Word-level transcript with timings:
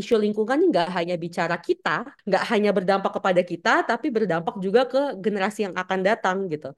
isu 0.00 0.16
lingkungan 0.20 0.60
ini 0.60 0.66
nggak 0.72 0.88
hanya 0.94 1.16
bicara 1.18 1.56
kita, 1.60 2.04
nggak 2.24 2.44
hanya 2.50 2.70
berdampak 2.70 3.12
kepada 3.14 3.42
kita, 3.44 3.74
tapi 3.84 4.08
berdampak 4.08 4.56
juga 4.58 4.88
ke 4.88 5.18
generasi 5.20 5.68
yang 5.68 5.74
akan 5.76 6.00
datang 6.00 6.48
gitu. 6.48 6.72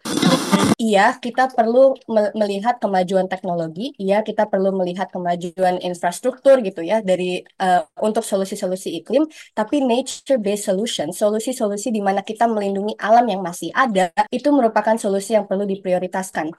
Iya, 0.77 1.16
kita 1.16 1.48
perlu 1.56 1.96
melihat 2.37 2.77
kemajuan 2.77 3.32
teknologi. 3.32 3.96
Iya, 3.96 4.21
kita 4.21 4.45
perlu 4.45 4.77
melihat 4.77 5.08
kemajuan 5.08 5.80
infrastruktur 5.80 6.61
gitu 6.61 6.84
ya 6.84 7.00
dari 7.00 7.40
uh, 7.62 7.87
untuk 8.03 8.21
solusi-solusi 8.21 9.01
iklim. 9.01 9.25
Tapi 9.57 9.81
nature-based 9.81 10.69
solution, 10.69 11.09
solusi-solusi 11.17 11.88
di 11.88 12.04
mana 12.04 12.21
kita 12.21 12.45
melindungi 12.45 12.93
alam 13.01 13.25
yang 13.25 13.41
masih 13.41 13.73
ada, 13.73 14.13
itu 14.29 14.53
merupakan 14.53 15.01
solusi 15.01 15.33
yang 15.33 15.49
perlu 15.49 15.65
diprioritaskan. 15.65 16.52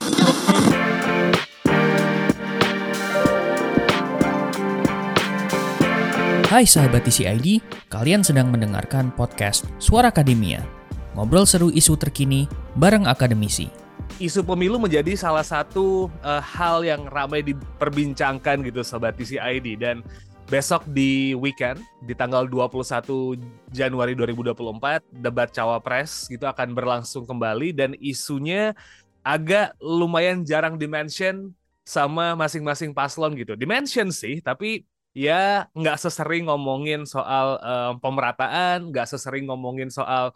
Hai 6.48 6.64
sahabat 6.64 7.04
TCID, 7.04 7.60
kalian 7.92 8.24
sedang 8.24 8.48
mendengarkan 8.48 9.12
podcast 9.12 9.68
Suara 9.84 10.16
Akademia. 10.16 10.64
Ngobrol 11.12 11.44
seru 11.44 11.68
isu 11.68 12.00
terkini 12.00 12.48
bareng 12.80 13.04
akademisi. 13.04 13.68
Isu 14.16 14.48
pemilu 14.48 14.80
menjadi 14.80 15.12
salah 15.20 15.44
satu 15.44 16.08
uh, 16.24 16.40
hal 16.40 16.88
yang 16.88 17.04
ramai 17.12 17.44
diperbincangkan 17.44 18.64
gitu 18.64 18.80
sobat 18.80 19.20
TCID 19.20 19.76
dan 19.76 20.00
besok 20.48 20.88
di 20.88 21.36
weekend 21.36 21.84
di 22.08 22.16
tanggal 22.16 22.48
21 22.48 23.36
Januari 23.76 24.16
2024 24.16 25.20
debat 25.20 25.52
cawapres 25.52 26.32
gitu 26.32 26.48
akan 26.48 26.72
berlangsung 26.72 27.28
kembali 27.28 27.76
dan 27.76 27.92
isunya 28.00 28.72
agak 29.20 29.76
lumayan 29.84 30.48
jarang 30.48 30.80
dimention 30.80 31.52
sama 31.84 32.40
masing-masing 32.40 32.96
paslon 32.96 33.36
gitu. 33.36 33.60
Dimension 33.60 34.08
sih, 34.16 34.40
tapi 34.40 34.88
ya 35.18 35.66
nggak 35.74 35.98
sesering 35.98 36.46
ngomongin 36.46 37.10
soal 37.10 37.58
uh, 37.58 37.98
pemerataan, 37.98 38.94
nggak 38.94 39.10
sesering 39.10 39.50
ngomongin 39.50 39.90
soal 39.90 40.30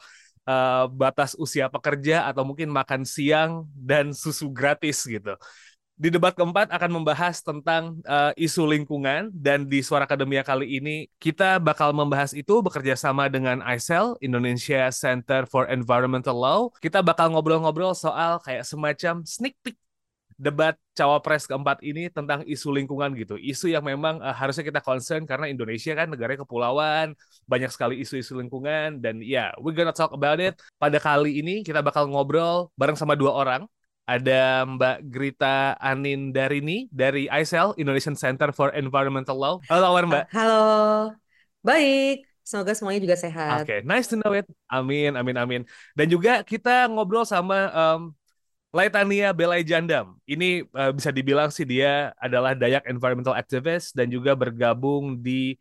uh, 0.49 0.89
batas 0.89 1.38
usia 1.38 1.69
pekerja 1.69 2.25
atau 2.25 2.41
mungkin 2.41 2.73
makan 2.73 3.05
siang 3.05 3.69
dan 3.77 4.09
susu 4.09 4.49
gratis 4.49 5.05
gitu. 5.05 5.38
Di 6.01 6.09
debat 6.09 6.33
keempat 6.33 6.73
akan 6.73 6.97
membahas 6.97 7.45
tentang 7.45 8.01
uh, 8.09 8.33
isu 8.33 8.65
lingkungan 8.65 9.29
dan 9.29 9.69
di 9.69 9.85
Suara 9.85 10.09
Akademia 10.09 10.41
kali 10.41 10.81
ini 10.81 11.05
kita 11.21 11.61
bakal 11.61 11.93
membahas 11.93 12.33
itu 12.33 12.57
bekerja 12.66 12.97
sama 12.97 13.29
dengan 13.29 13.61
ICEL, 13.61 14.17
Indonesia 14.17 14.89
Center 14.89 15.45
for 15.45 15.69
Environmental 15.69 16.33
Law. 16.33 16.73
Kita 16.81 17.05
bakal 17.05 17.29
ngobrol-ngobrol 17.38 17.93
soal 17.93 18.41
kayak 18.41 18.66
semacam 18.66 19.21
sneak 19.29 19.53
peek 19.61 19.77
debat 20.42 20.73
cawapres 20.97 21.45
keempat 21.45 21.86
ini 21.86 22.09
tentang 22.09 22.42
isu 22.50 22.73
lingkungan 22.73 23.14
gitu. 23.14 23.38
Isu 23.38 23.70
yang 23.70 23.86
memang 23.86 24.17
uh, 24.17 24.34
harusnya 24.34 24.66
kita 24.66 24.81
concern 24.81 25.30
karena 25.30 25.45
Indonesia 25.45 25.94
kan 25.94 26.09
negara 26.09 26.34
kepulauan, 26.34 27.14
banyak 27.45 27.70
sekali 27.70 28.02
isu-isu 28.02 28.34
lingkungan 28.42 28.97
dan 28.97 29.22
ya, 29.22 29.53
yeah, 29.53 29.62
we're 29.62 29.78
gonna 29.78 29.94
talk 29.94 30.09
about 30.09 30.42
it. 30.42 30.58
Pada 30.81 30.97
kali 30.97 31.45
ini 31.45 31.62
kita 31.62 31.86
bakal 31.86 32.09
ngobrol 32.09 32.73
bareng 32.73 32.97
sama 32.97 33.14
dua 33.14 33.38
orang. 33.38 33.69
Ada 34.09 34.66
Mbak 34.66 34.97
Grita 35.14 35.78
Anin 35.78 36.34
Darini 36.34 36.89
dari 36.89 37.30
ICEL, 37.30 37.78
Indonesian 37.78 38.17
Center 38.17 38.50
for 38.50 38.73
Environmental 38.73 39.38
Law. 39.38 39.56
Halo, 39.69 39.94
kabar 39.94 40.03
Mbak? 40.09 40.25
Halo, 40.34 40.66
baik. 41.62 42.25
Semoga 42.42 42.73
semuanya 42.73 43.00
juga 43.00 43.16
sehat. 43.16 43.64
Oke, 43.64 43.78
okay, 43.78 43.80
nice 43.86 44.09
to 44.09 44.17
know 44.17 44.34
it. 44.34 44.50
Amin, 44.67 45.14
amin, 45.14 45.38
amin. 45.38 45.62
Dan 45.94 46.09
juga 46.09 46.42
kita 46.42 46.89
ngobrol 46.89 47.23
sama 47.23 47.69
um, 47.72 48.12
Laitania 48.72 49.36
Belai 49.36 49.67
Jandam. 49.67 50.16
Ini 50.23 50.64
uh, 50.72 50.95
bisa 50.95 51.11
dibilang 51.11 51.52
sih 51.52 51.67
dia 51.67 52.16
adalah 52.16 52.55
Dayak 52.55 52.88
environmental 52.88 53.36
activist 53.36 53.91
dan 53.91 54.08
juga 54.08 54.31
bergabung 54.31 55.19
di 55.19 55.59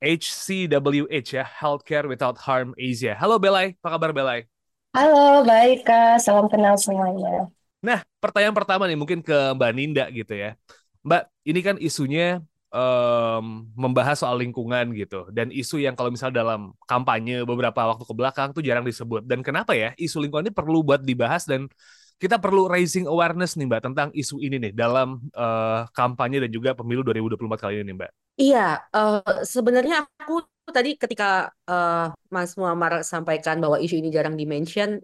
HCWH 0.00 1.28
ya, 1.36 1.44
Healthcare 1.44 2.08
Without 2.08 2.40
Harm 2.40 2.72
Asia. 2.80 3.12
Halo 3.20 3.36
Belai, 3.36 3.76
apa 3.84 3.88
kabar 4.00 4.10
Belai? 4.16 4.48
Halo, 4.96 5.44
baik 5.44 5.84
Kak. 5.84 6.24
Salam 6.24 6.48
kenal 6.48 6.80
semuanya. 6.80 7.52
Nah, 7.84 8.00
pertanyaan 8.16 8.56
pertama 8.56 8.88
nih 8.88 8.96
mungkin 8.96 9.20
ke 9.20 9.52
Mbak 9.52 9.72
Ninda 9.76 10.08
gitu 10.08 10.32
ya. 10.32 10.56
Mbak, 11.04 11.22
ini 11.44 11.60
kan 11.60 11.76
isunya 11.76 12.40
um, 12.72 13.68
membahas 13.76 14.24
soal 14.24 14.40
lingkungan 14.40 14.90
gitu 14.96 15.28
dan 15.32 15.52
isu 15.52 15.84
yang 15.84 15.92
kalau 15.92 16.08
misal 16.08 16.32
dalam 16.32 16.72
kampanye 16.88 17.44
beberapa 17.44 17.92
waktu 17.92 18.04
ke 18.08 18.14
belakang 18.16 18.48
tuh 18.56 18.64
jarang 18.64 18.82
disebut 18.82 19.22
dan 19.24 19.44
kenapa 19.44 19.76
ya 19.76 19.92
isu 20.00 20.18
lingkungan 20.24 20.50
ini 20.50 20.54
perlu 20.54 20.82
buat 20.82 21.04
dibahas 21.04 21.46
dan 21.46 21.70
kita 22.16 22.40
perlu 22.40 22.64
raising 22.64 23.04
awareness 23.04 23.60
nih 23.60 23.68
Mbak 23.68 23.80
tentang 23.92 24.08
isu 24.16 24.40
ini 24.40 24.56
nih 24.56 24.72
dalam 24.72 25.20
uh, 25.36 25.84
kampanye 25.92 26.40
dan 26.40 26.50
juga 26.50 26.72
pemilu 26.72 27.04
2024 27.04 27.60
kali 27.60 27.74
ini 27.84 27.92
Mbak. 27.92 28.10
Iya, 28.40 28.80
uh, 28.92 29.44
sebenarnya 29.44 30.08
aku 30.16 30.44
tadi 30.72 30.96
ketika 30.96 31.52
uh, 31.68 32.16
Mas 32.32 32.56
Muammar 32.56 33.04
sampaikan 33.04 33.60
bahwa 33.60 33.76
isu 33.76 34.00
ini 34.00 34.08
jarang 34.08 34.32
dimention, 34.32 35.00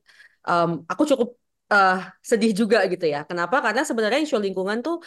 um, 0.48 0.88
aku 0.88 1.04
cukup 1.04 1.36
uh, 1.68 2.00
sedih 2.24 2.56
juga 2.56 2.84
gitu 2.88 3.04
ya. 3.04 3.28
Kenapa? 3.28 3.60
Karena 3.60 3.84
sebenarnya 3.84 4.20
isu 4.24 4.40
lingkungan 4.40 4.80
tuh 4.80 5.04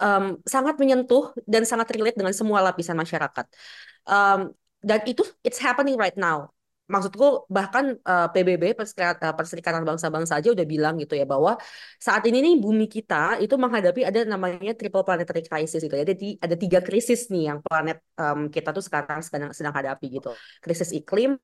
um, 0.00 0.36
sangat 0.44 0.76
menyentuh 0.76 1.32
dan 1.48 1.64
sangat 1.64 1.88
relate 1.96 2.20
dengan 2.20 2.36
semua 2.36 2.60
lapisan 2.60 2.96
masyarakat. 3.00 3.48
Um, 4.04 4.52
dan 4.84 5.00
itu 5.08 5.24
it's 5.40 5.58
happening 5.58 5.96
right 5.96 6.14
now 6.20 6.52
maksudku 6.86 7.50
bahkan 7.50 7.98
uh, 8.06 8.30
PBB 8.30 8.78
Perserikatan, 8.78 9.34
Perserikatan 9.34 9.82
Bangsa-Bangsa 9.82 10.38
aja 10.38 10.54
udah 10.54 10.66
bilang 10.66 10.94
gitu 11.02 11.18
ya 11.18 11.26
bahwa 11.26 11.58
saat 11.98 12.22
ini 12.30 12.38
nih 12.42 12.54
bumi 12.62 12.86
kita 12.86 13.42
itu 13.42 13.54
menghadapi 13.58 14.06
ada 14.06 14.22
namanya 14.22 14.72
triple 14.78 15.02
planetary 15.02 15.42
crisis 15.42 15.82
gitu 15.82 15.94
ya. 15.98 16.06
Jadi 16.06 16.38
ada 16.38 16.54
tiga 16.54 16.78
krisis 16.80 17.26
nih 17.28 17.50
yang 17.50 17.58
planet 17.58 17.98
um, 18.18 18.46
kita 18.46 18.70
tuh 18.70 18.84
sekarang 18.86 19.20
sedang 19.20 19.50
sedang 19.50 19.74
hadapi 19.74 20.06
gitu. 20.22 20.30
Krisis 20.62 20.94
iklim, 20.94 21.34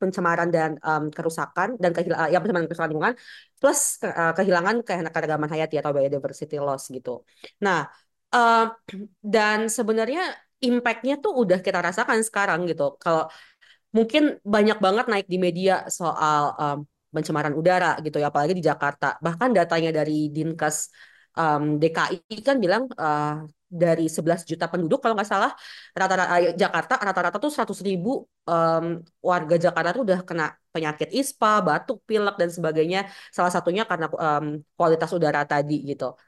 pencemaran 0.00 0.48
dan 0.48 0.78
um, 0.80 1.10
kerusakan 1.12 1.76
dan 1.76 1.90
kehilangan 1.92 2.32
ya 2.32 2.38
pencemaran 2.40 2.66
kerusakan 2.70 2.90
lingkungan 2.94 3.14
plus 3.60 4.00
uh, 4.06 4.32
kehilangan 4.32 4.80
keanekaragaman 4.86 5.48
hayati 5.50 5.76
atau 5.82 5.92
biodiversity 5.92 6.56
loss 6.62 6.88
gitu. 6.88 7.26
Nah, 7.60 7.84
uh, 8.32 8.72
dan 9.34 9.68
sebenarnya 9.68 10.32
impact-nya 10.64 11.20
tuh 11.20 11.36
udah 11.44 11.60
kita 11.60 11.84
rasakan 11.84 12.24
sekarang 12.24 12.64
gitu. 12.64 12.96
Kalau 12.96 13.28
mungkin 13.96 14.22
banyak 14.42 14.78
banget 14.84 15.06
naik 15.06 15.26
di 15.30 15.38
media 15.38 15.86
soal 15.86 16.42
um, 16.58 16.78
pencemaran 17.14 17.54
udara 17.54 17.94
gitu 18.02 18.18
ya 18.18 18.26
apalagi 18.28 18.58
di 18.58 18.64
Jakarta 18.66 19.14
bahkan 19.22 19.54
datanya 19.54 19.90
dari 19.94 20.34
Dinkes 20.34 20.90
um, 21.38 21.78
DKI 21.78 22.42
kan 22.42 22.56
bilang 22.58 22.90
uh, 22.98 23.46
dari 23.70 24.06
11 24.06 24.46
juta 24.50 24.66
penduduk 24.70 24.98
kalau 25.02 25.14
nggak 25.18 25.30
salah 25.30 25.50
rata-rata 25.94 26.30
uh, 26.30 26.54
Jakarta 26.58 26.94
rata-rata 26.98 27.36
tuh 27.38 27.50
100 27.54 27.86
ribu 27.86 28.26
um, 28.50 29.02
warga 29.22 29.54
Jakarta 29.58 29.90
tuh 29.94 30.02
udah 30.06 30.20
kena 30.26 30.46
penyakit 30.74 31.14
ISPA, 31.14 31.62
batuk, 31.62 32.02
pilek 32.02 32.34
dan 32.34 32.50
sebagainya 32.50 33.06
salah 33.30 33.52
satunya 33.54 33.86
karena 33.86 34.10
um, 34.10 34.58
kualitas 34.74 35.10
udara 35.14 35.46
tadi 35.46 35.86
gitu. 35.86 36.18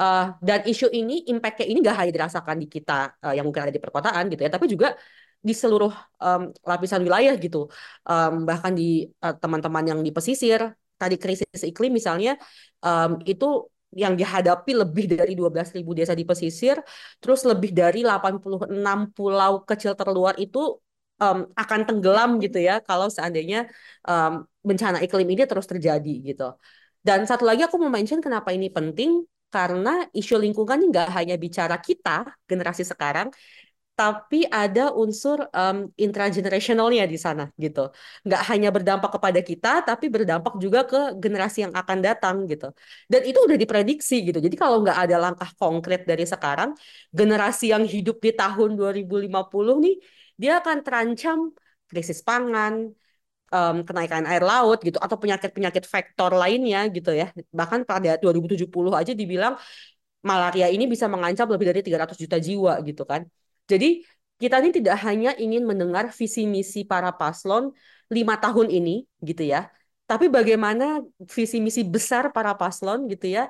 Uh, 0.00 0.32
dan 0.40 0.64
isu 0.64 0.88
ini, 0.88 1.28
impact-nya 1.28 1.66
ini 1.68 1.78
gak 1.84 1.96
hanya 2.00 2.12
dirasakan 2.16 2.56
di 2.56 2.66
kita 2.72 3.20
uh, 3.20 3.36
yang 3.36 3.44
mungkin 3.44 3.68
ada 3.68 3.74
di 3.76 3.82
perkotaan 3.84 4.32
gitu 4.32 4.40
ya, 4.40 4.48
tapi 4.48 4.64
juga 4.72 4.96
di 5.40 5.54
seluruh 5.56 5.92
um, 6.20 6.52
lapisan 6.70 7.00
wilayah 7.00 7.34
gitu. 7.40 7.68
Um, 8.04 8.44
bahkan 8.48 8.72
di 8.76 9.08
uh, 9.24 9.34
teman-teman 9.42 9.84
yang 9.90 10.00
di 10.06 10.12
pesisir, 10.12 10.60
tadi 11.00 11.16
krisis 11.16 11.62
iklim 11.64 11.92
misalnya, 11.96 12.36
um, 12.84 13.20
itu 13.24 13.68
yang 13.90 14.14
dihadapi 14.14 14.70
lebih 14.86 15.04
dari 15.10 15.34
12.000 15.34 15.82
desa 15.98 16.14
di 16.14 16.22
pesisir, 16.22 16.78
terus 17.18 17.42
lebih 17.42 17.74
dari 17.74 18.06
86 18.06 19.10
pulau 19.16 19.66
kecil 19.66 19.98
terluar 19.98 20.38
itu 20.38 20.78
um, 21.18 21.38
akan 21.58 21.80
tenggelam 21.88 22.38
gitu 22.38 22.58
ya 22.62 22.78
kalau 22.80 23.10
seandainya 23.10 23.66
um, 24.06 24.46
bencana 24.62 25.02
iklim 25.02 25.26
ini 25.34 25.42
terus 25.50 25.66
terjadi 25.66 26.14
gitu. 26.22 26.54
Dan 27.00 27.24
satu 27.24 27.48
lagi 27.48 27.64
aku 27.64 27.80
mau 27.80 27.90
mention 27.90 28.20
kenapa 28.20 28.52
ini 28.52 28.68
penting 28.68 29.24
karena 29.50 30.06
isu 30.14 30.38
lingkungan 30.38 30.78
ini 30.78 30.86
nggak 30.94 31.08
hanya 31.16 31.34
bicara 31.34 31.76
kita 31.82 32.38
generasi 32.46 32.86
sekarang, 32.86 33.34
tapi 34.00 34.38
ada 34.48 34.80
unsur 35.02 35.38
um, 35.60 35.76
intragenerationalnya 36.04 37.04
di 37.12 37.18
sana 37.24 37.42
gitu. 37.64 37.80
Nggak 38.26 38.42
hanya 38.50 38.68
berdampak 38.76 39.10
kepada 39.16 39.40
kita, 39.50 39.68
tapi 39.88 40.06
berdampak 40.14 40.54
juga 40.64 40.80
ke 40.90 40.98
generasi 41.22 41.58
yang 41.68 41.74
akan 41.80 41.98
datang 42.06 42.36
gitu. 42.50 42.66
Dan 43.12 43.20
itu 43.28 43.38
udah 43.46 43.58
diprediksi 43.62 44.14
gitu. 44.26 44.38
Jadi 44.46 44.56
kalau 44.62 44.76
nggak 44.82 44.98
ada 45.04 45.16
langkah 45.24 45.50
konkret 45.60 46.00
dari 46.10 46.24
sekarang, 46.32 46.70
generasi 47.18 47.64
yang 47.76 47.84
hidup 47.94 48.16
di 48.24 48.30
tahun 48.40 48.70
2050 48.80 49.76
nih, 49.84 49.94
dia 50.40 50.52
akan 50.64 50.76
terancam 50.86 51.38
krisis 51.90 52.18
pangan, 52.28 52.74
um, 53.56 53.76
kenaikan 53.88 54.24
air 54.30 54.42
laut 54.50 54.78
gitu, 54.86 54.98
atau 55.04 55.16
penyakit-penyakit 55.22 55.84
vektor 55.94 56.30
lainnya 56.42 56.78
gitu 56.96 57.10
ya. 57.20 57.26
Bahkan 57.58 57.80
pada 57.90 58.10
2070 58.22 58.92
aja 59.00 59.12
dibilang 59.20 59.54
malaria 60.28 60.66
ini 60.74 60.84
bisa 60.92 61.06
mengancam 61.12 61.46
lebih 61.52 61.66
dari 61.70 61.80
300 61.86 62.16
juta 62.22 62.36
jiwa 62.46 62.72
gitu 62.88 63.04
kan. 63.12 63.22
Jadi 63.72 63.86
kita 64.40 64.56
ini 64.62 64.70
tidak 64.78 64.96
hanya 65.06 65.30
ingin 65.36 65.62
mendengar 65.68 66.04
visi 66.18 66.48
misi 66.54 66.80
para 66.92 67.10
paslon 67.12 67.64
lima 68.16 68.34
tahun 68.42 68.68
ini 68.72 68.90
gitu 69.28 69.42
ya, 69.52 69.68
tapi 70.08 70.26
bagaimana 70.26 70.84
visi 71.36 71.56
misi 71.62 71.82
besar 71.94 72.24
para 72.34 72.52
paslon 72.58 73.06
gitu 73.12 73.26
ya, 73.36 73.42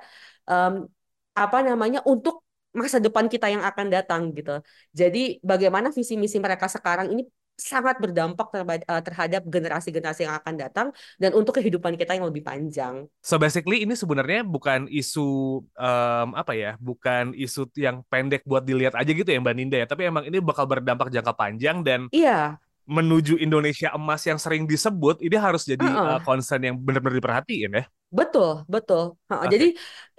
um, 0.50 0.84
apa 1.32 1.58
namanya 1.64 2.04
untuk 2.04 2.44
masa 2.76 2.98
depan 3.02 3.26
kita 3.32 3.46
yang 3.54 3.62
akan 3.66 3.86
datang 3.94 4.22
gitu. 4.36 4.60
Jadi 4.94 5.18
bagaimana 5.42 5.88
visi 5.96 6.14
misi 6.20 6.36
mereka 6.38 6.66
sekarang 6.70 7.10
ini 7.14 7.22
sangat 7.60 8.00
berdampak 8.00 8.48
eh, 8.56 9.02
terhadap 9.04 9.44
generasi-generasi 9.44 10.24
yang 10.24 10.34
akan 10.40 10.54
datang 10.56 10.88
dan 11.20 11.36
untuk 11.36 11.60
kehidupan 11.60 12.00
kita 12.00 12.16
yang 12.16 12.26
lebih 12.26 12.40
panjang. 12.40 13.04
So 13.20 13.36
basically 13.36 13.84
ini 13.84 13.92
sebenarnya 13.92 14.40
bukan 14.42 14.88
isu 14.88 15.60
um, 15.76 16.28
apa 16.32 16.56
ya, 16.56 16.80
bukan 16.80 17.36
isu 17.36 17.68
yang 17.76 18.00
pendek 18.08 18.42
buat 18.48 18.64
dilihat 18.64 18.96
aja 18.96 19.12
gitu 19.12 19.28
ya 19.28 19.38
Mbak 19.38 19.54
Ninda 19.54 19.76
ya, 19.76 19.86
tapi 19.86 20.08
emang 20.08 20.24
ini 20.24 20.40
bakal 20.40 20.64
berdampak 20.64 21.12
jangka 21.12 21.36
panjang 21.36 21.84
dan 21.84 22.08
Iya. 22.10 22.56
menuju 22.90 23.38
Indonesia 23.38 23.94
emas 23.94 24.24
yang 24.26 24.40
sering 24.40 24.66
disebut 24.66 25.22
ini 25.22 25.36
harus 25.38 25.62
jadi 25.62 25.84
Uh-uh. 25.84 26.18
uh, 26.18 26.20
concern 26.26 26.58
yang 26.64 26.74
benar-benar 26.74 27.22
diperhatiin 27.22 27.70
ya. 27.70 27.84
Betul, 28.10 28.66
betul. 28.66 29.14
Oke. 29.30 29.46
Jadi 29.46 29.66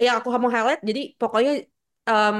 yang 0.00 0.24
aku 0.24 0.32
mau 0.40 0.48
highlight, 0.48 0.80
jadi 0.80 1.12
pokoknya 1.20 1.68
em, 2.08 2.36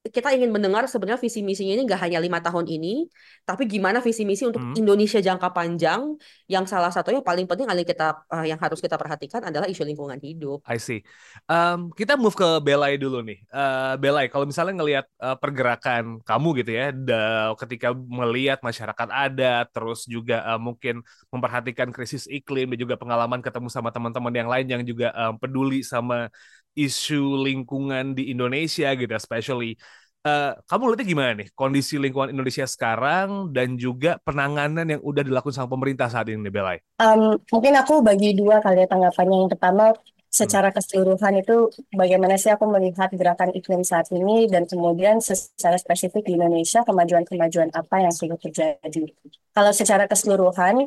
kita 0.00 0.32
ingin 0.32 0.48
mendengar 0.48 0.88
sebenarnya 0.88 1.20
visi 1.20 1.44
misinya 1.44 1.76
ini 1.76 1.84
nggak 1.84 2.00
hanya 2.08 2.24
lima 2.24 2.40
tahun 2.40 2.64
ini, 2.64 3.04
tapi 3.44 3.68
gimana 3.68 4.00
visi 4.00 4.24
misi 4.24 4.48
untuk 4.48 4.64
Hmm. 4.64 4.72
Indonesia 4.72 5.20
jangka 5.20 5.52
panjang. 5.52 6.16
Yang 6.48 6.72
salah 6.72 6.88
satunya 6.88 7.20
paling 7.20 7.44
penting 7.44 7.68
yang 7.68 7.76
kita 7.84 8.24
eh, 8.32 8.48
yang 8.48 8.56
harus 8.56 8.80
kita 8.80 8.96
perhatikan 8.96 9.44
adalah 9.44 9.68
isu 9.68 9.84
lingkungan 9.84 10.16
hidup. 10.16 10.64
I 10.64 10.80
see. 10.80 11.04
Um, 11.44 11.92
kita 11.92 12.16
move 12.16 12.32
ke 12.32 12.48
Belai 12.64 12.96
dulu 12.96 13.20
nih. 13.20 13.44
Uh, 13.52 14.00
Belai, 14.00 14.32
kalau 14.32 14.48
misalnya 14.48 14.80
ngelihat 14.80 15.06
uh, 15.20 15.36
pergerakan 15.36 16.24
kamu 16.24 16.48
gitu 16.64 16.70
ya, 16.72 16.96
da- 16.96 17.52
ketika 17.60 17.92
melihat 17.92 18.64
masyarakat 18.64 19.08
ada, 19.12 19.68
terus 19.68 20.08
juga 20.08 20.40
uh, 20.48 20.56
mungkin 20.56 21.04
memperhatikan 21.28 21.92
krisis 21.92 22.24
iklim 22.24 22.72
dan 22.72 22.78
juga 22.88 22.96
pengalaman 22.96 23.44
ketemu 23.44 23.68
sama 23.68 23.92
teman-teman 23.92 24.32
yang 24.32 24.48
lain 24.48 24.64
yang 24.64 24.82
juga 24.82 25.12
um, 25.12 25.36
peduli 25.36 25.84
sama 25.84 26.32
isu 26.74 27.44
lingkungan 27.46 28.14
di 28.14 28.30
Indonesia 28.30 28.92
gitu, 28.94 29.12
especially. 29.12 29.74
Uh, 30.20 30.52
kamu 30.68 30.92
lihatnya 30.92 31.06
gimana 31.08 31.30
nih 31.32 31.48
kondisi 31.56 31.96
lingkungan 31.96 32.28
Indonesia 32.28 32.68
sekarang 32.68 33.56
dan 33.56 33.80
juga 33.80 34.20
penanganan 34.20 34.84
yang 34.84 35.00
udah 35.00 35.24
dilakukan 35.24 35.56
sama 35.56 35.72
pemerintah 35.72 36.12
saat 36.12 36.28
ini 36.28 36.52
Belai? 36.52 36.76
Um, 37.00 37.40
mungkin 37.48 37.72
aku 37.72 38.04
bagi 38.04 38.36
dua 38.36 38.60
kali 38.60 38.84
ya 38.84 38.88
tanggapannya. 38.92 39.48
Yang 39.48 39.50
pertama, 39.56 39.96
secara 40.30 40.70
keseluruhan 40.70 41.42
itu 41.42 41.72
bagaimana 41.90 42.38
sih 42.38 42.54
aku 42.54 42.68
melihat 42.70 43.10
gerakan 43.10 43.50
iklim 43.50 43.82
saat 43.82 44.12
ini 44.14 44.46
dan 44.46 44.62
kemudian 44.68 45.18
secara 45.18 45.74
spesifik 45.74 46.22
di 46.22 46.38
Indonesia 46.38 46.86
kemajuan-kemajuan 46.86 47.74
apa 47.74 47.96
yang 48.04 48.14
sudah 48.14 48.38
terjadi. 48.38 49.10
Kalau 49.50 49.72
secara 49.74 50.06
keseluruhan, 50.06 50.86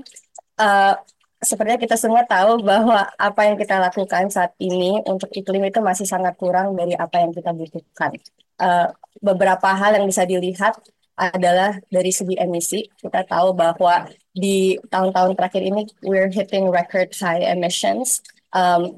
uh, 0.61 0.95
sepertinya 1.43 1.79
kita 1.79 1.95
semua 1.99 2.23
tahu 2.23 2.63
bahwa 2.63 3.07
apa 3.19 3.41
yang 3.47 3.55
kita 3.59 3.77
lakukan 3.79 4.31
saat 4.31 4.55
ini 4.57 4.99
untuk 5.05 5.29
iklim 5.35 5.67
itu 5.67 5.79
masih 5.83 6.07
sangat 6.07 6.33
kurang 6.39 6.73
dari 6.73 6.95
apa 6.97 7.21
yang 7.21 7.31
kita 7.35 7.51
butuhkan. 7.51 8.11
Uh, 8.57 8.87
beberapa 9.19 9.69
hal 9.75 9.99
yang 9.99 10.07
bisa 10.07 10.23
dilihat 10.23 10.79
adalah 11.13 11.77
dari 11.93 12.09
segi 12.09 12.35
emisi. 12.39 12.89
Kita 12.97 13.21
tahu 13.27 13.53
bahwa 13.53 14.09
di 14.33 14.81
tahun-tahun 14.89 15.37
terakhir 15.37 15.61
ini 15.61 15.85
we're 16.01 16.31
hitting 16.33 16.73
record 16.73 17.13
high 17.13 17.45
emissions 17.45 18.25
um, 18.49 18.97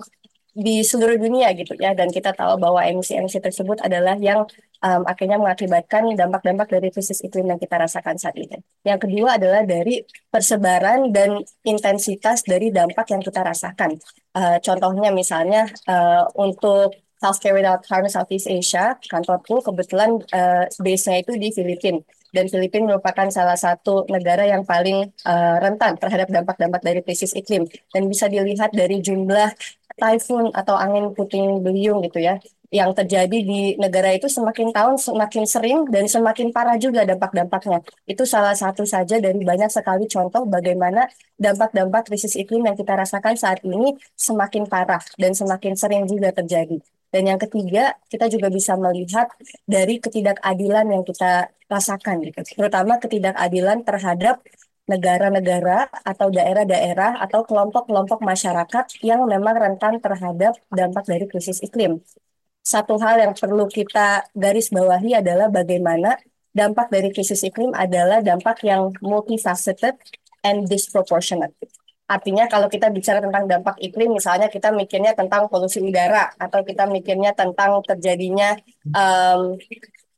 di 0.56 0.80
seluruh 0.88 1.19
dunia 1.19 1.51
gitu 1.51 1.75
ya 1.75 1.92
dan 1.92 2.07
kita 2.07 2.31
tahu 2.31 2.56
bahwa 2.56 2.80
emisi-emisi 2.80 3.44
tersebut 3.44 3.83
adalah 3.83 4.15
yang 4.15 4.47
um, 4.86 5.02
akhirnya 5.10 5.42
mengakibatkan 5.42 6.14
dampak-dampak 6.14 6.70
dari 6.70 6.94
krisis 6.94 7.26
iklim 7.26 7.50
yang 7.50 7.58
kita 7.58 7.82
rasakan 7.82 8.22
saat 8.22 8.38
ini. 8.38 8.62
Yang 8.86 9.10
kedua 9.10 9.42
adalah 9.42 9.66
dari 9.66 10.06
persebaran 10.30 11.10
dan 11.10 11.42
intensitas 11.66 12.46
dari 12.46 12.70
dampak 12.70 13.10
yang 13.10 13.26
kita 13.26 13.42
rasakan. 13.42 13.98
Uh, 14.38 14.62
contohnya 14.62 15.10
misalnya 15.10 15.66
uh, 15.90 16.30
untuk 16.38 16.94
Healthcare 17.24 17.58
Without 17.58 17.82
Harm 17.90 18.06
Southeast 18.12 18.46
Asia, 18.46 19.00
kantorku 19.10 19.64
kebetulan 19.64 20.22
uh, 20.36 20.70
base-nya 20.78 21.26
itu 21.26 21.34
di 21.40 21.50
Filipina. 21.50 22.04
Dan 22.36 22.52
Filipina 22.52 22.92
merupakan 22.92 23.31
salah 23.31 23.56
satu 23.56 24.04
negara 24.12 24.44
yang 24.44 24.68
paling 24.68 25.08
uh, 25.24 25.56
rentan 25.64 25.96
terhadap 25.96 26.28
dampak-dampak 26.28 26.84
dari 26.84 27.00
krisis 27.00 27.31
iklim. 27.31 27.64
Dan 27.96 28.12
bisa 28.12 28.28
dilihat 28.28 28.76
dari 28.76 29.00
jumlah 29.00 29.56
typhoon 29.96 30.52
atau 30.52 30.76
angin 30.76 31.16
puting 31.16 31.64
beliung 31.64 32.04
gitu 32.04 32.20
ya, 32.20 32.36
yang 32.75 32.92
terjadi 32.92 33.38
di 33.50 33.80
negara 33.80 34.12
itu 34.12 34.27
semakin 34.27 34.75
tahun 34.75 34.95
semakin 35.00 35.44
sering 35.48 35.77
dan 35.88 36.06
semakin 36.12 36.51
parah 36.51 36.75
juga 36.75 37.07
dampak-dampaknya. 37.07 37.80
Itu 38.04 38.27
salah 38.27 38.51
satu 38.51 38.83
saja 38.83 39.16
dari 39.24 39.39
banyak 39.39 39.72
sekali 39.72 40.04
contoh 40.12 40.44
bagaimana 40.44 41.07
dampak-dampak 41.39 42.12
krisis 42.12 42.36
iklim 42.36 42.68
yang 42.68 42.75
kita 42.75 42.94
rasakan 43.00 43.39
saat 43.39 43.63
ini 43.63 43.95
semakin 44.19 44.68
parah 44.68 45.00
dan 45.16 45.31
semakin 45.31 45.74
sering 45.80 46.04
juga 46.04 46.36
terjadi. 46.36 46.77
Dan 47.16 47.31
yang 47.31 47.39
ketiga, 47.39 47.95
kita 48.12 48.27
juga 48.27 48.51
bisa 48.51 48.75
melihat 48.75 49.31
dari 49.63 50.04
ketidakadilan 50.04 50.86
yang 50.92 51.04
kita 51.07 51.48
rasakan, 51.71 52.28
gitu. 52.28 52.44
terutama 52.60 53.00
ketidakadilan 53.00 53.88
terhadap 53.88 54.44
negara-negara 54.86 55.89
atau 56.06 56.28
daerah-daerah 56.30 57.18
atau 57.24 57.42
kelompok-kelompok 57.48 58.21
masyarakat 58.21 58.86
yang 59.01 59.25
memang 59.25 59.56
rentan 59.57 59.98
terhadap 59.98 60.54
dampak 60.69 61.04
dari 61.10 61.25
krisis 61.25 61.63
iklim. 61.66 62.04
Satu 62.66 62.98
hal 62.98 63.22
yang 63.22 63.34
perlu 63.38 63.70
kita 63.70 64.26
garis 64.34 64.74
bawahi 64.74 65.22
adalah 65.22 65.54
bagaimana 65.54 66.18
dampak 66.50 66.90
dari 66.90 67.14
krisis 67.14 67.46
iklim 67.46 67.70
adalah 67.78 68.26
dampak 68.26 68.66
yang 68.66 68.90
multifaceted 69.06 69.94
and 70.42 70.66
disproportionate. 70.66 71.54
Artinya 72.10 72.50
kalau 72.50 72.66
kita 72.66 72.90
bicara 72.90 73.22
tentang 73.22 73.46
dampak 73.46 73.78
iklim, 73.82 74.18
misalnya 74.18 74.50
kita 74.50 74.74
mikirnya 74.74 75.14
tentang 75.14 75.46
polusi 75.46 75.78
udara 75.78 76.34
atau 76.38 76.66
kita 76.66 76.90
mikirnya 76.90 77.38
tentang 77.38 77.82
terjadinya 77.86 78.58
um, 78.94 79.58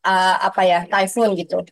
uh, 0.07 0.35
apa 0.47 0.61
ya 0.63 0.79
typhoon 0.87 1.35
gitu. 1.35 1.63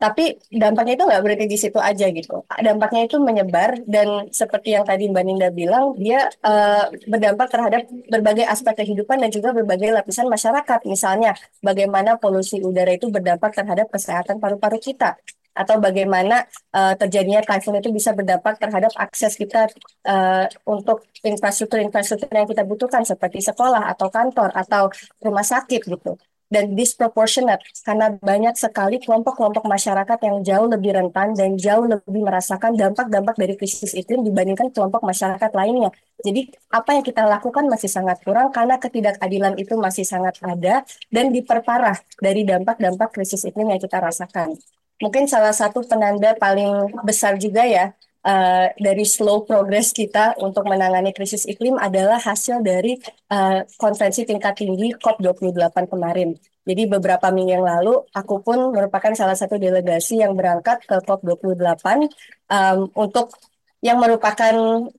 Tapi 0.00 0.40
dampaknya 0.48 0.96
itu 0.96 1.04
nggak 1.04 1.22
berarti 1.24 1.44
di 1.44 1.58
situ 1.60 1.76
aja 1.76 2.08
gitu. 2.08 2.40
Dampaknya 2.48 3.04
itu 3.04 3.20
menyebar 3.20 3.84
dan 3.84 4.32
seperti 4.32 4.72
yang 4.72 4.88
tadi 4.88 5.12
Mbak 5.12 5.24
Ninda 5.28 5.48
bilang, 5.52 5.92
dia 6.00 6.24
uh, 6.40 6.88
berdampak 7.04 7.52
terhadap 7.52 7.84
berbagai 8.08 8.48
aspek 8.48 8.80
kehidupan 8.80 9.20
dan 9.20 9.28
juga 9.28 9.52
berbagai 9.52 9.92
lapisan 9.92 10.32
masyarakat. 10.32 10.88
Misalnya, 10.88 11.36
bagaimana 11.60 12.16
polusi 12.16 12.64
udara 12.64 12.96
itu 12.96 13.12
berdampak 13.12 13.52
terhadap 13.52 13.92
kesehatan 13.92 14.40
paru-paru 14.40 14.80
kita 14.80 15.20
atau 15.50 15.76
bagaimana 15.82 16.46
uh, 16.72 16.94
terjadinya 16.96 17.42
typhoon 17.42 17.82
itu 17.82 17.90
bisa 17.90 18.14
berdampak 18.14 18.56
terhadap 18.56 18.94
akses 18.96 19.34
kita 19.34 19.68
uh, 20.06 20.46
untuk 20.64 21.04
infrastruktur-infrastruktur 21.20 22.30
yang 22.30 22.48
kita 22.48 22.62
butuhkan 22.64 23.02
seperti 23.02 23.42
sekolah 23.42 23.90
atau 23.92 24.08
kantor 24.08 24.54
atau 24.54 24.88
rumah 25.20 25.44
sakit 25.44 25.82
gitu 25.84 26.16
dan 26.50 26.74
disproportionate 26.74 27.62
karena 27.86 28.10
banyak 28.18 28.58
sekali 28.58 28.98
kelompok-kelompok 28.98 29.64
masyarakat 29.64 30.18
yang 30.26 30.36
jauh 30.42 30.66
lebih 30.66 30.98
rentan 30.98 31.32
dan 31.38 31.54
jauh 31.54 31.86
lebih 31.86 32.26
merasakan 32.26 32.74
dampak-dampak 32.74 33.38
dari 33.38 33.54
krisis 33.54 33.94
iklim 33.94 34.26
dibandingkan 34.26 34.74
kelompok 34.74 35.06
masyarakat 35.06 35.50
lainnya. 35.54 35.94
Jadi 36.20 36.50
apa 36.74 36.98
yang 36.98 37.04
kita 37.06 37.22
lakukan 37.24 37.64
masih 37.70 37.88
sangat 37.88 38.18
kurang 38.26 38.50
karena 38.50 38.76
ketidakadilan 38.76 39.56
itu 39.56 39.78
masih 39.78 40.02
sangat 40.04 40.36
ada 40.42 40.82
dan 41.08 41.30
diperparah 41.30 41.96
dari 42.18 42.42
dampak-dampak 42.42 43.14
krisis 43.14 43.46
iklim 43.46 43.70
yang 43.70 43.80
kita 43.80 44.02
rasakan. 44.02 44.58
Mungkin 45.00 45.24
salah 45.30 45.56
satu 45.56 45.80
penanda 45.86 46.36
paling 46.36 46.92
besar 47.06 47.40
juga 47.40 47.64
ya 47.64 47.96
uh, 48.24 48.66
dari 48.76 49.04
slow 49.04 49.44
progress 49.48 49.92
kita 49.96 50.36
untuk 50.40 50.68
menangani 50.68 51.12
krisis 51.12 51.48
iklim 51.48 51.76
adalah 51.80 52.20
hasil 52.20 52.60
dari 52.60 52.96
uh, 53.32 53.64
konferensi 53.80 54.24
tingkat 54.28 54.60
tinggi 54.60 54.92
COP28 54.96 55.76
kemarin. 55.88 56.36
Jadi 56.60 56.82
beberapa 56.86 57.32
minggu 57.32 57.56
yang 57.56 57.66
lalu, 57.66 58.04
aku 58.12 58.44
pun 58.44 58.70
merupakan 58.70 59.10
salah 59.16 59.34
satu 59.34 59.56
delegasi 59.56 60.20
yang 60.20 60.36
berangkat 60.36 60.84
ke 60.84 60.96
COP28 61.02 62.06
um, 62.52 62.86
untuk 62.94 63.32
yang 63.80 63.96
merupakan 63.96 64.52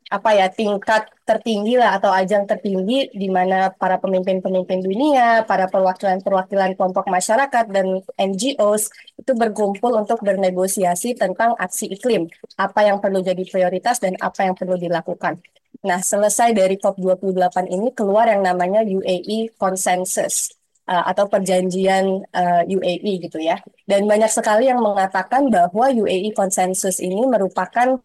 apa 0.09 0.29
ya 0.33 0.49
tingkat 0.49 1.05
tertinggi 1.21 1.77
lah 1.77 2.01
atau 2.01 2.09
ajang 2.09 2.49
tertinggi 2.49 3.13
di 3.13 3.29
mana 3.29 3.69
para 3.69 4.01
pemimpin-pemimpin 4.01 4.81
dunia, 4.81 5.45
para 5.45 5.69
perwakilan-perwakilan 5.69 6.73
kelompok 6.73 7.05
masyarakat 7.05 7.69
dan 7.69 8.01
NGOs 8.17 8.89
itu 9.21 9.31
berkumpul 9.37 9.93
untuk 9.93 10.25
bernegosiasi 10.25 11.13
tentang 11.13 11.53
aksi 11.61 11.93
iklim, 11.93 12.25
apa 12.57 12.81
yang 12.81 12.97
perlu 12.97 13.21
jadi 13.21 13.45
prioritas 13.45 14.01
dan 14.01 14.17
apa 14.17 14.49
yang 14.49 14.57
perlu 14.57 14.73
dilakukan. 14.81 15.37
Nah, 15.85 16.01
selesai 16.01 16.53
dari 16.57 16.77
COP28 16.81 17.69
ini 17.69 17.93
keluar 17.93 18.29
yang 18.29 18.41
namanya 18.41 18.81
UAE 18.81 19.53
Consensus 19.61 20.57
uh, 20.89 21.05
atau 21.05 21.29
perjanjian 21.29 22.25
uh, 22.33 22.63
UAE 22.65 23.29
gitu 23.29 23.37
ya. 23.37 23.61
Dan 23.85 24.09
banyak 24.09 24.29
sekali 24.29 24.69
yang 24.69 24.81
mengatakan 24.81 25.49
bahwa 25.53 25.89
UAE 25.89 26.33
Consensus 26.33 26.97
ini 26.97 27.25
merupakan 27.29 27.97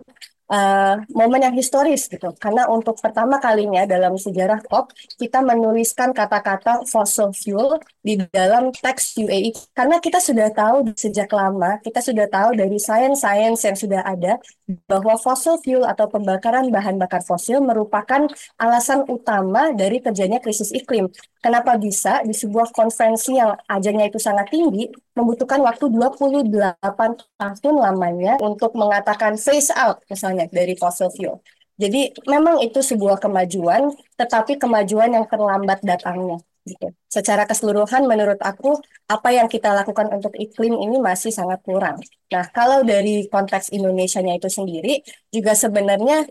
uh, 0.51 1.03
momen 1.13 1.43
yang 1.43 1.55
historis 1.55 2.07
gitu. 2.07 2.31
Karena 2.39 2.67
untuk 2.71 2.99
pertama 2.99 3.39
kalinya 3.43 3.87
dalam 3.87 4.15
sejarah 4.19 4.63
COP 4.67 4.95
kita 5.19 5.43
menuliskan 5.43 6.15
kata-kata 6.15 6.87
fossil 6.87 7.35
fuel 7.35 7.79
di 8.03 8.19
dalam 8.31 8.71
teks 8.71 9.19
UAE. 9.19 9.55
Karena 9.75 9.99
kita 9.99 10.23
sudah 10.23 10.51
tahu 10.55 10.95
sejak 10.95 11.31
lama, 11.35 11.79
kita 11.83 12.03
sudah 12.03 12.27
tahu 12.31 12.55
dari 12.55 12.79
sains-sains 12.79 13.61
yang 13.67 13.77
sudah 13.77 14.03
ada 14.07 14.39
bahwa 14.91 15.15
fossil 15.19 15.59
fuel 15.63 15.87
atau 15.87 16.11
pembakaran 16.11 16.71
bahan 16.71 16.99
bakar 16.99 17.23
fosil 17.23 17.63
merupakan 17.63 18.27
alasan 18.59 19.07
utama 19.07 19.71
dari 19.75 20.03
terjadinya 20.03 20.43
krisis 20.43 20.75
iklim. 20.75 21.11
Kenapa 21.39 21.79
bisa 21.79 22.27
di 22.27 22.35
sebuah 22.35 22.75
konferensi 22.75 23.39
yang 23.39 23.55
ajarnya 23.71 24.11
itu 24.11 24.19
sangat 24.19 24.51
tinggi 24.51 24.91
membutuhkan 25.15 25.63
waktu 25.63 25.89
28 25.89 26.83
tahun 27.39 27.77
lamanya 27.81 28.37
untuk 28.43 28.75
mengatakan 28.75 29.39
phase 29.39 29.73
out 29.73 30.03
misalnya 30.11 30.36
dari 30.53 30.77
fossil 30.77 31.09
fuel. 31.09 31.41
Jadi 31.77 32.13
memang 32.25 32.61
itu 32.65 32.81
sebuah 32.81 33.21
kemajuan, 33.21 33.93
tetapi 34.17 34.57
kemajuan 34.57 35.13
yang 35.13 35.25
terlambat 35.29 35.81
datangnya. 35.85 36.41
Gitu. 36.67 36.91
Secara 37.07 37.47
keseluruhan 37.47 38.11
menurut 38.11 38.43
aku 38.43 38.75
apa 39.07 39.29
yang 39.31 39.47
kita 39.47 39.71
lakukan 39.71 40.11
untuk 40.11 40.35
iklim 40.35 40.75
ini 40.83 40.99
masih 40.99 41.31
sangat 41.31 41.63
kurang. 41.63 42.03
Nah 42.33 42.45
kalau 42.51 42.83
dari 42.83 43.31
konteks 43.31 43.71
Indonesia-nya 43.71 44.35
itu 44.35 44.51
sendiri 44.51 44.99
juga 45.31 45.55
sebenarnya 45.55 46.27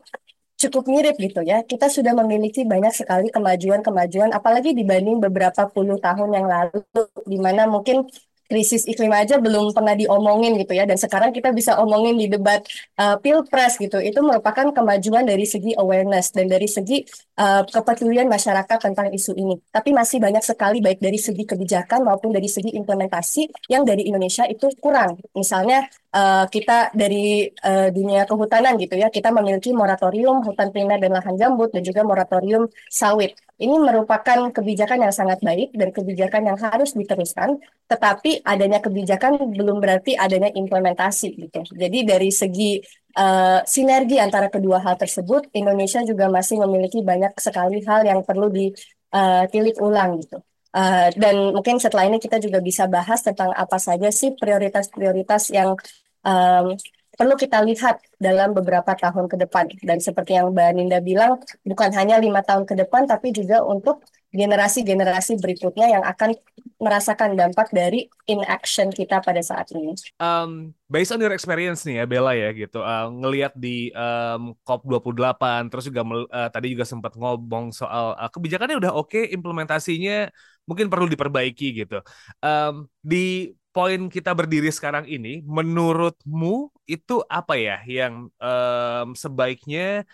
cukup 0.59 0.91
mirip 0.91 1.15
gitu 1.19 1.39
ya. 1.39 1.63
Kita 1.63 1.87
sudah 1.87 2.11
memiliki 2.11 2.67
banyak 2.67 2.91
sekali 2.91 3.31
kemajuan-kemajuan, 3.31 4.35
apalagi 4.35 4.75
dibanding 4.75 5.23
beberapa 5.23 5.71
puluh 5.71 5.99
tahun 6.03 6.27
yang 6.31 6.47
lalu, 6.51 6.83
di 7.23 7.37
mana 7.39 7.63
mungkin 7.67 8.03
krisis 8.45 8.85
iklim 8.85 9.11
aja 9.11 9.37
belum 9.41 9.73
pernah 9.73 9.93
diomongin 9.97 10.57
gitu 10.61 10.73
ya. 10.73 10.85
Dan 10.85 10.97
sekarang 10.99 11.33
kita 11.33 11.51
bisa 11.51 11.77
omongin 11.81 12.15
di 12.17 12.27
debat 12.29 12.61
uh, 12.97 13.17
pilpres 13.19 13.77
gitu. 13.81 13.97
Itu 14.01 14.21
merupakan 14.21 14.71
kemajuan 14.71 15.25
dari 15.25 15.45
segi 15.45 15.73
awareness 15.75 16.31
dan 16.31 16.49
dari 16.49 16.69
segi 16.69 17.05
uh, 17.37 17.65
kepedulian 17.65 18.29
masyarakat 18.29 18.77
tentang 18.77 19.09
isu 19.11 19.35
ini. 19.35 19.55
Tapi 19.69 19.91
masih 19.91 20.17
banyak 20.21 20.43
sekali 20.45 20.79
baik 20.79 21.01
dari 21.01 21.17
segi 21.17 21.43
kebijakan 21.43 22.05
maupun 22.05 22.31
dari 22.31 22.47
segi 22.47 22.73
implementasi 22.73 23.69
yang 23.71 23.83
dari 23.83 24.07
Indonesia 24.07 24.45
itu 24.45 24.69
kurang. 24.77 25.17
Misalnya 25.33 25.85
uh, 26.15 26.45
kita 26.47 26.95
dari 26.95 27.49
uh, 27.49 27.89
dunia 27.91 28.23
kehutanan 28.23 28.79
gitu 28.79 28.95
ya 28.95 29.11
kita 29.11 29.29
memiliki 29.35 29.75
moratorium 29.75 30.41
hutan 30.43 30.71
primer 30.71 30.97
dan 31.03 31.11
lahan 31.15 31.35
gambut 31.35 31.69
dan 31.75 31.83
juga 31.83 32.01
moratorium 32.07 32.71
sawit. 32.87 33.35
Ini 33.55 33.71
merupakan 33.79 34.51
kebijakan 34.51 35.07
yang 35.07 35.13
sangat 35.15 35.39
baik 35.39 35.71
dan 35.79 35.95
kebijakan 35.95 36.43
yang 36.43 36.57
harus 36.59 36.91
diteruskan, 36.91 37.55
tetapi 37.85 38.41
adanya 38.41 38.81
kebijakan 38.81 39.37
belum 39.53 39.77
berarti 39.77 40.17
adanya 40.17 40.49
implementasi 40.49 41.37
gitu. 41.37 41.61
Jadi 41.69 41.99
dari 42.01 42.33
segi 42.33 42.81
uh, 43.13 43.61
sinergi 43.61 44.17
antara 44.17 44.49
kedua 44.49 44.81
hal 44.81 44.97
tersebut, 44.97 45.53
Indonesia 45.53 46.01
juga 46.01 46.25
masih 46.27 46.57
memiliki 46.65 47.05
banyak 47.05 47.37
sekali 47.37 47.85
hal 47.85 48.01
yang 48.01 48.25
perlu 48.25 48.49
ditilik 48.49 49.75
uh, 49.77 49.85
ulang 49.85 50.17
gitu. 50.25 50.41
Uh, 50.75 51.07
dan 51.15 51.55
mungkin 51.55 51.79
setelah 51.79 52.09
ini 52.09 52.19
kita 52.19 52.35
juga 52.41 52.59
bisa 52.59 52.83
bahas 52.89 53.23
tentang 53.23 53.53
apa 53.55 53.79
saja 53.79 54.11
sih 54.11 54.35
prioritas-prioritas 54.35 55.53
yang 55.53 55.77
um, 56.25 56.75
perlu 57.15 57.35
kita 57.39 57.63
lihat 57.63 58.03
dalam 58.19 58.51
beberapa 58.51 58.91
tahun 58.93 59.31
ke 59.31 59.35
depan. 59.47 59.71
Dan 59.81 60.03
seperti 60.03 60.35
yang 60.35 60.51
Mbak 60.51 60.69
Ninda 60.75 60.99
bilang, 60.99 61.39
bukan 61.63 61.89
hanya 61.95 62.19
lima 62.19 62.43
tahun 62.43 62.67
ke 62.67 62.75
depan, 62.85 63.07
tapi 63.07 63.31
juga 63.31 63.63
untuk 63.63 64.03
generasi-generasi 64.35 65.39
berikutnya 65.39 65.95
yang 65.95 66.03
akan 66.03 66.35
merasakan 66.75 67.39
dampak 67.39 67.71
dari 67.71 68.11
inaction 68.27 68.91
kita 68.91 69.23
pada 69.23 69.39
saat 69.39 69.71
ini. 69.71 69.95
Um, 70.19 70.75
based 70.91 71.15
on 71.15 71.23
your 71.23 71.31
experience 71.31 71.87
nih 71.87 72.03
ya 72.03 72.05
Bella 72.05 72.35
ya 72.35 72.51
gitu, 72.51 72.83
uh, 72.83 73.07
ngelihat 73.07 73.55
di 73.55 73.95
um, 73.95 74.51
COP28, 74.67 75.71
terus 75.71 75.87
juga 75.87 76.03
uh, 76.03 76.49
tadi 76.51 76.75
juga 76.75 76.83
sempat 76.83 77.15
ngomong 77.15 77.71
soal 77.71 78.11
uh, 78.19 78.27
kebijakannya 78.27 78.75
udah 78.75 78.91
oke, 78.91 79.15
okay, 79.15 79.31
implementasinya 79.31 80.27
mungkin 80.67 80.91
perlu 80.91 81.07
diperbaiki 81.07 81.87
gitu. 81.87 82.03
Um, 82.43 82.91
di 82.99 83.55
poin 83.75 83.99
kita 84.15 84.31
berdiri 84.39 84.71
sekarang 84.71 85.05
ini, 85.15 85.43
menurutmu 85.43 86.71
itu 86.87 87.13
apa 87.27 87.53
ya 87.59 87.75
yang 87.83 88.13
um, 88.39 89.07
sebaiknya 89.23 90.07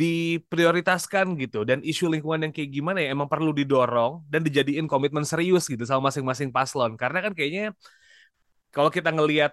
diprioritaskan 0.00 1.36
gitu? 1.42 1.68
Dan 1.68 1.84
isu 1.84 2.08
lingkungan 2.08 2.48
yang 2.48 2.52
kayak 2.56 2.70
gimana 2.72 2.98
ya? 3.04 3.12
Emang 3.12 3.28
perlu 3.28 3.52
didorong 3.52 4.24
dan 4.32 4.40
dijadiin 4.40 4.88
komitmen 4.88 5.28
serius 5.28 5.68
gitu 5.68 5.84
sama 5.84 6.08
masing-masing 6.08 6.48
paslon. 6.56 6.96
Karena 6.96 7.18
kan 7.24 7.32
kayaknya 7.36 7.76
kalau 8.74 8.88
kita 8.88 9.12
ngelihat 9.12 9.52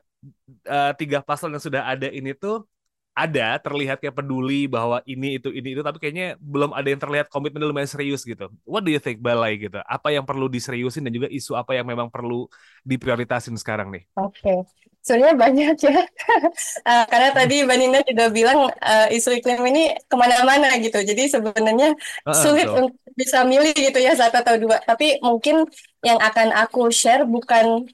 uh, 0.65 0.91
tiga 0.98 1.20
paslon 1.22 1.53
yang 1.55 1.63
sudah 1.67 1.84
ada 1.91 2.08
ini 2.08 2.31
tuh 2.34 2.71
ada 3.12 3.60
terlihat 3.60 4.00
kayak 4.00 4.15
peduli 4.15 4.72
bahwa 4.72 5.03
ini 5.03 5.36
itu 5.36 5.51
ini 5.51 5.75
itu 5.75 5.84
tapi 5.84 6.00
kayaknya 6.00 6.39
belum 6.39 6.72
ada 6.72 6.88
yang 6.88 7.01
terlihat 7.01 7.27
komitmen 7.27 7.60
lumayan 7.60 7.89
serius 7.89 8.24
gitu. 8.24 8.48
What 8.63 8.88
do 8.88 8.91
you 8.91 9.03
think 9.03 9.20
Balai 9.20 9.60
gitu? 9.60 9.84
Apa 9.84 10.15
yang 10.15 10.24
perlu 10.24 10.48
diseriusin 10.48 11.03
dan 11.03 11.12
juga 11.12 11.27
isu 11.27 11.60
apa 11.60 11.75
yang 11.75 11.84
memang 11.84 12.08
perlu 12.08 12.48
diprioritasin 12.88 13.56
sekarang 13.60 13.91
nih? 13.91 14.03
Oke. 14.15 14.39
Okay. 14.39 14.60
Sebenarnya 15.01 15.34
banyak 15.34 15.75
ya, 15.82 15.98
uh, 15.98 17.06
karena 17.12 17.34
tadi 17.34 17.65
Mbak 17.65 17.77
Nina 17.82 18.00
juga 18.06 18.30
bilang 18.30 18.70
uh, 18.70 19.08
isu 19.10 19.34
iklim 19.34 19.58
ini 19.74 19.98
ke 19.98 20.13
mana-mana 20.13 20.77
gitu, 20.77 21.01
jadi 21.01 21.25
sebenarnya 21.25 21.98
uh, 22.22 22.38
sulit 22.38 22.70
so. 22.70 22.77
untuk 22.77 23.01
bisa 23.18 23.41
milih 23.41 23.74
gitu 23.74 23.98
ya 23.98 24.13
satu 24.13 24.46
atau 24.46 24.62
dua. 24.62 24.77
Tapi 24.77 25.18
mungkin 25.25 25.65
yang 26.06 26.22
akan 26.22 26.53
aku 26.53 26.94
share 26.94 27.25
bukan 27.25 27.89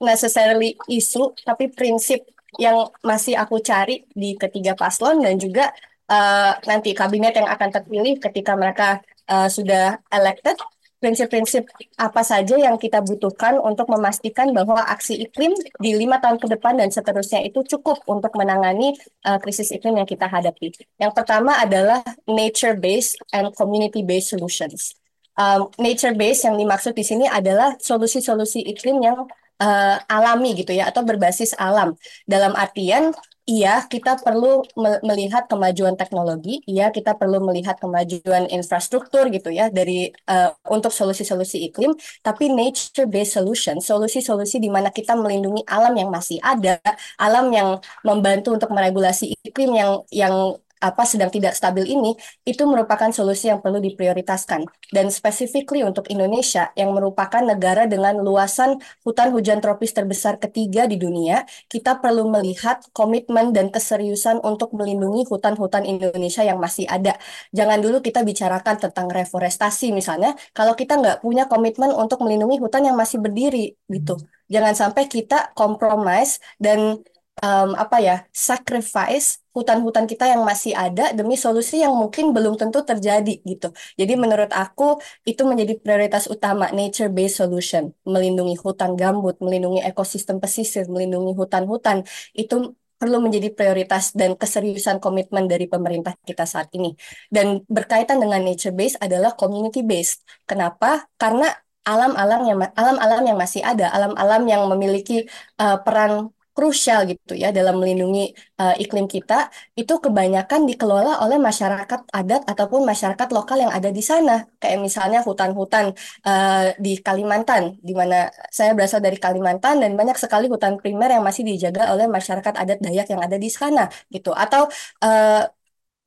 necessarily 0.00 0.80
isu, 0.88 1.36
tapi 1.44 1.68
prinsip 1.68 2.24
yang 2.58 2.90
masih 3.04 3.38
aku 3.38 3.62
cari 3.62 4.02
di 4.10 4.34
ketiga 4.34 4.74
paslon 4.74 5.22
dan 5.22 5.38
juga 5.38 5.70
uh, 6.10 6.52
nanti 6.66 6.90
kabinet 6.96 7.36
yang 7.36 7.46
akan 7.46 7.70
terpilih 7.70 8.18
ketika 8.18 8.58
mereka 8.58 8.98
uh, 9.30 9.46
sudah 9.46 10.02
elected 10.10 10.58
prinsip-prinsip 11.00 11.64
apa 11.96 12.20
saja 12.20 12.60
yang 12.60 12.76
kita 12.76 13.00
butuhkan 13.00 13.56
untuk 13.56 13.88
memastikan 13.88 14.52
bahwa 14.52 14.84
aksi 14.84 15.16
iklim 15.16 15.56
di 15.80 15.96
lima 15.96 16.20
tahun 16.20 16.36
ke 16.36 16.46
depan 16.60 16.76
dan 16.76 16.92
seterusnya 16.92 17.40
itu 17.40 17.64
cukup 17.64 18.04
untuk 18.04 18.36
menangani 18.36 18.92
uh, 19.24 19.40
krisis 19.40 19.72
iklim 19.72 19.96
yang 19.96 20.04
kita 20.04 20.28
hadapi. 20.28 20.76
Yang 21.00 21.12
pertama 21.16 21.56
adalah 21.56 22.04
nature-based 22.28 23.16
and 23.32 23.48
community-based 23.56 24.36
solutions. 24.36 24.92
Um, 25.40 25.72
nature-based 25.80 26.44
yang 26.44 26.60
dimaksud 26.60 26.92
di 26.92 27.00
sini 27.00 27.24
adalah 27.24 27.80
solusi-solusi 27.80 28.60
iklim 28.68 29.00
yang 29.00 29.24
uh, 29.60 29.96
alami 30.08 30.56
gitu 30.58 30.72
ya 30.74 30.88
atau 30.90 31.04
berbasis 31.04 31.52
alam. 31.60 31.94
Dalam 32.24 32.52
artian 32.56 33.12
iya 33.50 33.82
kita 33.92 34.22
perlu 34.22 34.62
melihat 35.02 35.50
kemajuan 35.50 35.98
teknologi, 35.98 36.62
iya 36.70 36.94
kita 36.94 37.18
perlu 37.18 37.42
melihat 37.42 37.76
kemajuan 37.82 38.46
infrastruktur 38.46 39.26
gitu 39.34 39.50
ya 39.50 39.66
dari 39.68 40.14
uh, 40.30 40.54
untuk 40.70 40.94
solusi-solusi 40.94 41.66
iklim, 41.68 41.92
tapi 42.22 42.46
nature 42.52 43.10
based 43.10 43.34
solution, 43.34 43.82
solusi-solusi 43.82 44.62
di 44.62 44.70
mana 44.70 44.88
kita 44.94 45.18
melindungi 45.18 45.66
alam 45.66 45.94
yang 45.98 46.10
masih 46.14 46.38
ada, 46.42 46.78
alam 47.18 47.50
yang 47.50 47.68
membantu 48.06 48.54
untuk 48.54 48.70
meregulasi 48.70 49.34
iklim 49.42 49.70
yang 49.74 49.90
yang 50.14 50.34
apa 50.80 51.04
sedang 51.04 51.28
tidak 51.28 51.52
stabil 51.52 51.84
ini 51.84 52.16
itu 52.48 52.64
merupakan 52.64 53.12
solusi 53.12 53.52
yang 53.52 53.60
perlu 53.60 53.78
diprioritaskan. 53.78 54.64
Dan 54.88 55.12
specifically 55.12 55.84
untuk 55.84 56.08
Indonesia 56.08 56.72
yang 56.74 56.96
merupakan 56.96 57.44
negara 57.44 57.84
dengan 57.84 58.18
luasan 58.20 58.80
hutan 59.04 59.30
hujan 59.30 59.60
tropis 59.60 59.92
terbesar 59.92 60.40
ketiga 60.40 60.88
di 60.88 60.96
dunia 60.96 61.44
kita 61.68 62.00
perlu 62.00 62.26
melihat 62.32 62.80
komitmen 62.96 63.52
dan 63.52 63.68
keseriusan 63.68 64.40
untuk 64.40 64.72
melindungi 64.72 65.28
hutan-hutan 65.28 65.84
Indonesia 65.84 66.42
yang 66.42 66.56
masih 66.56 66.88
ada. 66.88 67.16
Jangan 67.52 67.78
dulu 67.84 68.00
kita 68.00 68.24
bicarakan 68.24 68.80
tentang 68.80 69.06
reforestasi 69.12 69.92
misalnya 69.92 70.34
kalau 70.56 70.72
kita 70.72 70.96
nggak 70.96 71.20
punya 71.20 71.44
komitmen 71.46 71.92
untuk 71.92 72.24
melindungi 72.24 72.56
hutan 72.58 72.88
yang 72.88 72.96
masih 72.96 73.20
berdiri 73.20 73.76
gitu. 73.92 74.16
Jangan 74.50 74.74
sampai 74.74 75.06
kita 75.06 75.54
compromise 75.54 76.42
dan 76.58 76.98
um, 77.44 77.70
apa 77.76 77.96
ya 78.00 78.16
sacrifice 78.32 79.39
hutan-hutan 79.56 80.06
kita 80.06 80.24
yang 80.30 80.42
masih 80.46 80.72
ada 80.78 81.10
demi 81.10 81.34
solusi 81.34 81.82
yang 81.82 81.94
mungkin 81.94 82.30
belum 82.36 82.54
tentu 82.60 82.82
terjadi 82.86 83.42
gitu. 83.42 83.74
Jadi 83.98 84.12
menurut 84.14 84.50
aku 84.54 85.02
itu 85.26 85.42
menjadi 85.42 85.74
prioritas 85.82 86.30
utama 86.30 86.70
nature 86.70 87.10
based 87.10 87.42
solution, 87.42 87.90
melindungi 88.06 88.54
hutan 88.62 88.94
gambut, 88.94 89.36
melindungi 89.42 89.82
ekosistem 89.82 90.38
pesisir, 90.38 90.86
melindungi 90.86 91.32
hutan-hutan 91.34 92.06
itu 92.34 92.78
perlu 93.00 93.16
menjadi 93.24 93.48
prioritas 93.56 94.12
dan 94.12 94.36
keseriusan 94.36 95.00
komitmen 95.00 95.48
dari 95.48 95.64
pemerintah 95.64 96.12
kita 96.20 96.44
saat 96.44 96.68
ini. 96.76 96.92
Dan 97.32 97.64
berkaitan 97.64 98.20
dengan 98.20 98.44
nature 98.44 98.76
based 98.76 99.00
adalah 99.00 99.32
community 99.40 99.80
based. 99.80 100.20
Kenapa? 100.44 101.08
Karena 101.16 101.48
alam-alam 101.80 102.40
yang 102.44 102.58
alam-alam 102.76 103.22
yang 103.24 103.38
masih 103.40 103.64
ada, 103.64 103.88
alam-alam 103.88 104.42
yang 104.44 104.62
memiliki 104.68 105.24
uh, 105.56 105.80
peran 105.80 106.28
krusial 106.56 107.00
gitu 107.10 107.32
ya 107.42 107.48
dalam 107.56 107.74
melindungi 107.80 108.20
uh, 108.60 108.74
iklim 108.82 109.06
kita 109.14 109.34
itu 109.80 109.92
kebanyakan 110.04 110.60
dikelola 110.70 111.10
oleh 111.24 111.38
masyarakat 111.48 112.00
adat 112.18 112.42
ataupun 112.50 112.80
masyarakat 112.90 113.28
lokal 113.36 113.56
yang 113.64 113.72
ada 113.78 113.88
di 113.98 114.02
sana. 114.10 114.32
Kayak 114.60 114.78
misalnya 114.86 115.18
hutan-hutan 115.28 115.84
uh, 116.28 116.74
di 116.84 116.90
Kalimantan 117.06 117.62
di 117.88 117.92
mana 118.00 118.14
saya 118.56 118.70
berasal 118.76 119.00
dari 119.06 119.18
Kalimantan 119.24 119.74
dan 119.82 119.90
banyak 119.98 120.16
sekali 120.22 120.46
hutan 120.52 120.72
primer 120.80 121.08
yang 121.14 121.24
masih 121.28 121.42
dijaga 121.50 121.82
oleh 121.94 122.06
masyarakat 122.16 122.54
adat 122.62 122.78
Dayak 122.84 123.06
yang 123.12 123.22
ada 123.26 123.36
di 123.44 123.48
sana 123.58 123.80
gitu. 124.14 124.30
Atau 124.34 124.62
uh, 125.06 125.42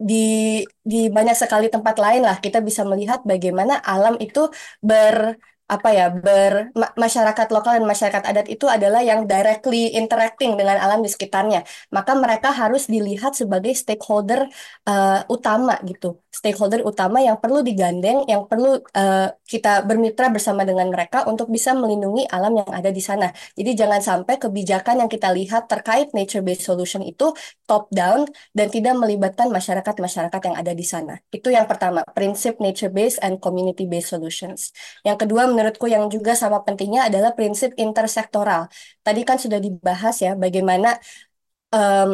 di 0.09 0.15
di 0.91 0.97
banyak 1.15 1.35
sekali 1.41 1.65
tempat 1.73 1.95
lain 2.03 2.21
lah 2.27 2.35
kita 2.45 2.59
bisa 2.67 2.81
melihat 2.91 3.19
bagaimana 3.31 3.73
alam 3.91 4.13
itu 4.25 4.39
ber 4.89 5.17
apa 5.63 5.89
ya 5.95 6.11
ber 6.11 6.75
masyarakat 6.75 7.47
lokal 7.55 7.79
dan 7.79 7.87
masyarakat 7.87 8.23
adat 8.27 8.47
itu 8.51 8.67
adalah 8.67 8.99
yang 8.99 9.23
directly 9.23 9.95
interacting 9.95 10.59
dengan 10.59 10.75
alam 10.75 10.99
di 10.99 11.07
sekitarnya. 11.07 11.63
Maka 11.95 12.19
mereka 12.19 12.51
harus 12.51 12.91
dilihat 12.91 13.31
sebagai 13.39 13.71
stakeholder 13.71 14.51
uh, 14.83 15.23
utama 15.31 15.79
gitu. 15.87 16.19
Stakeholder 16.27 16.83
utama 16.83 17.23
yang 17.23 17.39
perlu 17.39 17.63
digandeng 17.63 18.27
yang 18.27 18.43
perlu 18.43 18.83
uh, 18.83 19.29
kita 19.47 19.87
bermitra 19.87 20.27
bersama 20.35 20.67
dengan 20.67 20.91
mereka 20.91 21.23
untuk 21.31 21.47
bisa 21.47 21.71
melindungi 21.71 22.27
alam 22.27 22.59
yang 22.59 22.69
ada 22.69 22.91
di 22.91 22.99
sana. 22.99 23.31
Jadi 23.55 23.71
jangan 23.79 24.01
sampai 24.03 24.35
kebijakan 24.43 25.05
yang 25.05 25.09
kita 25.09 25.31
lihat 25.31 25.71
terkait 25.71 26.11
nature 26.11 26.43
based 26.43 26.67
solution 26.67 26.99
itu 27.07 27.31
top 27.63 27.87
down 27.87 28.27
dan 28.51 28.67
tidak 28.67 28.99
melibatkan 28.99 29.47
masyarakat-masyarakat 29.47 30.41
yang 30.43 30.55
ada 30.59 30.73
di 30.75 30.83
sana. 30.83 31.23
Itu 31.31 31.47
yang 31.53 31.71
pertama 31.71 32.03
prinsip 32.11 32.59
nature 32.59 32.91
based 32.91 33.23
and 33.23 33.39
community 33.39 33.87
based 33.87 34.11
solutions. 34.11 34.75
Yang 35.07 35.23
kedua 35.23 35.52
menurutku 35.53 35.85
yang 35.95 36.03
juga 36.15 36.31
sama 36.41 36.57
pentingnya 36.65 37.01
adalah 37.09 37.31
prinsip 37.37 37.69
intersektoral. 37.83 38.61
Tadi 39.05 39.21
kan 39.29 39.37
sudah 39.43 39.59
dibahas 39.65 40.15
ya 40.25 40.31
bagaimana 40.43 40.87
um, 41.75 42.09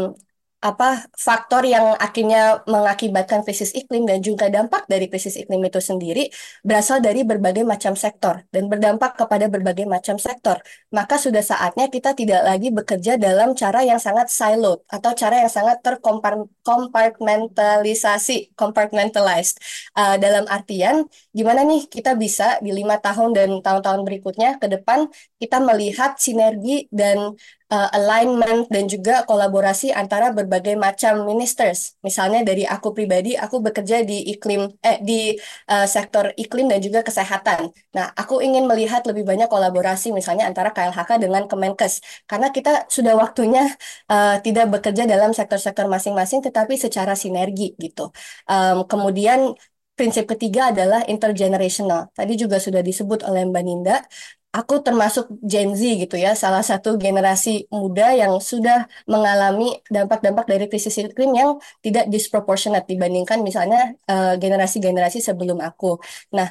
apa 0.59 1.07
faktor 1.15 1.63
yang 1.63 1.95
akhirnya 1.95 2.59
mengakibatkan 2.67 3.47
krisis 3.47 3.71
iklim 3.71 4.03
dan 4.03 4.19
juga 4.19 4.51
dampak 4.51 4.91
dari 4.91 5.07
krisis 5.07 5.39
iklim 5.39 5.63
itu 5.63 5.79
sendiri 5.79 6.27
berasal 6.67 6.99
dari 6.99 7.23
berbagai 7.23 7.63
macam 7.63 7.95
sektor 7.95 8.43
dan 8.51 8.67
berdampak 8.67 9.15
kepada 9.15 9.47
berbagai 9.47 9.87
macam 9.87 10.19
sektor. 10.19 10.59
Maka 10.91 11.15
sudah 11.15 11.39
saatnya 11.39 11.87
kita 11.87 12.11
tidak 12.11 12.43
lagi 12.43 12.75
bekerja 12.75 13.15
dalam 13.15 13.55
cara 13.55 13.87
yang 13.87 14.03
sangat 14.03 14.27
siloed 14.27 14.83
atau 14.91 15.15
cara 15.15 15.47
yang 15.47 15.51
sangat 15.51 15.79
terkompartmentalisasi, 15.79 18.51
compartmentalized. 18.59 19.63
Uh, 19.95 20.19
dalam 20.19 20.43
artian 20.51 21.07
gimana 21.31 21.63
nih 21.63 21.87
kita 21.87 22.19
bisa 22.19 22.59
di 22.59 22.75
lima 22.75 22.99
tahun 22.99 23.31
dan 23.31 23.63
tahun-tahun 23.63 24.03
berikutnya 24.03 24.59
ke 24.59 24.67
depan 24.67 25.07
kita 25.39 25.63
melihat 25.63 26.19
sinergi 26.19 26.91
dan 26.91 27.39
uh, 27.69 27.89
alignment 27.95 28.67
dan 28.73 28.85
juga 28.89 29.23
kolaborasi 29.29 29.93
antara 29.93 30.33
berbagai 30.33 30.75
macam 30.75 31.25
ministers. 31.25 31.95
Misalnya 32.01 32.41
dari 32.45 32.65
aku 32.65 32.91
pribadi, 32.97 33.37
aku 33.37 33.61
bekerja 33.61 34.01
di 34.03 34.33
iklim 34.33 34.69
eh 34.81 34.97
di 35.01 35.37
uh, 35.69 35.85
sektor 35.85 36.33
iklim 36.35 36.67
dan 36.69 36.81
juga 36.81 37.05
kesehatan. 37.05 37.69
Nah, 37.95 38.11
aku 38.17 38.41
ingin 38.41 38.65
melihat 38.65 39.05
lebih 39.05 39.23
banyak 39.25 39.47
kolaborasi 39.47 40.11
misalnya 40.13 40.49
antara 40.49 40.73
KLHK 40.73 41.21
dengan 41.21 41.45
Kemenkes 41.45 42.01
karena 42.29 42.49
kita 42.49 42.89
sudah 42.89 43.13
waktunya 43.15 43.69
uh, 44.09 44.37
tidak 44.41 44.69
bekerja 44.73 45.05
dalam 45.05 45.31
sektor-sektor 45.31 45.85
masing-masing 45.87 46.41
tetapi 46.45 46.75
secara 46.75 47.13
sinergi 47.13 47.77
gitu. 47.77 48.11
Um, 48.49 48.85
kemudian 48.89 49.53
Prinsip 49.99 50.25
ketiga 50.31 50.71
adalah 50.71 51.03
intergenerational. 51.13 52.07
Tadi 52.15 52.33
juga 52.39 52.55
sudah 52.65 52.79
disebut 52.79 53.19
oleh 53.27 53.43
Mbak 53.51 53.63
Ninda, 53.67 53.95
aku 54.55 54.79
termasuk 54.85 55.25
Gen 55.51 55.75
Z 55.75 55.81
gitu 56.01 56.15
ya, 56.15 56.31
salah 56.43 56.63
satu 56.63 56.95
generasi 56.95 57.67
muda 57.67 58.15
yang 58.15 58.33
sudah 58.39 58.87
mengalami 59.11 59.75
dampak-dampak 59.95 60.45
dari 60.51 60.65
krisis 60.71 60.95
iklim 61.03 61.31
yang 61.35 61.49
tidak 61.85 62.07
disproportionate 62.13 62.87
dibandingkan 62.91 63.39
misalnya 63.43 63.93
eh, 64.09 64.33
generasi-generasi 64.41 65.19
uh, 65.21 65.25
sebelum 65.29 65.59
aku. 65.67 65.99
Nah, 66.37 66.47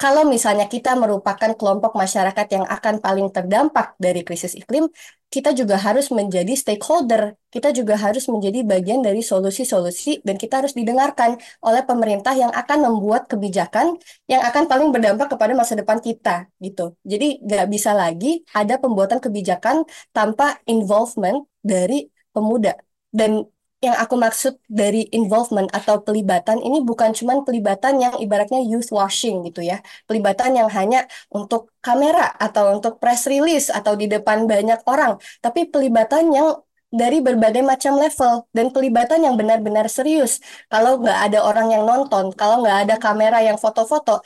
kalau 0.00 0.24
misalnya 0.24 0.64
kita 0.64 0.96
merupakan 0.96 1.52
kelompok 1.60 1.92
masyarakat 1.92 2.46
yang 2.56 2.64
akan 2.64 3.04
paling 3.04 3.28
terdampak 3.36 3.92
dari 4.00 4.24
krisis 4.24 4.56
iklim, 4.56 4.88
kita 5.28 5.52
juga 5.52 5.76
harus 5.76 6.08
menjadi 6.08 6.56
stakeholder. 6.56 7.36
Kita 7.52 7.68
juga 7.76 8.00
harus 8.00 8.24
menjadi 8.32 8.64
bagian 8.64 9.04
dari 9.04 9.20
solusi-solusi 9.20 10.24
dan 10.24 10.40
kita 10.40 10.64
harus 10.64 10.72
didengarkan 10.72 11.36
oleh 11.60 11.82
pemerintah 11.84 12.32
yang 12.32 12.48
akan 12.48 12.78
membuat 12.88 13.28
kebijakan 13.28 14.00
yang 14.24 14.40
akan 14.40 14.64
paling 14.72 14.88
berdampak 14.88 15.28
kepada 15.36 15.52
masa 15.52 15.76
depan 15.76 16.00
kita 16.00 16.48
gitu. 16.64 16.96
Jadi 17.04 17.44
nggak 17.44 17.66
bisa 17.68 17.92
lagi 17.92 18.40
ada 18.56 18.80
pembuatan 18.80 19.20
kebijakan 19.20 19.84
tanpa 20.16 20.56
involvement 20.64 21.44
dari 21.60 22.08
pemuda. 22.32 22.72
Dan 23.12 23.44
yang 23.80 23.96
aku 23.96 24.14
maksud 24.20 24.60
dari 24.68 25.08
involvement 25.16 25.68
atau 25.72 26.04
pelibatan 26.04 26.60
ini 26.60 26.84
bukan 26.84 27.16
cuma 27.16 27.40
pelibatan 27.46 27.96
yang 28.04 28.14
ibaratnya 28.20 28.60
youth 28.60 28.92
washing 28.92 29.40
gitu 29.48 29.60
ya. 29.64 29.80
Pelibatan 30.04 30.52
yang 30.52 30.68
hanya 30.68 31.08
untuk 31.32 31.72
kamera 31.80 32.28
atau 32.36 32.76
untuk 32.76 33.00
press 33.00 33.24
release 33.24 33.72
atau 33.72 33.96
di 33.96 34.04
depan 34.04 34.44
banyak 34.44 34.80
orang, 34.84 35.16
tapi 35.40 35.64
pelibatan 35.72 36.24
yang 36.36 36.48
dari 36.90 37.22
berbagai 37.22 37.62
macam 37.62 37.96
level 37.96 38.50
dan 38.56 38.66
pelibatan 38.74 39.22
yang 39.24 39.34
benar-benar 39.40 39.86
serius. 39.88 40.42
Kalau 40.68 41.00
nggak 41.00 41.18
ada 41.30 41.38
orang 41.48 41.66
yang 41.74 41.84
nonton, 41.86 42.34
kalau 42.34 42.60
nggak 42.62 42.78
ada 42.84 42.94
kamera 42.98 43.38
yang 43.40 43.56
foto-foto, 43.56 44.20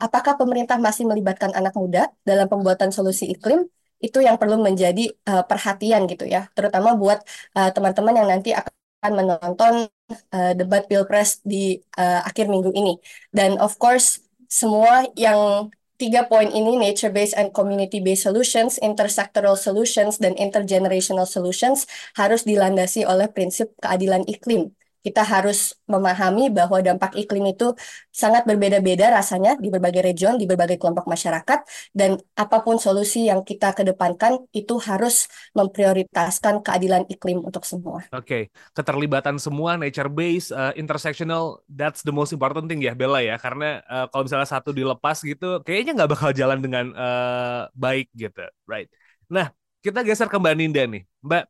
apakah 0.00 0.34
pemerintah 0.40 0.76
masih 0.80 1.04
melibatkan 1.10 1.52
anak 1.54 1.74
muda 1.76 2.10
dalam 2.26 2.46
pembuatan 2.50 2.90
solusi 2.90 3.30
iklim? 3.34 3.68
Itu 3.98 4.18
yang 4.22 4.36
perlu 4.40 4.56
menjadi 4.62 5.10
uh, 5.30 5.42
perhatian 5.50 6.06
gitu 6.10 6.24
ya, 6.34 6.46
terutama 6.54 6.94
buat 6.94 7.18
eh, 7.58 7.70
teman-teman 7.74 8.14
uh, 8.14 8.18
yang 8.22 8.28
nanti 8.30 8.50
akan 8.54 8.77
akan 8.98 9.12
menonton 9.14 9.74
uh, 10.34 10.52
debat 10.58 10.86
pilpres 10.90 11.38
di 11.46 11.78
uh, 11.98 12.26
akhir 12.26 12.50
minggu 12.50 12.74
ini. 12.74 12.98
Dan 13.30 13.58
of 13.62 13.78
course, 13.78 14.22
semua 14.50 15.06
yang 15.14 15.70
tiga 15.98 16.26
poin 16.30 16.46
ini, 16.48 16.78
nature-based 16.78 17.34
and 17.34 17.50
community-based 17.50 18.26
solutions, 18.26 18.78
intersectoral 18.78 19.58
solutions, 19.58 20.22
dan 20.22 20.34
intergenerational 20.38 21.26
solutions, 21.26 21.90
harus 22.14 22.46
dilandasi 22.46 23.02
oleh 23.02 23.26
prinsip 23.30 23.74
keadilan 23.82 24.22
iklim 24.30 24.77
kita 25.02 25.22
harus 25.22 25.78
memahami 25.86 26.50
bahwa 26.50 26.82
dampak 26.82 27.14
iklim 27.14 27.46
itu 27.50 27.72
sangat 28.10 28.44
berbeda-beda 28.44 29.14
rasanya 29.14 29.54
di 29.56 29.70
berbagai 29.70 30.02
region, 30.02 30.34
di 30.36 30.44
berbagai 30.44 30.76
kelompok 30.76 31.06
masyarakat, 31.06 31.62
dan 31.94 32.18
apa 32.34 32.58
pun 32.66 32.76
solusi 32.82 33.30
yang 33.30 33.46
kita 33.46 33.72
kedepankan 33.72 34.42
itu 34.50 34.76
harus 34.82 35.30
memprioritaskan 35.54 36.60
keadilan 36.66 37.06
iklim 37.06 37.46
untuk 37.46 37.62
semua. 37.62 38.02
Oke, 38.10 38.22
okay. 38.22 38.42
keterlibatan 38.74 39.38
semua 39.38 39.78
nature 39.78 40.10
based, 40.10 40.50
uh, 40.50 40.74
intersectional, 40.74 41.62
that's 41.70 42.02
the 42.02 42.12
most 42.12 42.34
important 42.34 42.66
thing 42.66 42.82
ya 42.82 42.92
Bella 42.92 43.22
ya, 43.22 43.38
karena 43.38 43.80
uh, 43.86 44.06
kalau 44.10 44.26
misalnya 44.26 44.48
satu 44.50 44.74
dilepas 44.74 45.22
gitu, 45.22 45.62
kayaknya 45.62 46.02
nggak 46.02 46.10
bakal 46.10 46.30
jalan 46.34 46.58
dengan 46.58 46.90
uh, 46.98 47.70
baik 47.72 48.10
gitu, 48.18 48.42
right? 48.66 48.90
Nah, 49.30 49.54
kita 49.78 50.02
geser 50.02 50.26
ke 50.26 50.36
Mbak 50.36 50.54
Ninda 50.58 50.82
nih, 50.90 51.06
Mbak 51.22 51.44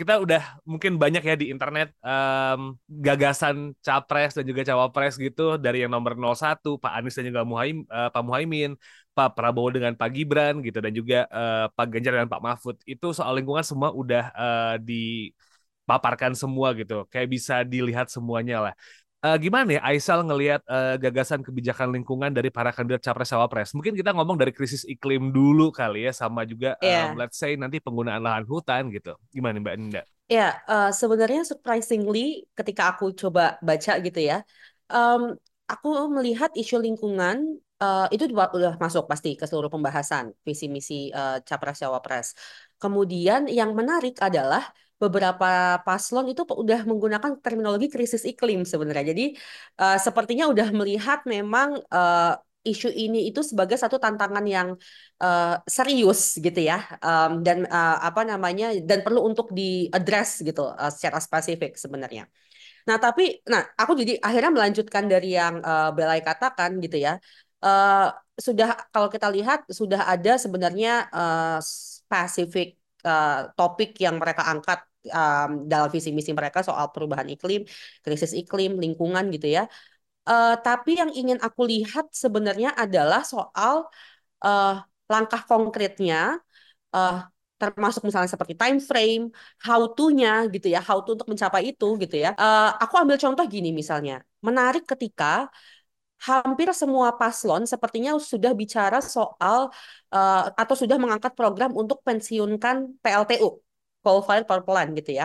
kita 0.00 0.16
udah 0.24 0.42
mungkin 0.64 0.96
banyak 0.96 1.20
ya 1.20 1.34
di 1.36 1.52
internet 1.52 1.92
um, 2.00 2.80
gagasan 2.88 3.76
capres 3.84 4.32
dan 4.32 4.48
juga 4.48 4.64
cawapres 4.64 5.20
gitu 5.20 5.60
dari 5.60 5.84
yang 5.84 5.92
nomor 5.92 6.16
01 6.16 6.80
Pak 6.80 6.92
Anies 6.96 7.20
dan 7.20 7.28
juga 7.28 7.44
Muhaim, 7.44 7.84
uh, 7.84 8.08
Pak 8.08 8.22
Muhaimin, 8.24 8.80
Pak 9.12 9.36
Prabowo 9.36 9.68
dengan 9.68 9.92
Pak 10.00 10.08
Gibran 10.16 10.64
gitu 10.64 10.80
dan 10.80 10.92
juga 10.96 11.28
uh, 11.28 11.68
Pak 11.76 11.86
Ganjar 11.92 12.16
dan 12.16 12.32
Pak 12.32 12.40
Mahfud. 12.40 12.80
Itu 12.88 13.12
soal 13.12 13.44
lingkungan 13.44 13.60
semua 13.60 13.92
udah 13.92 14.24
uh, 14.32 14.74
dipaparkan 14.80 16.32
semua 16.32 16.72
gitu. 16.72 17.04
Kayak 17.12 17.28
bisa 17.36 17.54
dilihat 17.60 18.08
semuanya 18.08 18.56
lah 18.64 18.74
uh, 19.24 19.36
gimana 19.36 19.78
ya 19.78 19.80
Aisal 19.84 20.24
ngelihat 20.24 20.64
uh, 20.66 20.96
gagasan 20.96 21.44
kebijakan 21.44 21.92
lingkungan 21.92 22.32
dari 22.32 22.48
para 22.48 22.72
kandidat 22.72 23.04
capres 23.04 23.30
cawapres? 23.30 23.70
Mungkin 23.76 23.96
kita 23.96 24.12
ngomong 24.16 24.40
dari 24.40 24.52
krisis 24.52 24.84
iklim 24.88 25.30
dulu 25.30 25.70
kali 25.72 26.08
ya, 26.08 26.12
sama 26.12 26.44
juga 26.48 26.76
yeah. 26.80 27.12
um, 27.12 27.20
let's 27.20 27.36
say 27.36 27.54
nanti 27.56 27.78
penggunaan 27.80 28.20
lahan 28.20 28.44
hutan 28.48 28.88
gitu. 28.90 29.16
Gimana 29.32 29.60
Mbak 29.60 29.74
Ninda? 29.76 30.02
Ya, 30.30 30.36
yeah, 30.38 30.52
uh, 30.70 30.90
sebenarnya 30.94 31.42
surprisingly 31.42 32.46
ketika 32.54 32.94
aku 32.94 33.10
coba 33.18 33.58
baca 33.58 33.98
gitu 33.98 34.20
ya, 34.22 34.46
um, 34.86 35.34
aku 35.66 35.90
melihat 36.10 36.54
isu 36.54 36.78
lingkungan 36.78 37.58
uh, 37.82 38.06
itu 38.14 38.30
udah 38.30 38.78
masuk 38.78 39.10
pasti 39.10 39.34
ke 39.34 39.46
seluruh 39.48 39.72
pembahasan 39.72 40.30
visi 40.46 40.66
misi 40.70 41.10
uh, 41.10 41.42
capres 41.42 41.82
cawapres. 41.82 42.38
Kemudian 42.78 43.50
yang 43.50 43.74
menarik 43.74 44.22
adalah 44.22 44.70
beberapa 45.00 45.80
paslon 45.80 46.28
itu 46.28 46.44
udah 46.44 46.84
menggunakan 46.84 47.40
terminologi 47.40 47.88
krisis 47.88 48.22
iklim 48.28 48.68
sebenarnya. 48.68 49.16
Jadi 49.16 49.24
uh, 49.80 49.96
sepertinya 49.96 50.44
udah 50.52 50.68
melihat 50.76 51.24
memang 51.24 51.80
uh, 51.88 52.36
isu 52.60 52.92
ini 52.92 53.32
itu 53.32 53.40
sebagai 53.40 53.80
satu 53.80 53.96
tantangan 53.96 54.44
yang 54.44 54.68
uh, 55.24 55.56
serius 55.64 56.36
gitu 56.36 56.60
ya 56.60 56.84
um, 57.00 57.40
dan 57.40 57.64
uh, 57.64 57.96
apa 58.04 58.20
namanya 58.28 58.76
dan 58.84 59.00
perlu 59.00 59.24
untuk 59.24 59.48
diadres 59.56 60.44
gitu 60.44 60.68
uh, 60.68 60.92
secara 60.92 61.18
spesifik 61.24 61.80
sebenarnya. 61.80 62.28
Nah 62.84 62.96
tapi, 63.00 63.40
nah 63.48 63.64
aku 63.80 63.96
jadi 63.96 64.20
akhirnya 64.20 64.52
melanjutkan 64.52 65.04
dari 65.08 65.36
yang 65.40 65.64
uh, 65.64 65.88
Belai 65.96 66.20
katakan 66.20 66.76
gitu 66.84 67.00
ya. 67.00 67.16
Uh, 67.60 68.12
sudah 68.40 68.88
kalau 68.88 69.12
kita 69.12 69.28
lihat 69.28 69.68
sudah 69.68 70.08
ada 70.08 70.40
sebenarnya 70.40 71.08
uh, 71.12 71.60
spesifik 71.60 72.80
uh, 73.04 73.52
topik 73.52 73.96
yang 74.00 74.16
mereka 74.16 74.48
angkat 74.48 74.80
um, 75.08 75.50
dalam 75.70 75.88
visi 75.88 76.10
misi 76.12 76.30
mereka 76.36 76.60
soal 76.60 76.92
perubahan 76.92 77.28
iklim, 77.32 77.64
krisis 78.04 78.32
iklim, 78.36 78.76
lingkungan 78.82 79.24
gitu 79.34 79.48
ya. 79.56 79.64
Uh, 80.28 80.54
tapi 80.60 81.00
yang 81.00 81.10
ingin 81.10 81.38
aku 81.40 81.64
lihat 81.64 82.12
sebenarnya 82.12 82.76
adalah 82.76 83.24
soal 83.24 83.88
uh, 84.44 84.84
langkah 85.10 85.42
konkretnya, 85.48 86.38
uh, 86.94 87.24
termasuk 87.60 88.02
misalnya 88.08 88.30
seperti 88.32 88.54
time 88.56 88.78
frame, 88.80 89.24
how 89.60 89.80
to-nya 89.96 90.48
gitu 90.54 90.72
ya, 90.72 90.80
how 90.80 91.00
to 91.04 91.16
untuk 91.16 91.28
mencapai 91.28 91.72
itu 91.72 91.86
gitu 92.02 92.16
ya. 92.24 92.32
Uh, 92.36 92.72
aku 92.80 92.94
ambil 93.00 93.16
contoh 93.20 93.44
gini 93.44 93.68
misalnya, 93.72 94.24
menarik 94.40 94.84
ketika 94.88 95.48
hampir 96.20 96.68
semua 96.76 97.16
paslon 97.16 97.64
sepertinya 97.64 98.12
sudah 98.20 98.52
bicara 98.52 99.00
soal 99.00 99.72
uh, 100.12 100.42
atau 100.52 100.76
sudah 100.76 100.96
mengangkat 101.00 101.32
program 101.32 101.72
untuk 101.72 102.04
pensiunkan 102.04 103.00
PLTU, 103.00 103.60
power 104.02 104.62
plant 104.66 104.90
gitu 104.98 105.10
ya. 105.20 105.24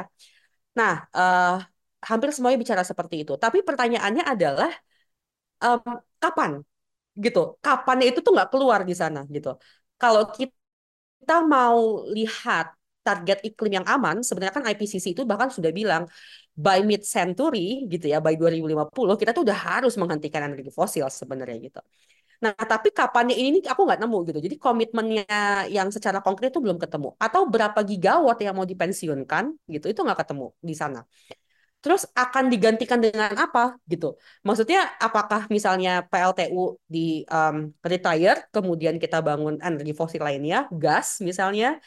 Nah, 0.79 0.93
uh, 1.17 1.55
hampir 2.09 2.29
semuanya 2.35 2.59
bicara 2.63 2.83
seperti 2.91 3.15
itu. 3.23 3.33
Tapi 3.43 3.57
pertanyaannya 3.67 4.23
adalah 4.33 4.71
um, 5.63 5.81
kapan 6.21 6.51
gitu? 7.25 7.39
Kapannya 7.65 8.05
itu 8.11 8.19
tuh 8.25 8.31
nggak 8.35 8.49
keluar 8.53 8.81
di 8.89 8.95
sana 9.01 9.19
gitu. 9.35 9.49
Kalau 10.01 10.23
kita 10.35 11.35
mau 11.47 12.03
lihat 12.15 12.75
target 13.05 13.37
iklim 13.47 13.71
yang 13.81 13.87
aman, 13.93 14.25
sebenarnya 14.25 14.55
kan 14.57 14.65
IPCC 14.65 15.13
itu 15.13 15.23
bahkan 15.29 15.49
sudah 15.53 15.69
bilang 15.69 16.03
by 16.57 16.81
mid 16.89 17.01
century 17.05 17.85
gitu 17.91 18.05
ya, 18.13 18.17
by 18.25 18.33
2050 18.39 19.13
kita 19.21 19.31
tuh 19.35 19.43
udah 19.45 19.57
harus 19.69 19.93
menghentikan 20.01 20.41
energi 20.47 20.71
fosil 20.73 21.05
sebenarnya 21.21 21.57
gitu. 21.69 21.79
Nah, 22.43 22.53
tapi 22.55 22.89
kapannya 22.91 23.35
ini 23.35 23.57
aku 23.63 23.81
nggak 23.87 23.99
nemu 24.01 24.17
gitu. 24.27 24.39
Jadi 24.45 24.55
komitmennya 24.59 25.25
yang 25.71 25.87
secara 25.95 26.19
konkret 26.25 26.51
itu 26.51 26.59
belum 26.65 26.77
ketemu. 26.83 27.15
Atau 27.15 27.47
berapa 27.47 27.79
gigawatt 27.89 28.39
yang 28.43 28.55
mau 28.57 28.67
dipensiunkan 28.67 29.43
gitu, 29.71 29.85
itu 29.91 29.99
nggak 30.05 30.19
ketemu 30.25 30.45
di 30.59 30.75
sana. 30.75 30.99
Terus 31.85 32.09
akan 32.17 32.49
digantikan 32.49 32.97
dengan 32.97 33.29
apa 33.37 33.77
gitu? 33.85 34.17
Maksudnya 34.41 34.97
apakah 34.97 35.45
misalnya 35.53 36.01
PLTU 36.09 36.81
di 36.89 37.21
um, 37.29 37.69
retire, 37.85 38.49
kemudian 38.49 38.97
kita 38.97 39.21
bangun 39.21 39.61
energi 39.61 39.93
fosil 39.93 40.17
lainnya, 40.25 40.65
gas 40.73 41.21
misalnya, 41.21 41.77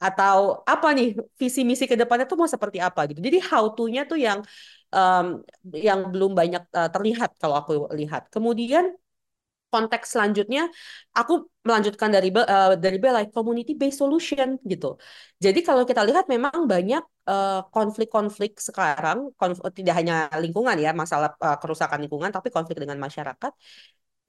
atau 0.00 0.64
apa 0.64 0.96
nih 0.96 1.14
visi 1.36 1.68
misi 1.68 1.84
ke 1.84 2.00
depannya 2.00 2.24
tuh 2.24 2.40
mau 2.40 2.48
seperti 2.48 2.80
apa 2.80 3.04
gitu. 3.12 3.20
Jadi 3.20 3.38
how 3.44 3.76
to-nya 3.76 4.02
tuh 4.08 4.16
yang 4.16 4.40
um, 4.88 5.44
yang 5.68 6.08
belum 6.08 6.32
banyak 6.32 6.62
uh, 6.72 6.88
terlihat 6.88 7.36
kalau 7.36 7.60
aku 7.60 7.92
lihat. 7.92 8.32
Kemudian 8.32 8.96
konteks 9.72 10.06
selanjutnya 10.14 10.62
aku 11.18 11.32
melanjutkan 11.66 12.10
dari 12.16 12.28
uh, 12.28 12.76
dari 12.84 12.98
Belai 13.04 13.24
community 13.32 13.72
based 13.80 13.98
solution 14.02 14.48
gitu. 14.72 15.00
Jadi 15.44 15.60
kalau 15.68 15.82
kita 15.88 16.02
lihat 16.08 16.24
memang 16.34 16.70
banyak 16.72 17.02
eh, 17.32 17.60
konflik-konflik 17.74 18.52
uh, 18.58 18.62
sekarang 18.68 19.18
konf 19.40 19.58
tidak 19.78 19.94
hanya 19.98 20.14
lingkungan 20.42 20.76
ya 20.84 20.90
masalah 21.02 21.34
uh, 21.46 21.56
kerusakan 21.62 21.98
lingkungan 22.04 22.30
tapi 22.36 22.48
konflik 22.54 22.78
dengan 22.82 22.98
masyarakat 23.06 23.52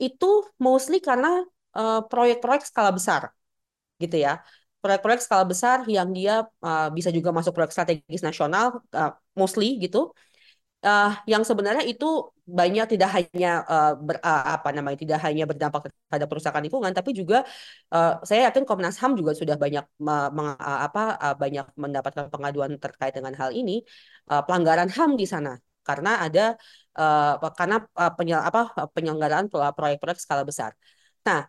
itu 0.02 0.32
mostly 0.66 0.98
karena 1.08 1.30
proyek-proyek 2.12 2.64
uh, 2.66 2.68
skala 2.70 2.92
besar 2.98 3.22
gitu 4.02 4.18
ya 4.26 4.42
proyek-proyek 4.84 5.22
skala 5.24 5.46
besar 5.48 5.78
yang 5.88 6.10
dia 6.18 6.44
uh, 6.60 6.92
bisa 6.92 7.10
juga 7.18 7.30
masuk 7.32 7.56
proyek 7.56 7.72
strategis 7.72 8.22
nasional 8.26 8.84
uh, 8.92 9.16
mostly 9.40 9.80
gitu 9.80 10.12
uh, 10.84 11.10
yang 11.32 11.43
sebenarnya 11.50 11.84
itu 11.88 12.06
banyak 12.43 12.86
tidak 12.93 13.10
hanya 13.15 13.63
uh, 13.63 13.91
ber, 13.96 14.19
uh, 14.19 14.43
apa 14.60 14.69
namanya 14.76 14.98
tidak 15.00 15.19
hanya 15.24 15.43
berdampak 15.48 15.88
terhadap 15.88 16.28
perusahaan 16.28 16.60
lingkungan 16.60 16.91
tapi 16.91 17.15
juga 17.15 17.48
uh, 17.96 18.19
saya 18.28 18.52
yakin 18.52 18.63
Komnas 18.67 19.00
HAM 19.00 19.15
juga 19.19 19.32
sudah 19.32 19.56
banyak 19.56 19.86
uh, 20.04 20.30
meng, 20.36 20.50
uh, 20.60 20.80
apa 20.88 21.15
uh, 21.24 21.36
banyak 21.39 21.65
mendapatkan 21.80 22.28
pengaduan 22.28 22.76
terkait 22.84 23.15
dengan 23.15 23.34
hal 23.39 23.56
ini 23.56 23.82
uh, 24.28 24.43
pelanggaran 24.43 24.91
HAM 24.91 25.15
di 25.15 25.24
sana 25.24 25.56
karena 25.84 26.10
ada 26.26 26.56
uh, 27.00 27.36
karena 27.60 27.76
uh, 27.96 28.12
penyel, 28.15 28.39
apa 28.39 28.72
penyelenggaraan 28.96 29.52
proyek-proyek 29.52 30.19
skala 30.24 30.48
besar. 30.48 30.72
Nah, 31.28 31.43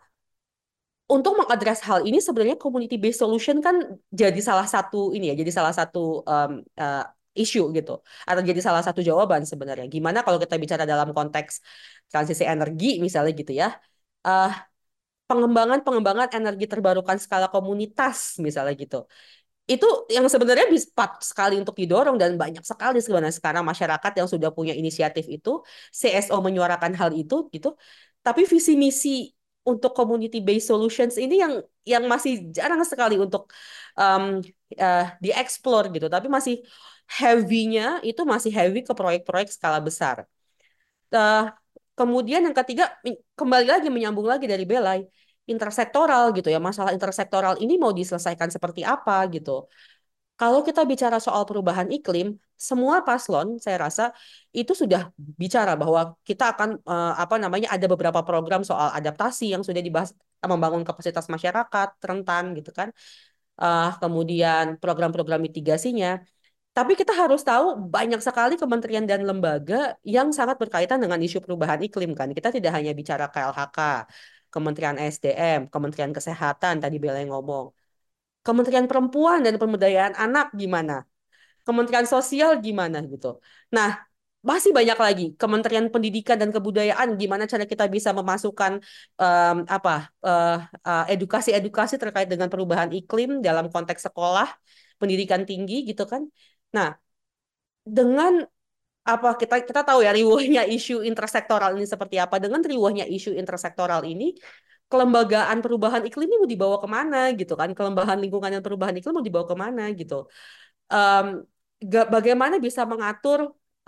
untuk 1.05 1.37
mengadres 1.37 1.79
hal 1.85 2.01
ini 2.01 2.17
sebenarnya 2.17 2.57
community 2.57 2.97
based 2.97 3.21
solution 3.21 3.61
kan 3.61 3.77
jadi 4.09 4.41
salah 4.41 4.65
satu 4.65 5.13
ini 5.13 5.29
ya 5.29 5.35
jadi 5.37 5.51
salah 5.53 5.73
satu 5.75 6.25
um, 6.25 6.51
isu 7.41 7.59
gitu 7.77 7.91
atau 8.29 8.41
jadi 8.49 8.59
salah 8.67 8.83
satu 8.87 8.99
jawaban 9.09 9.41
sebenarnya. 9.51 9.85
Gimana 9.95 10.19
kalau 10.25 10.37
kita 10.43 10.55
bicara 10.63 10.83
dalam 10.91 11.09
konteks 11.17 11.53
transisi 12.11 12.43
energi 12.53 12.85
misalnya 13.05 13.31
gitu 13.41 13.51
ya 13.61 13.67
uh, 14.27 14.51
pengembangan 15.29 15.79
pengembangan 15.85 16.29
energi 16.37 16.65
terbarukan 16.69 17.17
skala 17.21 17.47
komunitas 17.49 18.37
misalnya 18.41 18.73
gitu. 18.77 18.97
Itu 19.65 20.05
yang 20.13 20.29
sebenarnya 20.29 20.69
bisa 20.69 20.93
sekali 21.25 21.57
untuk 21.57 21.73
didorong 21.73 22.21
dan 22.21 22.37
banyak 22.37 22.61
sekali 22.61 23.01
sebenarnya 23.01 23.33
sekarang 23.33 23.65
masyarakat 23.65 24.11
yang 24.21 24.27
sudah 24.29 24.53
punya 24.53 24.77
inisiatif 24.77 25.25
itu 25.25 25.65
CSO 25.89 26.37
menyuarakan 26.45 26.93
hal 26.93 27.09
itu 27.17 27.49
gitu. 27.49 27.73
Tapi 28.21 28.45
visi 28.45 28.77
misi 28.77 29.33
untuk 29.65 29.97
community 29.97 30.45
based 30.45 30.69
solutions 30.69 31.17
ini 31.17 31.41
yang 31.41 31.53
yang 31.81 32.05
masih 32.05 32.53
jarang 32.53 32.77
sekali 32.85 33.17
untuk 33.17 33.49
um, 33.97 34.37
uh, 34.77 35.05
dieksplor 35.17 35.89
gitu. 35.89 36.05
Tapi 36.13 36.29
masih 36.29 36.61
heavy-nya 37.05 38.01
itu 38.01 38.21
masih 38.25 38.51
heavy 38.51 38.81
ke 38.81 38.93
proyek-proyek 38.93 39.49
skala 39.53 39.79
besar 39.79 40.25
uh, 41.13 41.53
kemudian 41.95 42.41
yang 42.43 42.55
ketiga 42.55 42.91
kembali 43.37 43.67
lagi 43.69 43.87
menyambung 43.93 44.25
lagi 44.25 44.45
dari 44.49 44.65
Belai 44.65 45.05
intersektoral 45.45 46.33
gitu 46.33 46.49
ya 46.49 46.57
masalah 46.57 46.91
intersektoral 46.91 47.61
ini 47.61 47.77
mau 47.77 47.93
diselesaikan 47.93 48.49
seperti 48.49 48.81
apa 48.81 49.21
gitu 49.29 49.69
kalau 50.35 50.59
kita 50.67 50.83
bicara 50.83 51.17
soal 51.23 51.47
perubahan 51.47 51.87
iklim, 51.87 52.35
semua 52.59 52.95
paslon 53.07 53.55
saya 53.63 53.87
rasa 53.87 54.03
itu 54.51 54.75
sudah 54.75 55.01
bicara 55.15 55.79
bahwa 55.79 56.19
kita 56.27 56.51
akan 56.51 56.69
uh, 56.83 57.15
apa 57.23 57.35
namanya 57.39 57.67
ada 57.75 57.87
beberapa 57.87 58.19
program 58.27 58.61
soal 58.67 58.91
adaptasi 58.99 59.55
yang 59.55 59.63
sudah 59.63 59.79
dibahas 59.79 60.11
membangun 60.43 60.83
kapasitas 60.83 61.31
masyarakat 61.31 61.89
rentan 62.03 62.51
gitu 62.59 62.71
kan. 62.75 62.91
Uh, 63.55 63.95
kemudian 64.03 64.75
program-program 64.83 65.39
mitigasinya. 65.39 66.19
Tapi 66.75 66.91
kita 66.99 67.13
harus 67.15 67.41
tahu 67.49 67.65
banyak 67.95 68.19
sekali 68.19 68.53
kementerian 68.59 69.07
dan 69.07 69.23
lembaga 69.23 69.95
yang 70.03 70.27
sangat 70.35 70.59
berkaitan 70.59 70.99
dengan 70.99 71.19
isu 71.23 71.39
perubahan 71.39 71.79
iklim 71.87 72.11
kan. 72.19 72.27
Kita 72.37 72.51
tidak 72.51 72.71
hanya 72.75 72.91
bicara 72.91 73.31
KLHK, 73.31 73.79
Kementerian 74.51 74.97
SDM, 74.99 75.71
Kementerian 75.73 76.11
Kesehatan 76.11 76.83
tadi 76.83 76.95
Bella 76.99 77.19
yang 77.23 77.31
ngomong 77.35 77.71
Kementerian 78.45 78.85
Perempuan 78.85 79.41
dan 79.41 79.55
Pemberdayaan 79.57 80.13
Anak 80.13 80.53
gimana? 80.53 81.07
Kementerian 81.65 82.05
Sosial 82.05 82.61
gimana 82.61 83.01
gitu. 83.07 83.41
Nah, 83.73 84.05
masih 84.45 84.69
banyak 84.69 84.99
lagi 84.99 85.25
Kementerian 85.41 85.89
Pendidikan 85.89 86.37
dan 86.37 86.53
Kebudayaan 86.53 87.17
gimana 87.17 87.49
cara 87.49 87.65
kita 87.65 87.89
bisa 87.89 88.13
memasukkan 88.13 88.83
um, 89.17 89.57
apa 89.65 90.13
edukasi-edukasi 91.09 91.93
uh, 91.95 91.97
uh, 91.97 92.03
terkait 92.03 92.27
dengan 92.29 92.51
perubahan 92.53 92.93
iklim 92.93 93.41
dalam 93.41 93.73
konteks 93.73 94.05
sekolah, 94.11 94.45
pendidikan 95.01 95.41
tinggi 95.49 95.87
gitu 95.89 96.05
kan. 96.05 96.29
Nah, 96.75 96.89
dengan 97.97 98.33
apa 99.05 99.27
kita 99.41 99.55
kita 99.69 99.81
tahu 99.87 99.99
ya 100.05 100.11
riuhnya 100.17 100.61
isu 100.75 101.05
intersektoral 101.09 101.71
ini 101.77 101.85
seperti 101.93 102.15
apa. 102.23 102.35
Dengan 102.43 102.61
riuhnya 102.69 103.05
isu 103.15 103.29
intersektoral 103.41 104.01
ini 104.11 104.23
kelembagaan 104.91 105.57
perubahan 105.65 106.03
iklim 106.09 106.27
ini 106.29 106.37
mau 106.41 106.49
dibawa 106.53 106.77
ke 106.83 106.87
mana 106.95 107.17
gitu 107.39 107.53
kan? 107.59 107.69
Kelembagaan 107.77 108.19
lingkungan 108.23 108.49
dan 108.53 108.63
perubahan 108.65 108.95
iklim 108.97 109.13
mau 109.17 109.25
dibawa 109.29 109.45
ke 109.51 109.55
mana 109.63 109.83
gitu? 109.99 110.15
Um, 110.89 111.25
bagaimana 112.13 112.55
bisa 112.65 112.81
mengatur 112.91 113.39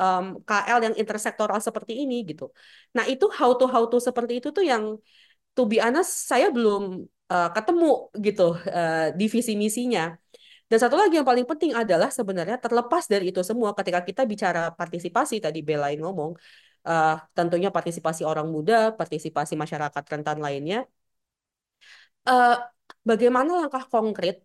um, 0.01 0.25
KL 0.45 0.79
yang 0.85 0.95
intersektoral 1.01 1.59
seperti 1.67 1.93
ini 2.05 2.15
gitu? 2.29 2.53
Nah 2.95 3.05
itu 3.09 3.25
how 3.37 3.57
to 3.57 3.65
how 3.73 3.83
to 3.89 3.97
seperti 4.07 4.33
itu 4.39 4.49
tuh 4.53 4.65
yang 4.71 4.83
to 5.57 5.61
be 5.65 5.81
honest 5.81 6.29
saya 6.29 6.53
belum 6.53 7.09
uh, 7.33 7.49
ketemu 7.55 7.85
gitu 8.25 8.53
uh, 8.53 9.09
di 9.17 9.25
visi 9.33 9.53
misinya 9.57 10.13
dan 10.69 10.77
satu 10.83 10.95
lagi 11.01 11.13
yang 11.19 11.27
paling 11.31 11.47
penting 11.51 11.71
adalah 11.81 12.09
sebenarnya 12.11 12.57
terlepas 12.63 13.03
dari 13.07 13.31
itu 13.31 13.41
semua 13.49 13.71
ketika 13.77 13.99
kita 14.03 14.21
bicara 14.31 14.59
partisipasi 14.79 15.35
tadi 15.45 15.59
Belain 15.67 15.99
ngomong 16.03 16.31
uh, 16.89 17.15
tentunya 17.37 17.69
partisipasi 17.75 18.21
orang 18.31 18.47
muda, 18.55 18.95
partisipasi 18.99 19.53
masyarakat 19.63 20.03
rentan 20.11 20.37
lainnya. 20.45 20.77
Uh, 22.27 22.59
bagaimana 23.07 23.49
langkah 23.63 23.83
konkret 23.87 24.35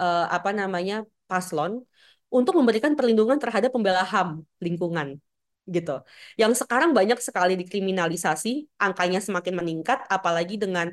uh, 0.00 0.24
apa 0.36 0.50
namanya 0.56 0.94
paslon 1.28 1.84
untuk 2.32 2.56
memberikan 2.56 2.92
perlindungan 2.96 3.36
terhadap 3.36 3.70
pembela 3.74 4.04
HAM 4.12 4.28
lingkungan 4.64 5.20
gitu. 5.68 6.02
Yang 6.40 6.64
sekarang 6.64 6.90
banyak 6.90 7.18
sekali 7.22 7.54
dikriminalisasi, 7.60 8.66
angkanya 8.82 9.20
semakin 9.22 9.54
meningkat 9.60 9.98
apalagi 10.10 10.58
dengan 10.58 10.90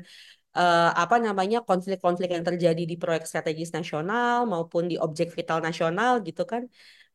uh, 0.56 0.90
apa 1.02 1.16
namanya 1.22 1.62
konflik-konflik 1.62 2.30
yang 2.34 2.44
terjadi 2.48 2.82
di 2.90 2.96
proyek 2.98 3.24
strategis 3.30 3.70
nasional 3.70 4.46
maupun 4.52 4.90
di 4.90 4.96
objek 4.98 5.30
vital 5.36 5.58
nasional 5.62 6.12
gitu 6.26 6.42
kan. 6.46 6.66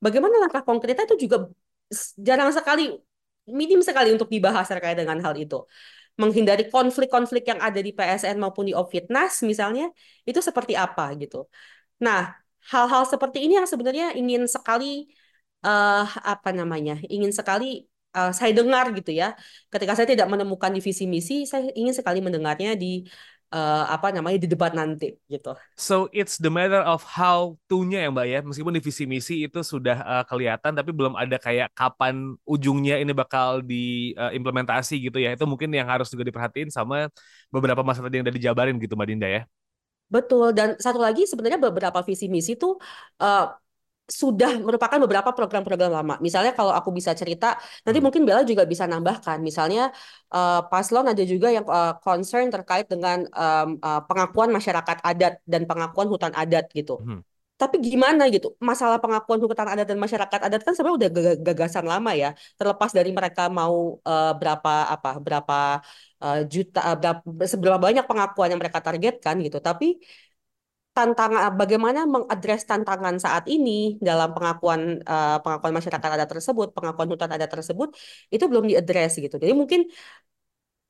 Bagaimana 0.04 0.36
langkah 0.44 0.64
konkretnya 0.64 1.08
itu 1.08 1.28
juga 1.28 1.38
jarang 2.20 2.52
sekali 2.52 2.94
minim 3.50 3.80
sekali 3.86 4.10
untuk 4.16 4.30
dibahas 4.30 4.66
terkait 4.68 4.98
dengan 4.98 5.18
hal 5.22 5.36
itu. 5.38 5.66
Menghindari 6.16 6.72
konflik-konflik 6.72 7.44
yang 7.52 7.60
ada 7.60 7.80
di 7.84 7.92
PSN 7.92 8.40
maupun 8.40 8.72
di 8.72 8.74
Ovitnas 8.74 9.44
misalnya, 9.44 9.92
itu 10.24 10.40
seperti 10.40 10.74
apa 10.80 11.12
gitu. 11.20 11.52
Nah, 12.00 12.32
hal-hal 12.72 13.04
seperti 13.06 13.44
ini 13.46 13.60
yang 13.60 13.68
sebenarnya 13.68 14.16
ingin 14.16 14.48
sekali 14.48 15.12
uh, 15.66 16.08
apa 16.24 16.50
namanya 16.56 16.98
ingin 17.12 17.32
sekali 17.36 17.86
uh, 18.16 18.32
saya 18.32 18.56
dengar 18.56 18.96
gitu 18.96 19.12
ya 19.12 19.36
ketika 19.68 19.94
saya 19.94 20.08
tidak 20.08 20.32
menemukan 20.32 20.72
di 20.72 20.80
visi 20.80 21.06
misi 21.06 21.44
saya 21.44 21.68
ingin 21.76 21.92
sekali 21.92 22.24
mendengarnya 22.24 22.80
di 22.80 23.04
uh, 23.52 23.84
apa 23.92 24.12
namanya 24.12 24.42
di 24.42 24.48
debat 24.50 24.72
nanti 24.76 25.16
gitu. 25.32 25.54
So 25.80 26.12
it's 26.16 26.40
the 26.40 26.50
matter 26.50 26.82
of 26.82 27.04
how 27.06 27.60
to-nya 27.72 28.08
ya 28.08 28.10
Mbak 28.10 28.26
ya. 28.28 28.40
Meskipun 28.44 28.74
di 28.76 28.82
visi 28.82 29.04
misi 29.06 29.46
itu 29.46 29.60
sudah 29.62 29.98
uh, 30.02 30.24
kelihatan 30.26 30.76
tapi 30.76 30.92
belum 30.96 31.14
ada 31.16 31.40
kayak 31.40 31.72
kapan 31.76 32.36
ujungnya 32.48 33.00
ini 33.00 33.12
bakal 33.16 33.62
diimplementasi 33.62 34.96
uh, 34.98 35.02
gitu 35.12 35.18
ya. 35.22 35.36
Itu 35.36 35.46
mungkin 35.46 35.72
yang 35.72 35.88
harus 35.88 36.10
juga 36.10 36.28
diperhatiin 36.28 36.72
sama 36.72 37.12
beberapa 37.52 37.84
masalah 37.86 38.12
yang 38.12 38.26
udah 38.26 38.36
dijabarin 38.36 38.76
gitu 38.80 38.96
Mbak 38.98 39.08
Dinda 39.08 39.30
ya. 39.30 39.44
Betul 40.06 40.54
dan 40.54 40.78
satu 40.78 41.02
lagi 41.02 41.26
sebenarnya 41.26 41.58
beberapa 41.58 42.06
visi 42.06 42.30
misi 42.30 42.54
itu 42.54 42.78
uh, 43.18 43.46
sudah 44.06 44.62
merupakan 44.62 45.02
beberapa 45.02 45.34
program-program 45.34 45.90
lama. 45.90 46.16
Misalnya 46.22 46.54
kalau 46.54 46.70
aku 46.70 46.94
bisa 46.94 47.18
cerita, 47.18 47.58
nanti 47.82 47.98
hmm. 47.98 48.06
mungkin 48.06 48.22
Bella 48.22 48.46
juga 48.46 48.64
bisa 48.70 48.86
nambahkan. 48.86 49.42
Misalnya 49.42 49.90
uh, 50.30 50.62
paslon 50.70 51.10
ada 51.10 51.24
juga 51.26 51.50
yang 51.50 51.66
uh, 51.66 51.98
concern 52.06 52.54
terkait 52.54 52.86
dengan 52.86 53.26
um, 53.34 53.82
uh, 53.82 54.02
pengakuan 54.06 54.54
masyarakat 54.54 55.02
adat 55.02 55.42
dan 55.50 55.66
pengakuan 55.66 56.06
hutan 56.06 56.34
adat 56.38 56.70
gitu. 56.70 57.02
Hmm. 57.02 57.26
Tapi 57.56 57.80
gimana 57.80 58.28
gitu? 58.28 58.52
Masalah 58.60 59.00
pengakuan 59.00 59.40
hutan 59.40 59.64
adat 59.64 59.88
dan 59.88 59.96
masyarakat 59.96 60.40
adat 60.44 60.60
kan 60.60 60.76
sebenarnya 60.76 60.98
udah 61.00 61.12
gagasan 61.40 61.88
lama 61.88 62.12
ya. 62.12 62.36
Terlepas 62.60 62.92
dari 62.92 63.16
mereka 63.16 63.48
mau 63.48 64.04
uh, 64.04 64.34
berapa 64.36 64.92
apa 64.92 65.10
berapa 65.24 65.80
uh, 66.20 66.40
juta 66.52 66.84
uh, 66.84 66.98
berapa, 67.00 67.24
seberapa 67.48 67.80
banyak 67.80 68.04
pengakuan 68.04 68.52
yang 68.52 68.60
mereka 68.60 68.84
targetkan 68.84 69.40
gitu. 69.40 69.64
Tapi 69.64 70.04
tantangan 70.96 71.52
bagaimana 71.60 72.08
mengadres 72.08 72.64
tantangan 72.64 73.16
saat 73.20 73.44
ini 73.52 74.00
dalam 74.00 74.32
pengakuan 74.32 75.04
uh, 75.04 75.38
pengakuan 75.44 75.74
masyarakat 75.78 76.10
adat 76.16 76.30
tersebut, 76.34 76.68
pengakuan 76.72 77.08
hutan 77.12 77.30
adat 77.36 77.52
tersebut 77.52 77.90
itu 78.32 78.44
belum 78.48 78.66
diadres 78.72 79.12
gitu. 79.20 79.36
Jadi 79.36 79.52
mungkin 79.52 79.92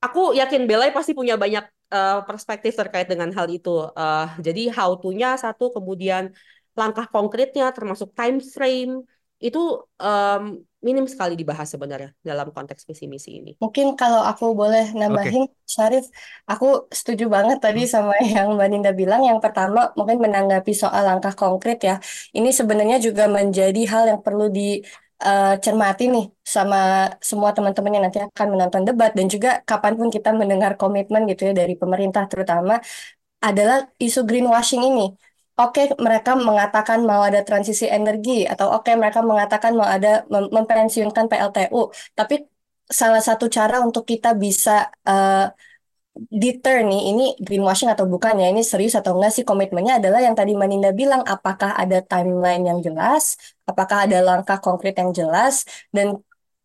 aku 0.05 0.37
yakin 0.37 0.61
Belai 0.69 0.93
pasti 0.93 1.11
punya 1.17 1.35
banyak 1.43 1.65
uh, 1.89 2.21
perspektif 2.29 2.77
terkait 2.77 3.07
dengan 3.09 3.33
hal 3.33 3.47
itu. 3.49 3.69
Uh, 3.97 4.29
jadi 4.45 4.69
how 4.77 4.93
to-nya 5.01 5.41
satu, 5.41 5.73
kemudian 5.73 6.23
langkah 6.77 7.09
konkretnya 7.09 7.65
termasuk 7.73 8.13
time 8.13 8.37
frame 8.37 8.93
itu 9.39 9.59
um, 9.99 10.43
minim 10.85 11.05
sekali 11.09 11.33
dibahas 11.33 11.65
sebenarnya 11.65 12.13
dalam 12.21 12.53
konteks 12.53 12.85
visi 12.85 13.09
misi 13.09 13.41
ini. 13.41 13.51
Mungkin 13.57 13.97
kalau 13.97 14.21
aku 14.21 14.53
boleh 14.53 14.93
nambahin, 14.93 15.49
okay. 15.49 15.65
Syarif, 15.65 16.05
aku 16.45 16.85
setuju 16.93 17.25
banget 17.25 17.57
tadi 17.57 17.83
hmm. 17.83 17.91
sama 17.91 18.13
yang 18.35 18.53
Mbak 18.55 18.67
Ninda 18.69 18.91
bilang. 18.93 19.21
Yang 19.25 19.39
pertama, 19.41 19.89
mungkin 19.97 20.21
menanggapi 20.21 20.71
soal 20.77 21.03
langkah 21.09 21.33
konkret 21.33 21.81
ya. 21.81 21.97
Ini 22.37 22.49
sebenarnya 22.53 22.97
juga 23.01 23.25
menjadi 23.25 23.81
hal 23.91 24.03
yang 24.13 24.21
perlu 24.21 24.45
dicermati 24.53 26.03
uh, 26.07 26.11
nih 26.13 26.25
sama 26.45 26.77
semua 27.17 27.49
teman-teman 27.51 27.91
yang 27.97 28.03
nanti 28.05 28.19
akan 28.21 28.47
menonton 28.53 28.83
debat 28.85 29.11
dan 29.17 29.25
juga 29.25 29.49
kapan 29.65 29.93
pun 29.99 30.07
kita 30.13 30.29
mendengar 30.37 30.77
komitmen 30.77 31.25
gitu 31.27 31.49
ya 31.49 31.53
dari 31.57 31.73
pemerintah 31.73 32.23
terutama 32.29 32.77
adalah 33.41 33.89
isu 34.01 34.25
greenwashing 34.25 34.81
ini 34.85 35.13
oke 35.61 35.71
okay, 35.71 35.85
mereka 36.05 36.31
mengatakan 36.47 36.99
mau 37.09 37.21
ada 37.27 37.39
transisi 37.47 37.85
energi 37.97 38.31
atau 38.51 38.67
oke 38.75 38.83
okay, 38.83 38.93
mereka 39.01 39.19
mengatakan 39.31 39.71
mau 39.79 39.87
ada 39.95 40.07
mem 40.33 40.45
mempensiunkan 40.57 41.25
PLTU, 41.31 41.77
tapi 42.17 42.33
salah 42.99 43.21
satu 43.27 43.45
cara 43.57 43.75
untuk 43.85 44.03
kita 44.11 44.29
bisa 44.43 44.71
uh, 45.09 45.49
deter 46.15 46.75
nih 46.87 47.01
ini 47.11 47.23
greenwashing 47.45 47.91
atau 47.91 48.05
bukan 48.07 48.39
ya 48.39 48.47
ini 48.53 48.63
serius 48.63 48.95
atau 48.99 49.11
enggak 49.19 49.31
sih 49.35 49.43
komitmennya 49.49 49.99
adalah 49.99 50.19
yang 50.23 50.35
tadi 50.39 50.55
Maninda 50.55 50.95
bilang 50.95 51.21
apakah 51.27 51.75
ada 51.75 51.99
timeline 51.99 52.63
yang 52.63 52.79
jelas 52.79 53.35
apakah 53.67 54.07
ada 54.07 54.17
langkah 54.23 54.57
konkret 54.63 54.95
yang 54.95 55.11
jelas 55.11 55.67
dan 55.91 56.07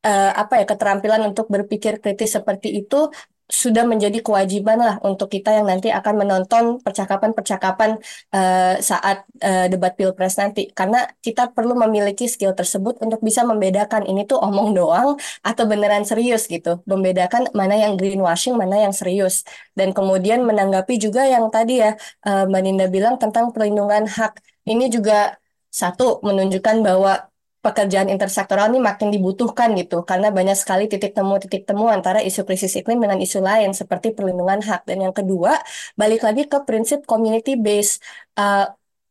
uh, 0.06 0.30
apa 0.38 0.62
ya 0.62 0.64
keterampilan 0.70 1.22
untuk 1.26 1.46
berpikir 1.50 1.98
kritis 1.98 2.30
seperti 2.38 2.68
itu 2.78 3.10
sudah 3.50 3.84
menjadi 3.84 4.22
kewajiban 4.22 4.78
lah 4.78 4.94
untuk 5.02 5.28
kita 5.28 5.50
yang 5.50 5.66
nanti 5.66 5.90
akan 5.90 6.14
menonton 6.22 6.64
percakapan-percakapan 6.80 7.98
uh, 8.32 8.74
saat 8.78 9.26
uh, 9.42 9.66
debat 9.66 9.92
pilpres 9.98 10.38
nanti. 10.38 10.70
Karena 10.70 11.04
kita 11.20 11.50
perlu 11.50 11.74
memiliki 11.74 12.30
skill 12.30 12.54
tersebut 12.54 13.02
untuk 13.02 13.20
bisa 13.20 13.42
membedakan 13.42 14.06
ini 14.06 14.24
tuh 14.24 14.38
omong 14.38 14.72
doang 14.78 15.18
atau 15.42 15.64
beneran 15.66 16.06
serius 16.06 16.46
gitu. 16.46 16.80
Membedakan 16.86 17.50
mana 17.52 17.74
yang 17.76 17.98
greenwashing 17.98 18.54
mana 18.54 18.86
yang 18.88 18.94
serius. 18.94 19.42
Dan 19.74 19.90
kemudian 19.90 20.46
menanggapi 20.46 20.96
juga 20.96 21.26
yang 21.26 21.50
tadi 21.50 21.82
ya 21.82 21.98
uh, 22.26 22.46
Mbak 22.46 22.62
Ninda 22.62 22.86
bilang 22.86 23.18
tentang 23.18 23.50
perlindungan 23.50 24.06
hak. 24.06 24.38
Ini 24.64 24.86
juga 24.92 25.34
satu 25.70 26.18
menunjukkan 26.26 26.82
bahwa 26.82 27.29
pekerjaan 27.60 28.08
intersektoral 28.14 28.72
ini 28.72 28.80
makin 28.80 29.08
dibutuhkan 29.14 29.68
gitu 29.80 29.96
karena 30.10 30.28
banyak 30.32 30.56
sekali 30.56 30.88
titik 30.92 31.12
temu 31.16 31.36
titik 31.42 31.62
temu 31.68 31.84
antara 31.96 32.18
isu 32.28 32.40
krisis 32.48 32.72
iklim 32.80 32.98
dengan 33.04 33.20
isu 33.20 33.38
lain 33.48 33.70
seperti 33.80 34.16
perlindungan 34.16 34.60
hak. 34.68 34.80
Dan 34.88 35.04
yang 35.04 35.14
kedua 35.18 35.52
balik 36.00 36.20
lagi 36.26 36.42
ke 36.52 36.58
prinsip 36.68 37.04
community 37.04 37.60
based. 37.60 38.00
Uh, 38.40 38.64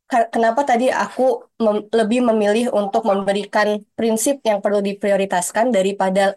kenapa 0.09 0.61
tadi 0.65 0.89
aku 0.89 1.45
mem 1.61 1.85
lebih 1.93 2.19
memilih 2.29 2.65
untuk 2.73 3.05
memberikan 3.05 3.67
prinsip 3.93 4.41
yang 4.41 4.59
perlu 4.63 4.81
diprioritaskan 4.81 5.69
daripada 5.69 6.33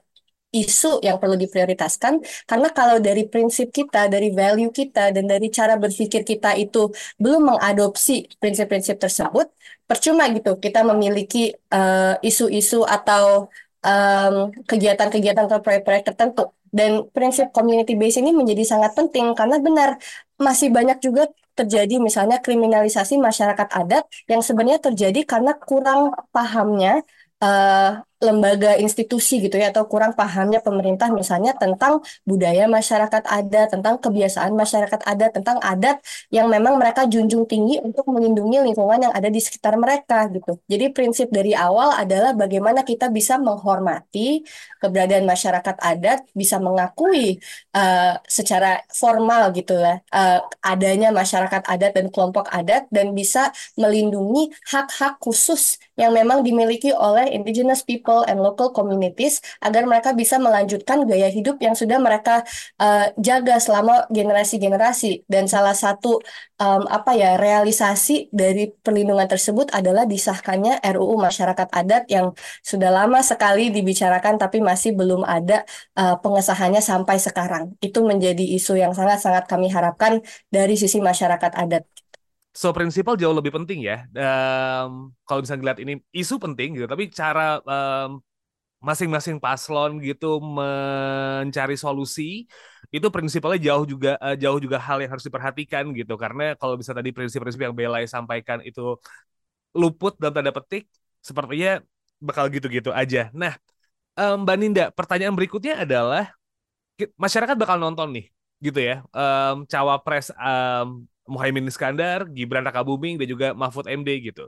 isu 0.52 1.00
yang 1.00 1.16
perlu 1.16 1.36
diprioritaskan 1.40 2.20
karena 2.44 2.68
kalau 2.76 2.96
dari 3.00 3.24
prinsip 3.32 3.72
kita, 3.72 4.06
dari 4.12 4.28
value 4.36 4.68
kita 4.68 5.10
dan 5.16 5.24
dari 5.24 5.48
cara 5.48 5.74
berpikir 5.80 6.22
kita 6.28 6.52
itu 6.60 6.92
belum 7.16 7.56
mengadopsi 7.56 8.28
prinsip-prinsip 8.36 9.00
tersebut, 9.00 9.48
percuma 9.88 10.28
gitu 10.28 10.60
kita 10.60 10.84
memiliki 10.84 11.56
eh, 11.56 12.14
isu-isu 12.20 12.84
uh, 12.84 12.96
atau 12.96 13.48
kegiatan-kegiatan 14.70 15.44
atau 15.50 15.58
proyek-proyek 15.58 16.04
tertentu. 16.14 16.54
Dan 16.70 17.10
prinsip 17.10 17.50
community 17.50 17.98
base 17.98 18.22
ini 18.22 18.30
menjadi 18.30 18.64
sangat 18.64 18.94
penting 18.94 19.34
karena 19.34 19.58
benar 19.60 19.90
masih 20.40 20.70
banyak 20.72 21.02
juga 21.04 21.28
terjadi 21.52 22.00
misalnya 22.00 22.40
kriminalisasi 22.40 23.20
masyarakat 23.20 23.68
adat 23.80 24.04
yang 24.30 24.40
sebenarnya 24.40 24.80
terjadi 24.88 25.20
karena 25.28 25.52
kurang 25.58 26.16
pahamnya 26.32 27.04
uh, 27.44 28.00
lembaga 28.22 28.78
institusi 28.78 29.42
gitu 29.42 29.58
ya 29.58 29.74
atau 29.74 29.90
kurang 29.90 30.14
pahamnya 30.14 30.62
pemerintah 30.62 31.10
misalnya 31.10 31.52
tentang 31.58 31.98
budaya 32.22 32.70
masyarakat 32.70 33.22
adat, 33.26 33.74
tentang 33.74 33.98
kebiasaan 33.98 34.54
masyarakat 34.54 35.00
adat, 35.02 35.30
tentang 35.34 35.58
adat 35.58 35.98
yang 36.30 36.46
memang 36.46 36.78
mereka 36.78 37.04
junjung 37.10 37.44
tinggi 37.50 37.82
untuk 37.82 38.06
melindungi 38.06 38.62
lingkungan 38.62 39.10
yang 39.10 39.12
ada 39.12 39.26
di 39.26 39.40
sekitar 39.42 39.74
mereka 39.74 40.30
gitu. 40.30 40.62
Jadi 40.70 40.94
prinsip 40.94 41.28
dari 41.34 41.52
awal 41.52 41.98
adalah 41.98 42.30
bagaimana 42.32 42.86
kita 42.86 43.10
bisa 43.10 43.42
menghormati 43.42 44.46
keberadaan 44.78 45.26
masyarakat 45.26 45.76
adat, 45.82 46.30
bisa 46.32 46.62
mengakui 46.62 47.42
uh, 47.74 48.14
secara 48.30 48.86
formal 48.94 49.50
gitu 49.50 49.74
lah 49.74 49.98
uh, 50.14 50.40
adanya 50.62 51.10
masyarakat 51.10 51.62
adat 51.66 51.92
dan 51.98 52.06
kelompok 52.12 52.46
adat 52.52 52.86
dan 52.94 53.16
bisa 53.16 53.50
melindungi 53.74 54.52
hak-hak 54.70 55.18
khusus 55.18 55.80
yang 55.98 56.14
memang 56.14 56.44
dimiliki 56.46 56.94
oleh 56.94 57.32
indigenous 57.32 57.82
people 57.82 58.11
local 58.12 58.28
and 58.28 58.38
local 58.44 58.68
communities 58.76 59.40
agar 59.64 59.88
mereka 59.88 60.12
bisa 60.12 60.36
melanjutkan 60.36 61.08
gaya 61.08 61.32
hidup 61.32 61.56
yang 61.64 61.72
sudah 61.72 61.96
mereka 61.96 62.44
uh, 62.76 63.08
jaga 63.16 63.56
selama 63.56 64.04
generasi-generasi. 64.12 65.24
Dan 65.24 65.48
salah 65.48 65.72
satu 65.72 66.20
um, 66.60 66.84
apa 66.92 67.16
ya 67.16 67.40
realisasi 67.40 68.28
dari 68.28 68.68
perlindungan 68.84 69.24
tersebut 69.24 69.72
adalah 69.72 70.04
disahkannya 70.04 70.84
RUU 70.84 71.16
masyarakat 71.16 71.68
adat 71.72 72.04
yang 72.12 72.36
sudah 72.60 72.92
lama 72.92 73.24
sekali 73.24 73.72
dibicarakan 73.72 74.36
tapi 74.36 74.60
masih 74.60 74.92
belum 74.92 75.24
ada 75.24 75.64
uh, 75.96 76.20
pengesahannya 76.20 76.84
sampai 76.84 77.16
sekarang. 77.16 77.72
Itu 77.80 78.04
menjadi 78.04 78.44
isu 78.60 78.76
yang 78.76 78.92
sangat-sangat 78.92 79.48
kami 79.48 79.72
harapkan 79.72 80.20
dari 80.52 80.76
sisi 80.76 81.00
masyarakat 81.00 81.52
adat 81.56 81.84
So 82.52 82.68
prinsipal 82.76 83.16
jauh 83.16 83.32
lebih 83.32 83.52
penting 83.56 83.80
ya. 83.80 84.04
Um, 84.12 85.16
kalau 85.24 85.40
bisa 85.40 85.56
ngeliat 85.56 85.80
ini 85.80 86.04
isu 86.12 86.36
penting 86.36 86.76
gitu, 86.76 86.84
tapi 86.84 87.08
cara 87.08 87.58
um, 87.64 88.20
masing-masing 88.82 89.38
paslon 89.38 90.02
gitu 90.02 90.42
mencari 90.42 91.78
solusi 91.78 92.50
itu 92.90 93.06
prinsipalnya 93.14 93.60
jauh 93.72 93.86
juga 93.86 94.18
uh, 94.18 94.34
jauh 94.34 94.58
juga 94.58 94.76
hal 94.82 94.98
yang 95.00 95.10
harus 95.14 95.22
diperhatikan 95.22 95.94
gitu 95.94 96.18
karena 96.18 96.58
kalau 96.58 96.74
bisa 96.74 96.90
tadi 96.90 97.14
prinsip-prinsip 97.14 97.62
yang 97.62 97.72
Belai 97.78 98.04
sampaikan 98.10 98.58
itu 98.66 98.98
luput 99.72 100.18
dalam 100.20 100.34
tanda 100.36 100.52
petik 100.52 100.90
sepertinya 101.22 101.80
bakal 102.20 102.50
gitu-gitu 102.50 102.90
aja. 102.92 103.30
Nah, 103.32 103.54
um, 104.18 104.44
Mbak 104.44 104.56
Ninda, 104.60 104.84
pertanyaan 104.92 105.34
berikutnya 105.38 105.82
adalah 105.86 106.34
masyarakat 107.18 107.56
bakal 107.58 107.78
nonton 107.80 108.14
nih 108.14 108.26
gitu 108.62 108.78
ya 108.78 109.02
um, 109.10 109.66
cawapres 109.66 110.30
um, 110.38 111.02
Muhaimin 111.28 111.68
Iskandar, 111.70 112.26
Gibran 112.30 112.66
Rakabuming, 112.66 113.18
dan 113.20 113.26
juga 113.30 113.46
Mahfud 113.54 113.86
MD 113.86 114.08
gitu. 114.22 114.46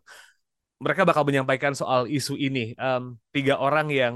Mereka 0.82 1.06
bakal 1.06 1.22
menyampaikan 1.24 1.72
soal 1.72 2.10
isu 2.10 2.34
ini. 2.36 2.74
Um, 2.76 3.16
tiga 3.30 3.56
orang 3.62 3.88
yang 3.94 4.14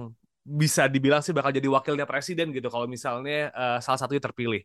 bisa 0.49 0.88
dibilang 0.88 1.21
sih 1.21 1.37
bakal 1.37 1.53
jadi 1.53 1.68
wakilnya 1.68 2.09
presiden 2.09 2.57
gitu 2.57 2.73
kalau 2.73 2.88
misalnya 2.88 3.53
uh, 3.53 3.79
salah 3.85 4.01
satunya 4.01 4.23
terpilih. 4.25 4.64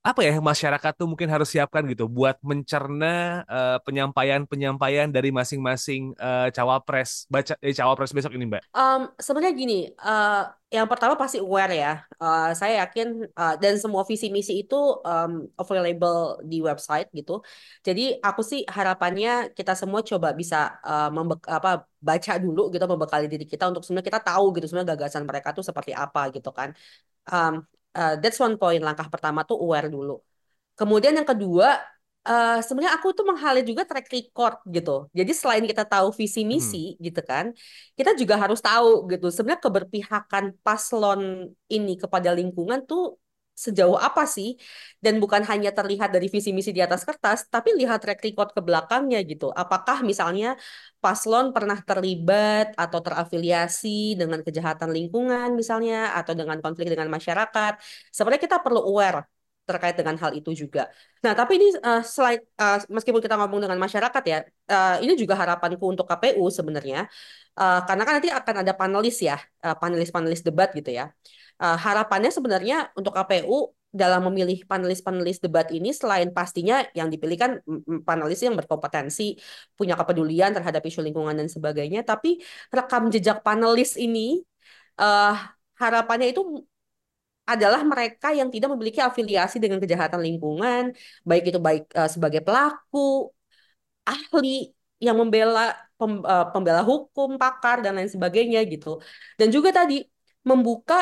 Apa 0.00 0.24
ya 0.24 0.40
masyarakat 0.40 0.92
tuh 0.96 1.04
mungkin 1.04 1.28
harus 1.28 1.52
siapkan 1.52 1.84
gitu 1.84 2.08
buat 2.08 2.40
mencerna 2.40 3.44
uh, 3.44 3.76
penyampaian-penyampaian 3.84 5.12
dari 5.12 5.28
masing-masing 5.28 6.16
uh, 6.16 6.48
cawapres 6.48 7.28
baca 7.28 7.52
eh, 7.60 7.76
cawapres 7.76 8.16
besok 8.16 8.32
ini 8.32 8.48
Mbak? 8.48 8.72
Um, 8.72 9.12
sebenarnya 9.20 9.52
gini, 9.52 9.78
uh, 10.00 10.48
yang 10.72 10.88
pertama 10.88 11.20
pasti 11.20 11.36
aware 11.36 11.76
ya. 11.76 11.92
Uh, 12.16 12.48
saya 12.56 12.80
yakin 12.80 13.28
uh, 13.36 13.60
dan 13.60 13.76
semua 13.76 14.00
visi 14.08 14.32
misi 14.32 14.64
itu 14.64 14.80
um, 15.04 15.44
available 15.60 16.40
di 16.48 16.64
website 16.64 17.12
gitu. 17.12 17.44
Jadi 17.84 18.16
aku 18.24 18.40
sih 18.40 18.64
harapannya 18.64 19.52
kita 19.52 19.76
semua 19.76 20.00
coba 20.00 20.32
bisa 20.32 20.80
uh, 20.80 21.12
apa 21.44 21.84
baca 22.00 22.32
dulu 22.40 22.72
gitu 22.72 22.84
membekali 22.88 23.28
diri 23.28 23.44
kita 23.44 23.68
untuk 23.68 23.84
sebenarnya 23.84 24.08
kita 24.16 24.20
tahu 24.32 24.56
gitu 24.56 24.64
sebenarnya 24.64 24.96
gagasan 24.96 25.28
mereka 25.28 25.52
tuh 25.52 25.60
seperti 25.60 25.92
apa 25.92 26.32
gitu 26.32 26.48
kan. 26.56 26.72
Um, 27.28 27.68
uh, 27.94 28.14
that's 28.18 28.40
one 28.40 28.56
point 28.56 28.82
langkah 28.82 29.06
pertama 29.06 29.44
tuh 29.44 29.58
aware 29.60 29.92
dulu 29.92 30.18
kemudian 30.74 31.14
yang 31.14 31.28
kedua 31.28 31.78
uh, 32.24 32.58
sebenarnya 32.64 32.96
aku 32.96 33.12
tuh 33.12 33.28
menghalir 33.28 33.64
juga 33.64 33.84
track 33.84 34.08
record 34.10 34.56
gitu 34.68 35.06
jadi 35.12 35.32
selain 35.36 35.64
kita 35.68 35.84
tahu 35.84 36.12
visi 36.16 36.42
hmm. 36.42 36.48
misi 36.48 36.84
hmm. 36.96 36.98
gitu 37.04 37.20
kan 37.24 37.52
kita 37.94 38.16
juga 38.16 38.40
harus 38.40 38.60
tahu 38.64 39.06
gitu 39.12 39.28
sebenarnya 39.28 39.62
keberpihakan 39.62 40.44
paslon 40.64 41.52
ini 41.68 41.94
kepada 42.00 42.32
lingkungan 42.32 42.84
tuh 42.88 43.19
sejauh 43.64 43.98
apa 44.08 44.22
sih? 44.34 44.48
Dan 45.04 45.14
bukan 45.22 45.42
hanya 45.50 45.70
terlihat 45.78 46.08
dari 46.14 46.26
visi 46.34 46.50
misi 46.56 46.70
di 46.76 46.82
atas 46.86 47.02
kertas 47.08 47.38
tapi 47.54 47.68
lihat 47.80 47.98
track 48.02 48.20
record 48.26 48.48
ke 48.56 48.60
belakangnya 48.66 49.18
gitu. 49.30 49.46
Apakah 49.62 49.98
misalnya 50.10 50.46
paslon 51.02 51.46
pernah 51.56 51.78
terlibat 51.88 52.66
atau 52.82 52.98
terafiliasi 53.06 53.88
dengan 54.20 54.40
kejahatan 54.46 54.90
lingkungan 54.96 55.48
misalnya 55.60 55.94
atau 56.18 56.32
dengan 56.40 56.58
konflik 56.64 56.86
dengan 56.92 57.08
masyarakat? 57.16 57.72
Sebenarnya 58.14 58.42
kita 58.46 58.58
perlu 58.64 58.80
aware 58.90 59.39
terkait 59.70 59.94
dengan 59.94 60.18
hal 60.18 60.34
itu 60.34 60.50
juga. 60.52 60.90
Nah, 61.22 61.32
tapi 61.38 61.52
ini 61.62 61.68
uh, 61.78 62.02
selain 62.02 62.42
uh, 62.58 62.82
meskipun 62.90 63.22
kita 63.22 63.38
ngomong 63.38 63.60
dengan 63.64 63.78
masyarakat 63.78 64.22
ya, 64.26 64.38
uh, 64.74 64.96
ini 65.04 65.14
juga 65.14 65.38
harapanku 65.38 65.84
untuk 65.86 66.10
KPU 66.10 66.44
sebenarnya, 66.50 67.06
uh, 67.54 67.80
karena 67.86 68.02
kan 68.02 68.12
nanti 68.18 68.30
akan 68.34 68.54
ada 68.66 68.72
panelis 68.74 69.16
ya, 69.22 69.38
uh, 69.62 69.76
panelis-panelis 69.78 70.42
debat 70.42 70.68
gitu 70.74 70.90
ya 70.90 71.14
uh, 71.60 71.76
harapannya 71.76 72.32
sebenarnya 72.32 72.90
untuk 72.96 73.12
KPU 73.12 73.76
dalam 73.90 74.22
memilih 74.30 74.62
panelis-panelis 74.70 75.42
debat 75.42 75.66
ini 75.74 75.90
selain 75.90 76.30
pastinya 76.30 76.86
yang 76.94 77.10
dipilih 77.10 77.34
kan 77.34 77.50
panelis 78.06 78.38
yang 78.38 78.54
berkompetensi, 78.54 79.34
punya 79.74 79.98
kepedulian 79.98 80.54
terhadap 80.54 80.78
isu 80.86 81.02
lingkungan 81.02 81.34
dan 81.34 81.50
sebagainya, 81.50 82.06
tapi 82.06 82.38
rekam 82.70 83.10
jejak 83.10 83.42
panelis 83.42 83.98
ini 83.98 84.46
uh, 85.02 85.34
harapannya 85.74 86.30
itu 86.30 86.62
adalah 87.54 87.80
mereka 87.92 88.28
yang 88.38 88.48
tidak 88.54 88.68
memiliki 88.72 89.00
afiliasi 89.08 89.56
dengan 89.62 89.78
kejahatan 89.82 90.20
lingkungan, 90.26 90.82
baik 91.28 91.42
itu 91.50 91.58
baik 91.66 91.82
uh, 92.00 92.10
sebagai 92.14 92.40
pelaku, 92.46 93.30
ahli 94.06 94.48
yang 95.04 95.16
membela 95.20 95.74
pem, 95.98 96.12
uh, 96.32 96.46
pembela 96.52 96.82
hukum, 96.90 97.28
pakar 97.42 97.76
dan 97.84 97.92
lain 97.96 98.10
sebagainya 98.14 98.60
gitu. 98.72 98.88
Dan 99.38 99.48
juga 99.54 99.68
tadi 99.78 99.94
membuka 100.48 100.94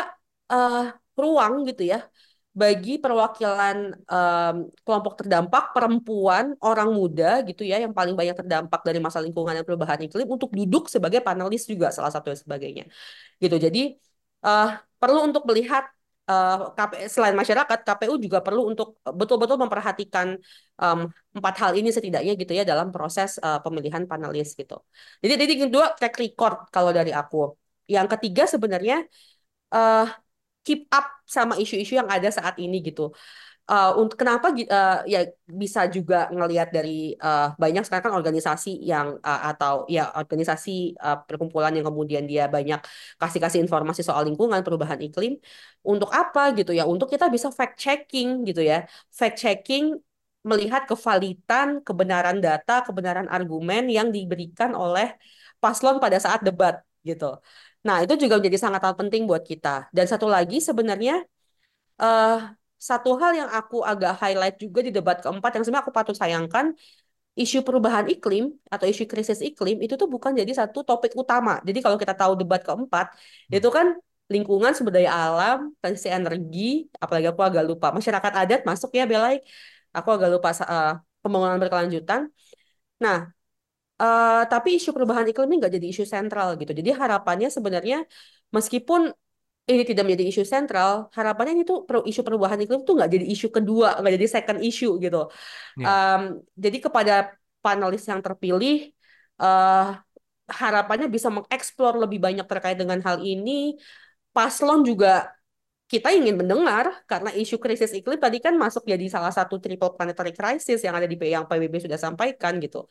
uh, 0.52 0.90
ruang 1.18 1.54
gitu 1.68 1.82
ya 1.92 1.98
bagi 2.58 2.98
perwakilan 2.98 3.76
um, 4.10 4.56
kelompok 4.82 5.14
terdampak 5.22 5.70
perempuan 5.70 6.58
orang 6.58 6.90
muda 6.90 7.38
gitu 7.46 7.62
ya 7.62 7.78
yang 7.84 7.94
paling 7.94 8.18
banyak 8.18 8.34
terdampak 8.34 8.80
dari 8.82 8.98
masalah 8.98 9.24
lingkungan 9.30 9.54
dan 9.54 9.62
perubahan 9.62 10.00
iklim 10.02 10.26
untuk 10.26 10.50
duduk 10.50 10.90
sebagai 10.90 11.22
panelis 11.22 11.62
juga 11.70 11.94
salah 11.94 12.10
satu 12.10 12.34
dan 12.34 12.38
sebagainya 12.42 12.84
gitu 13.38 13.56
jadi 13.62 13.94
uh, 14.42 14.74
perlu 14.98 15.30
untuk 15.30 15.46
melihat 15.46 15.86
uh, 16.28 16.34
eh, 16.34 16.58
KP, 16.76 16.92
selain 17.14 17.36
masyarakat 17.40 17.78
KPU 17.86 18.14
juga 18.24 18.38
perlu 18.46 18.62
untuk 18.70 18.88
betul-betul 19.02 19.58
memperhatikan 19.64 20.36
um, 20.82 21.00
empat 21.36 21.54
hal 21.62 21.72
ini 21.80 21.88
setidaknya 21.96 22.32
gitu 22.36 22.52
ya 22.58 22.64
dalam 22.68 22.88
proses 22.94 23.40
uh, 23.40 23.58
pemilihan 23.64 24.04
panelis 24.10 24.52
gitu 24.60 24.76
jadi 25.24 25.34
jadi 25.42 25.54
kedua 25.66 25.96
track 25.96 26.14
record 26.22 26.56
kalau 26.74 26.90
dari 26.92 27.10
aku 27.10 27.56
yang 27.88 28.06
ketiga 28.12 28.44
sebenarnya 28.44 29.08
uh, 29.72 30.06
keep 30.68 30.84
up 30.92 31.24
sama 31.24 31.56
isu-isu 31.56 31.96
yang 31.96 32.08
ada 32.12 32.28
saat 32.28 32.60
ini 32.60 32.84
gitu. 32.84 33.16
Uh, 33.68 34.08
kenapa 34.16 34.48
uh, 34.48 35.04
ya 35.04 35.28
bisa 35.44 35.80
juga 35.92 36.32
ngelihat 36.32 36.72
dari 36.72 37.12
uh, 37.20 37.52
banyak 37.62 37.84
sekarang 37.84 38.04
kan 38.08 38.16
organisasi 38.16 38.80
yang 38.80 39.20
uh, 39.20 39.40
atau 39.52 39.84
ya 39.92 40.08
organisasi 40.16 40.96
uh, 40.96 41.20
perkumpulan 41.28 41.76
yang 41.76 41.84
kemudian 41.84 42.24
dia 42.24 42.48
banyak 42.48 42.80
kasih-kasih 43.20 43.60
informasi 43.60 44.00
soal 44.00 44.24
lingkungan 44.24 44.64
perubahan 44.64 44.96
iklim 45.04 45.36
untuk 45.84 46.08
apa 46.20 46.56
gitu 46.56 46.72
ya? 46.72 46.88
Untuk 46.88 47.12
kita 47.12 47.28
bisa 47.28 47.52
fact 47.52 47.76
checking 47.76 48.28
gitu 48.48 48.64
ya. 48.64 48.88
Fact 49.12 49.36
checking 49.36 49.84
melihat 50.48 50.82
kevalitan 50.88 51.84
kebenaran 51.84 52.40
data 52.40 52.72
kebenaran 52.88 53.28
argumen 53.28 53.82
yang 53.92 54.08
diberikan 54.16 54.72
oleh 54.72 55.12
paslon 55.60 56.00
pada 56.00 56.16
saat 56.24 56.40
debat 56.40 56.74
gitu. 57.04 57.36
Nah, 57.86 57.96
itu 58.04 58.14
juga 58.22 58.34
menjadi 58.40 58.58
sangat 58.64 58.80
penting 59.00 59.22
buat 59.30 59.44
kita. 59.44 59.92
Dan 59.92 60.04
satu 60.08 60.24
lagi 60.24 60.56
sebenarnya 60.68 61.20
uh, 62.00 62.48
satu 62.78 63.10
hal 63.20 63.32
yang 63.34 63.50
aku 63.58 63.82
agak 63.82 64.12
highlight 64.22 64.56
juga 64.64 64.80
di 64.86 64.90
debat 64.94 65.18
keempat 65.18 65.50
yang 65.58 65.62
sebenarnya 65.66 65.84
aku 65.86 65.94
patut 65.98 66.16
sayangkan 66.22 66.66
isu 67.38 67.58
perubahan 67.66 68.06
iklim 68.10 68.50
atau 68.66 68.86
isu 68.90 69.06
krisis 69.06 69.38
iklim 69.48 69.78
itu 69.84 69.94
tuh 70.00 70.08
bukan 70.14 70.34
jadi 70.34 70.52
satu 70.60 70.82
topik 70.82 71.12
utama. 71.14 71.62
Jadi 71.62 71.78
kalau 71.84 71.98
kita 72.02 72.14
tahu 72.20 72.32
debat 72.40 72.60
keempat 72.66 73.06
hmm. 73.14 73.58
itu 73.58 73.68
kan 73.76 73.86
lingkungan 74.28 74.72
sumber 74.76 74.92
daya 75.00 75.10
alam, 75.14 75.58
transisi 75.80 76.08
energi, 76.12 76.90
apalagi 77.02 77.26
aku 77.32 77.42
agak 77.48 77.64
lupa 77.64 77.86
masyarakat 77.96 78.32
adat 78.40 78.60
masuk 78.68 78.90
ya 78.98 79.04
Belai. 79.10 79.40
Aku 79.96 80.08
agak 80.12 80.28
lupa 80.34 80.48
uh, 80.66 81.00
pembangunan 81.22 81.58
berkelanjutan. 81.62 82.20
Nah, 83.04 83.18
Uh, 83.98 84.46
tapi 84.46 84.78
isu 84.78 84.94
perubahan 84.94 85.26
iklim 85.26 85.50
ini 85.50 85.56
nggak 85.58 85.74
jadi 85.74 85.86
isu 85.90 86.04
sentral 86.06 86.54
gitu. 86.54 86.70
Jadi 86.70 86.90
harapannya 86.94 87.50
sebenarnya 87.50 87.96
meskipun 88.54 89.10
ini 89.68 89.82
tidak 89.84 90.02
menjadi 90.08 90.24
isu 90.32 90.42
sentral, 90.48 91.12
harapannya 91.12 91.52
ini 91.60 91.64
tuh 91.68 91.84
isu 91.84 92.20
perubahan 92.24 92.58
iklim 92.64 92.82
tuh 92.88 92.96
nggak 92.96 93.10
jadi 93.14 93.26
isu 93.34 93.46
kedua, 93.52 94.00
nggak 94.00 94.12
jadi 94.16 94.26
second 94.26 94.60
issue 94.64 94.92
gitu. 95.04 95.28
Yeah. 95.76 95.84
Ya. 95.84 95.86
Um, 95.86 96.22
jadi 96.56 96.78
kepada 96.80 97.14
panelis 97.60 98.02
yang 98.08 98.20
terpilih, 98.24 98.90
uh, 99.44 100.00
harapannya 100.48 101.12
bisa 101.12 101.28
mengeksplor 101.28 102.00
lebih 102.00 102.18
banyak 102.18 102.46
terkait 102.48 102.80
dengan 102.80 102.98
hal 103.04 103.20
ini. 103.20 103.76
Paslon 104.32 104.80
juga 104.88 105.36
kita 105.88 106.12
ingin 106.12 106.36
mendengar 106.36 107.04
karena 107.08 107.32
isu 107.32 107.56
krisis 107.56 107.92
iklim 107.96 108.20
tadi 108.20 108.44
kan 108.44 108.52
masuk 108.56 108.84
jadi 108.84 109.04
salah 109.08 109.32
satu 109.32 109.56
triple 109.56 109.96
planetary 109.96 110.36
crisis 110.36 110.84
yang 110.84 110.92
ada 110.92 111.08
di 111.08 111.16
yang 111.16 111.48
PBB 111.48 111.74
sudah 111.88 111.96
sampaikan 111.96 112.60
gitu 112.60 112.84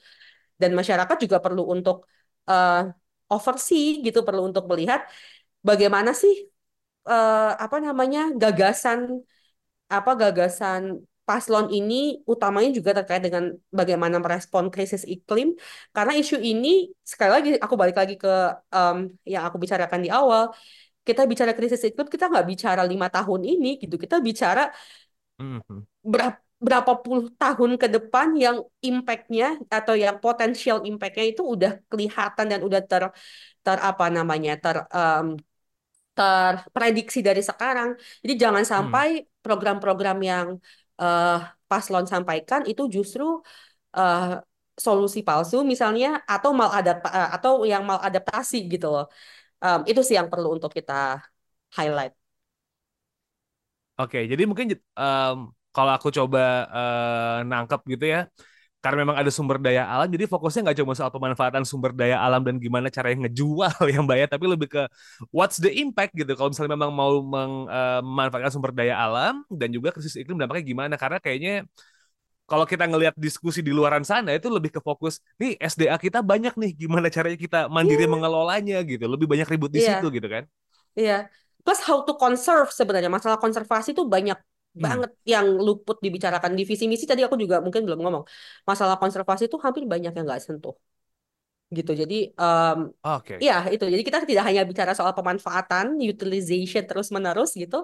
dan 0.57 0.73
masyarakat 0.73 1.17
juga 1.21 1.37
perlu 1.37 1.63
untuk 1.69 2.09
uh, 2.49 2.89
oversee 3.29 4.01
gitu 4.01 4.25
perlu 4.25 4.49
untuk 4.49 4.65
melihat 4.65 5.05
bagaimana 5.61 6.11
sih 6.17 6.49
uh, 7.08 7.56
apa 7.56 7.78
namanya 7.80 8.36
gagasan 8.36 9.24
apa 9.88 10.12
gagasan 10.20 11.08
paslon 11.28 11.67
ini 11.76 12.24
utamanya 12.24 12.72
juga 12.72 12.96
terkait 12.96 13.20
dengan 13.20 13.52
bagaimana 13.67 14.15
merespon 14.24 14.72
krisis 14.72 15.04
iklim. 15.04 15.60
Karena 15.91 16.15
isu 16.15 16.39
ini 16.39 16.88
sekali 17.04 17.32
lagi 17.36 17.50
aku 17.60 17.76
balik 17.76 18.00
lagi 18.00 18.15
ke 18.15 18.32
um, 18.72 19.12
yang 19.28 19.43
aku 19.48 19.60
bicarakan 19.60 20.00
di 20.06 20.10
awal. 20.12 20.56
Kita 21.04 21.28
bicara 21.28 21.52
krisis 21.52 21.84
iklim 21.84 22.08
kita 22.08 22.32
nggak 22.32 22.48
bicara 22.48 22.82
lima 22.88 23.08
tahun 23.12 23.41
ini 23.43 23.80
gitu. 23.84 23.96
Kita 24.00 24.24
bicara 24.24 24.72
-hmm. 25.39 25.80
berapa 26.04 26.39
berapa 26.58 26.93
puluh 27.06 27.30
tahun 27.38 27.78
ke 27.78 27.86
depan 27.86 28.34
yang 28.34 28.65
impactnya 28.82 29.62
atau 29.70 29.93
yang 29.93 30.17
potensial 30.17 30.82
impactnya 30.82 31.26
itu 31.30 31.46
udah 31.46 31.78
kelihatan 31.86 32.46
dan 32.50 32.60
udah 32.65 32.82
ter 32.82 33.04
ter 33.62 33.78
apa 33.78 34.10
namanya 34.10 34.58
ter 34.58 34.76
um, 34.89 35.38
terprediksi 36.17 37.19
dari 37.21 37.45
sekarang. 37.45 37.93
Jadi 38.25 38.34
jangan 38.43 38.63
hmm. 38.65 38.71
sampai 38.73 39.08
program-program 39.45 40.17
yang 40.32 40.47
uh, 40.97 41.38
paslon 41.69 42.10
sampaikan 42.10 42.65
itu 42.65 42.89
justru 42.89 43.23
uh, 43.93 44.41
solusi 44.77 45.21
palsu 45.21 45.62
misalnya 45.62 46.21
atau 46.25 46.53
mal 46.53 46.69
uh, 46.73 47.30
atau 47.38 47.65
yang 47.69 47.86
maladaptasi 47.86 48.65
gitu 48.73 48.88
loh. 48.89 49.06
Um, 49.62 49.86
itu 49.89 50.01
sih 50.06 50.17
yang 50.17 50.30
perlu 50.30 50.58
untuk 50.58 50.73
kita 50.73 51.21
highlight. 51.77 52.13
Oke, 53.97 54.30
jadi 54.30 54.45
mungkin 54.45 54.77
um, 54.93 55.49
kalau 55.73 55.91
aku 55.97 56.13
coba 56.13 56.69
uh, 56.69 57.38
nangkep 57.45 57.82
gitu 57.97 58.06
ya 58.13 58.30
karena 58.88 59.04
memang 59.04 59.19
ada 59.19 59.28
sumber 59.28 59.60
daya 59.60 59.84
alam 59.84 60.08
jadi 60.08 60.32
fokusnya 60.32 60.71
nggak 60.71 60.78
cuma 60.80 60.95
soal 60.95 61.12
pemanfaatan 61.12 61.67
sumber 61.67 61.91
daya 61.91 62.23
alam 62.23 62.39
dan 62.39 62.56
gimana 62.56 62.88
cara 62.88 63.12
yang 63.12 63.28
ngejual 63.28 63.76
yang 64.00 64.08
bayar 64.08 64.32
tapi 64.32 64.47
lebih 64.47 64.71
ke 64.71 64.88
what's 65.36 65.60
the 65.60 65.67
impact 65.67 66.15
gitu 66.15 66.32
kalau 66.39 66.56
misalnya 66.56 66.71
memang 66.80 66.95
mau 66.95 67.19
meng, 67.19 67.67
uh, 67.67 68.00
memanfaatkan 68.00 68.47
sumber 68.47 68.71
daya 68.71 68.95
alam 68.95 69.43
dan 69.52 69.76
juga 69.76 69.91
krisis 69.91 70.15
iklim 70.15 70.39
dampaknya 70.39 70.63
gimana 70.63 70.95
karena 70.95 71.19
kayaknya 71.19 71.67
kalau 72.47 72.63
kita 72.63 72.88
ngelihat 72.88 73.12
diskusi 73.19 73.60
di 73.60 73.76
luaran 73.76 74.08
sana 74.08 74.32
itu 74.32 74.47
lebih 74.47 74.71
ke 74.71 74.80
fokus 74.80 75.19
nih 75.36 75.60
SDA 75.60 76.00
kita 76.00 76.23
banyak 76.23 76.56
nih 76.56 76.71
gimana 76.88 77.12
caranya 77.12 77.36
kita 77.36 77.60
mandiri 77.67 78.08
yeah. 78.08 78.12
mengelolanya 78.15 78.78
gitu 78.88 79.04
lebih 79.04 79.28
banyak 79.28 79.52
ribut 79.52 79.76
di 79.76 79.84
yeah. 79.84 80.00
situ 80.00 80.08
gitu 80.15 80.32
kan 80.32 80.47
iya 80.95 81.28
yeah. 81.28 81.62
plus 81.67 81.84
how 81.84 82.08
to 82.08 82.15
conserve 82.15 82.71
sebenarnya 82.71 83.12
masalah 83.12 83.36
konservasi 83.36 83.91
itu 83.91 84.08
banyak 84.08 84.39
banget 84.85 85.11
yang 85.33 85.45
luput 85.65 85.97
dibicarakan. 86.05 86.51
Di 86.57 86.63
visi 86.69 86.85
misi 86.91 87.05
tadi 87.11 87.21
aku 87.25 87.36
juga 87.43 87.57
mungkin 87.65 87.82
belum 87.88 87.99
ngomong. 88.03 88.23
Masalah 88.69 88.95
konservasi 89.01 89.43
itu 89.49 89.57
hampir 89.65 89.84
banyak 89.93 90.11
yang 90.15 90.25
nggak 90.28 90.41
sentuh. 90.45 90.75
Gitu. 91.78 91.91
Jadi 92.01 92.15
um, 92.39 92.78
Oke. 93.03 93.34
ya 93.47 93.67
itu. 93.73 93.84
Jadi 93.93 94.03
kita 94.07 94.17
tidak 94.23 94.43
hanya 94.47 94.61
bicara 94.69 94.91
soal 94.95 95.13
pemanfaatan 95.17 95.86
utilization 95.99 96.84
terus 96.89 97.07
menerus 97.15 97.51
gitu. 97.61 97.78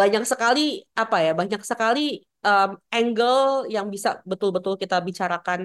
Banyak 0.00 0.22
sekali 0.26 0.82
apa 1.02 1.16
ya 1.24 1.30
banyak 1.40 1.62
sekali 1.62 2.00
um, 2.46 2.70
angle 2.90 3.70
yang 3.74 3.86
bisa 3.94 4.08
betul-betul 4.30 4.74
kita 4.82 4.96
bicarakan 5.02 5.60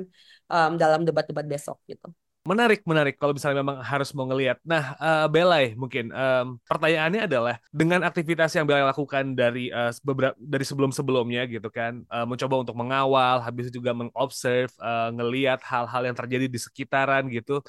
um, 0.54 0.72
dalam 0.82 1.02
debat-debat 1.08 1.46
besok 1.54 1.78
gitu 1.90 2.10
Menarik, 2.42 2.82
menarik. 2.90 3.22
Kalau 3.22 3.38
misalnya 3.38 3.62
memang 3.62 3.86
harus 3.86 4.10
mau 4.18 4.26
ngelihat. 4.26 4.58
Nah, 4.66 4.98
uh, 4.98 5.30
Belai 5.30 5.78
mungkin 5.78 6.10
um, 6.10 6.58
pertanyaannya 6.66 7.30
adalah 7.30 7.62
dengan 7.70 8.02
aktivitas 8.02 8.50
yang 8.58 8.66
Belai 8.66 8.82
lakukan 8.82 9.38
dari 9.38 9.70
uh, 9.70 9.94
beberapa 10.02 10.34
dari 10.42 10.66
sebelum-sebelumnya 10.66 11.46
gitu 11.46 11.70
kan, 11.70 12.02
uh, 12.10 12.26
mencoba 12.26 12.66
untuk 12.66 12.74
mengawal, 12.74 13.46
habis 13.46 13.70
itu 13.70 13.78
juga 13.78 13.94
mengobserve, 13.94 14.74
uh, 14.82 15.14
ngelihat 15.14 15.62
hal-hal 15.62 16.02
yang 16.02 16.18
terjadi 16.18 16.50
di 16.50 16.58
sekitaran 16.58 17.30
gitu. 17.30 17.62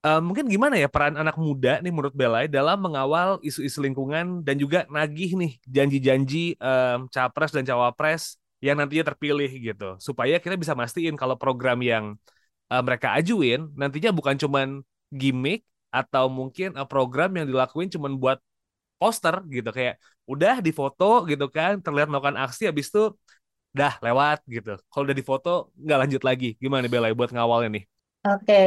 Uh, 0.00 0.24
mungkin 0.24 0.48
gimana 0.48 0.80
ya 0.80 0.88
peran 0.88 1.20
anak 1.20 1.36
muda 1.36 1.84
nih 1.84 1.92
menurut 1.92 2.16
Belai 2.16 2.48
dalam 2.48 2.80
mengawal 2.80 3.36
isu-isu 3.44 3.84
lingkungan 3.84 4.40
dan 4.40 4.56
juga 4.56 4.88
nagih 4.88 5.36
nih 5.36 5.60
janji-janji 5.68 6.56
um, 6.56 7.12
capres 7.12 7.52
dan 7.52 7.68
cawapres 7.68 8.40
yang 8.64 8.80
nantinya 8.80 9.12
terpilih 9.12 9.52
gitu, 9.52 10.00
supaya 10.00 10.40
kita 10.40 10.56
bisa 10.56 10.72
mastiin 10.72 11.12
kalau 11.12 11.36
program 11.36 11.76
yang 11.84 12.16
uh, 12.72 12.82
mereka 12.84 13.16
ajuin 13.18 13.68
nantinya 13.74 14.10
bukan 14.12 14.36
cuman 14.36 14.68
gimmick 15.12 15.64
atau 15.88 16.28
mungkin 16.28 16.76
uh, 16.76 16.84
program 16.84 17.32
yang 17.36 17.46
dilakuin 17.48 17.88
cuman 17.88 18.16
buat 18.20 18.38
poster 19.00 19.40
gitu 19.48 19.70
kayak 19.72 19.96
udah 20.28 20.60
difoto 20.60 21.24
gitu 21.24 21.48
kan 21.48 21.80
terlihat 21.80 22.12
melakukan 22.12 22.36
aksi 22.44 22.68
habis 22.68 22.92
itu 22.92 23.14
dah 23.72 23.96
lewat 24.04 24.44
gitu 24.48 24.76
kalau 24.90 25.04
udah 25.08 25.16
difoto 25.16 25.72
nggak 25.78 25.98
lanjut 26.04 26.22
lagi 26.24 26.48
gimana 26.60 26.90
Bella 26.90 27.12
buat 27.14 27.32
ngawalnya 27.32 27.80
nih 27.80 27.84
Oke, 28.26 28.44
okay. 28.44 28.64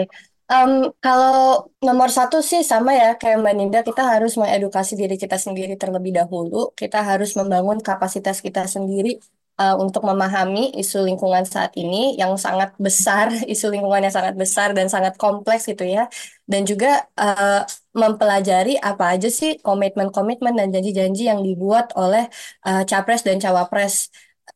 um, 0.48 0.96
kalau 1.04 1.68
nomor 1.84 2.08
satu 2.08 2.40
sih 2.40 2.64
sama 2.64 2.96
ya 2.96 3.20
kayak 3.20 3.44
Mbak 3.44 3.54
Ninda, 3.60 3.80
kita 3.84 4.02
harus 4.08 4.40
mengedukasi 4.40 4.96
diri 4.96 5.20
kita 5.20 5.36
sendiri 5.36 5.76
terlebih 5.76 6.16
dahulu. 6.16 6.72
Kita 6.72 7.04
harus 7.04 7.36
membangun 7.36 7.84
kapasitas 7.84 8.40
kita 8.40 8.64
sendiri 8.66 9.20
uh, 9.62 9.76
untuk 9.84 10.02
memahami 10.10 10.74
isu 10.82 10.98
lingkungan 11.08 11.46
saat 11.46 11.72
ini 11.78 12.18
yang 12.22 12.34
sangat 12.46 12.74
besar, 12.82 13.30
isu 13.54 13.66
lingkungan 13.74 14.02
yang 14.10 14.16
sangat 14.18 14.36
besar 14.44 14.74
dan 14.78 14.88
sangat 14.90 15.14
kompleks 15.22 15.70
gitu 15.70 15.86
ya. 15.86 16.10
Dan 16.52 16.66
juga 16.70 17.06
uh, 17.16 17.62
mempelajari 17.94 18.82
apa 18.82 19.04
aja 19.14 19.30
sih 19.30 19.62
komitmen-komitmen 19.62 20.54
dan 20.60 20.68
janji-janji 20.74 21.30
yang 21.32 21.40
dibuat 21.48 21.94
oleh 21.96 22.26
uh, 22.68 22.84
capres 22.90 23.22
dan 23.28 23.38
cawapres 23.44 24.10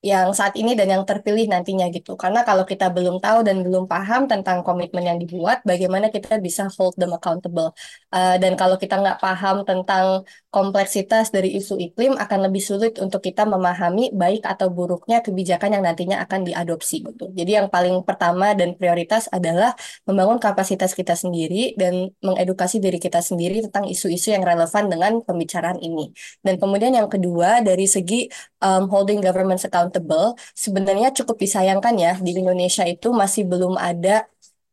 yang 0.06 0.34
saat 0.38 0.54
ini 0.60 0.78
dan 0.78 0.88
yang 0.92 1.04
terpilih 1.06 1.50
nantinya 1.50 1.90
gitu. 1.90 2.14
Karena 2.14 2.46
kalau 2.46 2.62
kita 2.68 2.94
belum 2.94 3.18
tahu 3.22 3.42
dan 3.42 3.66
belum 3.66 3.90
paham 3.90 4.30
tentang 4.30 4.62
komitmen 4.62 5.02
yang 5.02 5.18
dibuat, 5.18 5.66
bagaimana 5.66 6.14
kita 6.14 6.38
bisa 6.42 6.70
hold 6.78 6.94
them 7.00 7.14
accountable. 7.16 7.74
Uh, 8.14 8.38
dan 8.38 8.54
kalau 8.60 8.78
kita 8.78 9.00
nggak 9.02 9.18
paham 9.18 9.66
tentang 9.66 10.26
kompleksitas 10.54 11.34
dari 11.34 11.58
isu 11.58 11.78
iklim, 11.80 12.16
akan 12.16 12.50
lebih 12.50 12.64
sulit 12.64 12.98
untuk 13.02 13.20
kita 13.26 13.44
memahami 13.44 14.14
baik 14.14 14.46
atau 14.46 14.72
buruknya 14.72 15.20
kebijakan 15.26 15.80
yang 15.80 15.84
nantinya 15.84 16.22
akan 16.24 16.48
diadopsi 16.48 17.04
gitu. 17.04 17.32
Jadi 17.34 17.52
yang 17.58 17.68
paling 17.68 18.06
pertama 18.06 18.54
dan 18.54 18.78
prioritas 18.78 19.28
adalah 19.34 19.74
membangun 20.08 20.40
kapasitas 20.40 20.94
kita 20.94 21.18
sendiri 21.18 21.76
dan 21.76 22.14
mengedukasi 22.22 22.80
diri 22.80 23.02
kita 23.02 23.20
sendiri 23.20 23.66
tentang 23.68 23.90
isu-isu 23.90 24.32
yang 24.32 24.46
relevan 24.46 24.88
dengan 24.88 25.20
pembicaraan 25.26 25.82
ini. 25.82 26.14
Dan 26.40 26.56
kemudian 26.62 26.94
yang 26.96 27.10
kedua 27.12 27.60
dari 27.66 27.90
segi 27.90 28.30
um, 28.62 28.88
holding 28.90 29.20
government 29.20 29.60
accountable 29.76 30.40
sebenarnya 30.56 31.12
cukup 31.12 31.36
disayangkan 31.44 31.94
ya 32.00 32.14
di 32.24 32.32
Indonesia 32.40 32.88
itu 32.88 33.12
masih 33.12 33.44
belum 33.44 33.76
ada 33.76 34.24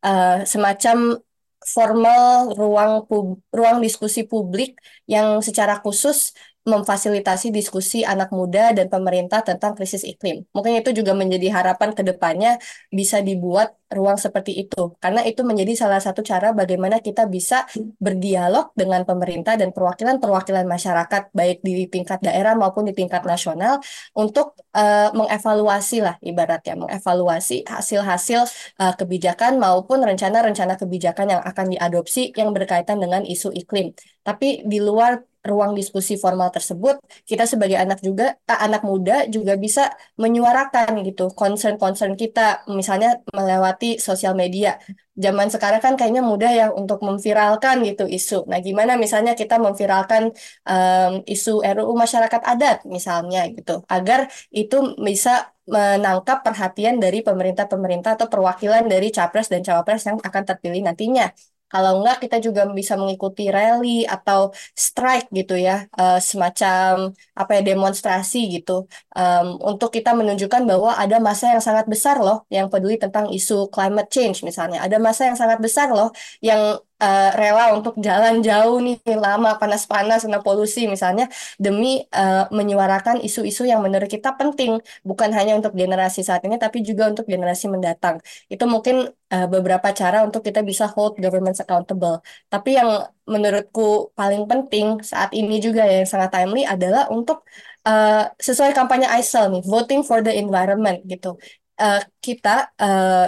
uh, 0.07 0.47
semacam 0.47 1.19
formal 1.63 2.55
ruang 2.55 2.93
pub, 3.07 3.39
ruang 3.51 3.83
diskusi 3.83 4.23
publik 4.23 4.79
yang 5.11 5.43
secara 5.43 5.83
khusus 5.83 6.35
memfasilitasi 6.63 7.51
diskusi 7.51 8.07
anak 8.07 8.31
muda 8.31 8.71
dan 8.71 8.87
pemerintah 8.87 9.43
tentang 9.43 9.75
krisis 9.75 10.07
iklim. 10.07 10.47
Mungkin 10.55 10.79
itu 10.79 10.95
juga 10.95 11.11
menjadi 11.11 11.51
harapan 11.51 11.91
ke 11.91 12.03
depannya 12.07 12.63
bisa 12.95 13.19
dibuat 13.19 13.75
ruang 13.93 14.17
seperti 14.17 14.57
itu. 14.63 14.97
Karena 15.03 15.21
itu 15.27 15.45
menjadi 15.45 15.75
salah 15.77 16.01
satu 16.01 16.25
cara 16.25 16.55
bagaimana 16.57 17.03
kita 17.03 17.29
bisa 17.29 17.69
berdialog 18.01 18.73
dengan 18.73 19.05
pemerintah 19.05 19.59
dan 19.61 19.75
perwakilan-perwakilan 19.75 20.65
masyarakat 20.65 21.23
baik 21.35 21.61
di 21.67 21.87
tingkat 21.91 22.23
daerah 22.25 22.57
maupun 22.57 22.89
di 22.89 22.97
tingkat 22.97 23.27
nasional 23.27 23.83
untuk 24.17 24.57
uh, 24.73 25.13
mengevaluasi 25.13 25.99
lah 26.01 26.17
ibaratnya 26.25 26.79
mengevaluasi 26.79 27.69
hasil-hasil 27.69 28.49
uh, 28.81 28.95
kebijakan 28.97 29.61
maupun 29.61 30.01
rencana-rencana 30.01 30.81
kebijakan 30.81 31.37
yang 31.39 31.43
akan 31.45 31.67
diadopsi 31.77 32.33
yang 32.39 32.55
berkaitan 32.57 32.97
dengan 33.03 33.27
isu 33.27 33.53
iklim. 33.53 33.93
Tapi 34.23 34.63
di 34.65 34.79
luar 34.79 35.32
ruang 35.51 35.73
diskusi 35.79 36.15
formal 36.23 36.49
tersebut, 36.55 36.95
kita 37.31 37.45
sebagai 37.53 37.79
anak 37.85 37.99
juga 38.07 38.25
eh, 38.51 38.61
anak 38.67 38.83
muda 38.91 39.27
juga 39.35 39.53
bisa 39.65 39.91
menyuarakan 40.23 41.03
gitu 41.09 41.23
concern-concern 41.41 42.15
kita, 42.23 42.41
misalnya 42.71 43.09
melewati 43.37 43.99
sosial 43.99 44.35
media. 44.39 44.79
Zaman 45.25 45.49
sekarang 45.53 45.81
kan 45.85 45.95
kayaknya 45.99 46.23
mudah 46.25 46.51
ya 46.61 46.67
untuk 46.73 46.99
memviralkan 47.05 47.85
gitu 47.89 48.09
isu. 48.09 48.49
Nah, 48.51 48.59
gimana 48.67 48.93
misalnya 49.05 49.33
kita 49.37 49.61
memviralkan 49.61 50.33
um, 50.65 51.13
isu 51.29 51.61
RUU 51.61 51.93
masyarakat 52.05 52.41
adat 52.53 52.77
misalnya 52.89 53.45
gitu, 53.57 53.85
agar 53.93 54.21
itu 54.55 54.77
bisa 55.07 55.53
menangkap 55.69 56.43
perhatian 56.47 56.99
dari 56.99 57.23
pemerintah-pemerintah 57.23 58.19
atau 58.19 58.27
perwakilan 58.33 58.83
dari 58.91 59.09
capres 59.15 59.47
dan 59.53 59.63
cawapres 59.63 60.03
yang 60.09 60.19
akan 60.19 60.43
terpilih 60.49 60.83
nantinya. 60.87 61.31
Kalau 61.73 61.91
enggak, 62.05 62.17
kita 62.25 62.37
juga 62.47 62.63
bisa 62.79 62.95
mengikuti 63.01 63.43
rally 63.57 64.05
atau 64.15 64.41
strike 64.85 65.27
gitu 65.39 65.55
ya, 65.67 65.73
uh, 66.01 66.21
semacam 66.31 66.93
apa 67.41 67.51
ya 67.57 67.61
demonstrasi 67.73 68.39
gitu, 68.55 68.73
um, 69.17 69.47
untuk 69.71 69.89
kita 69.97 70.11
menunjukkan 70.19 70.63
bahwa 70.71 70.91
ada 71.03 71.17
masa 71.29 71.45
yang 71.57 71.63
sangat 71.69 71.87
besar 71.93 72.17
loh 72.27 72.37
yang 72.55 72.67
peduli 72.73 72.97
tentang 73.01 73.27
isu 73.37 73.73
climate 73.75 74.09
change 74.15 74.37
misalnya, 74.49 74.79
ada 74.85 74.97
masa 75.07 75.23
yang 75.29 75.39
sangat 75.41 75.59
besar 75.65 75.89
loh 75.97 76.09
yang 76.45 76.61
uh, 77.03 77.29
rela 77.41 77.65
untuk 77.77 77.95
jalan 78.07 78.35
jauh 78.47 78.79
nih 78.87 78.97
lama 79.19 79.51
panas-panas 79.61 80.23
kena 80.25 80.41
polusi. 80.47 80.87
Misalnya 80.95 81.25
demi 81.59 82.07
uh, 82.15 82.47
menyuarakan 82.59 83.17
isu-isu 83.27 83.63
yang 83.67 83.81
menurut 83.85 84.07
kita 84.07 84.31
penting 84.41 84.79
bukan 85.09 85.31
hanya 85.37 85.53
untuk 85.59 85.73
generasi 85.81 86.21
saat 86.29 86.43
ini 86.47 86.57
tapi 86.65 86.79
juga 86.89 87.11
untuk 87.13 87.27
generasi 87.33 87.67
mendatang. 87.75 88.17
Itu 88.53 88.65
mungkin 88.71 89.11
uh, 89.35 89.47
beberapa 89.51 89.89
cara 90.01 90.23
untuk 90.27 90.41
kita 90.47 90.61
bisa 90.71 90.85
hold 90.95 91.19
government 91.19 91.59
accountable. 91.59 92.23
Tapi 92.53 92.71
yang 92.79 92.89
menurutku 93.27 94.15
paling 94.19 94.43
penting 94.51 94.87
saat 95.03 95.31
ini 95.35 95.59
juga 95.63 95.83
yang 95.87 96.07
sangat 96.07 96.31
timely 96.35 96.63
adalah 96.67 97.07
untuk 97.11 97.47
uh, 97.87 98.31
sesuai 98.47 98.73
kampanye 98.79 99.07
ISIL 99.19 99.51
nih 99.53 99.63
voting 99.67 100.01
for 100.07 100.19
the 100.27 100.33
environment 100.43 101.03
gitu. 101.07 101.39
Uh, 101.83 102.03
kita 102.23 102.71
uh, 102.79 103.27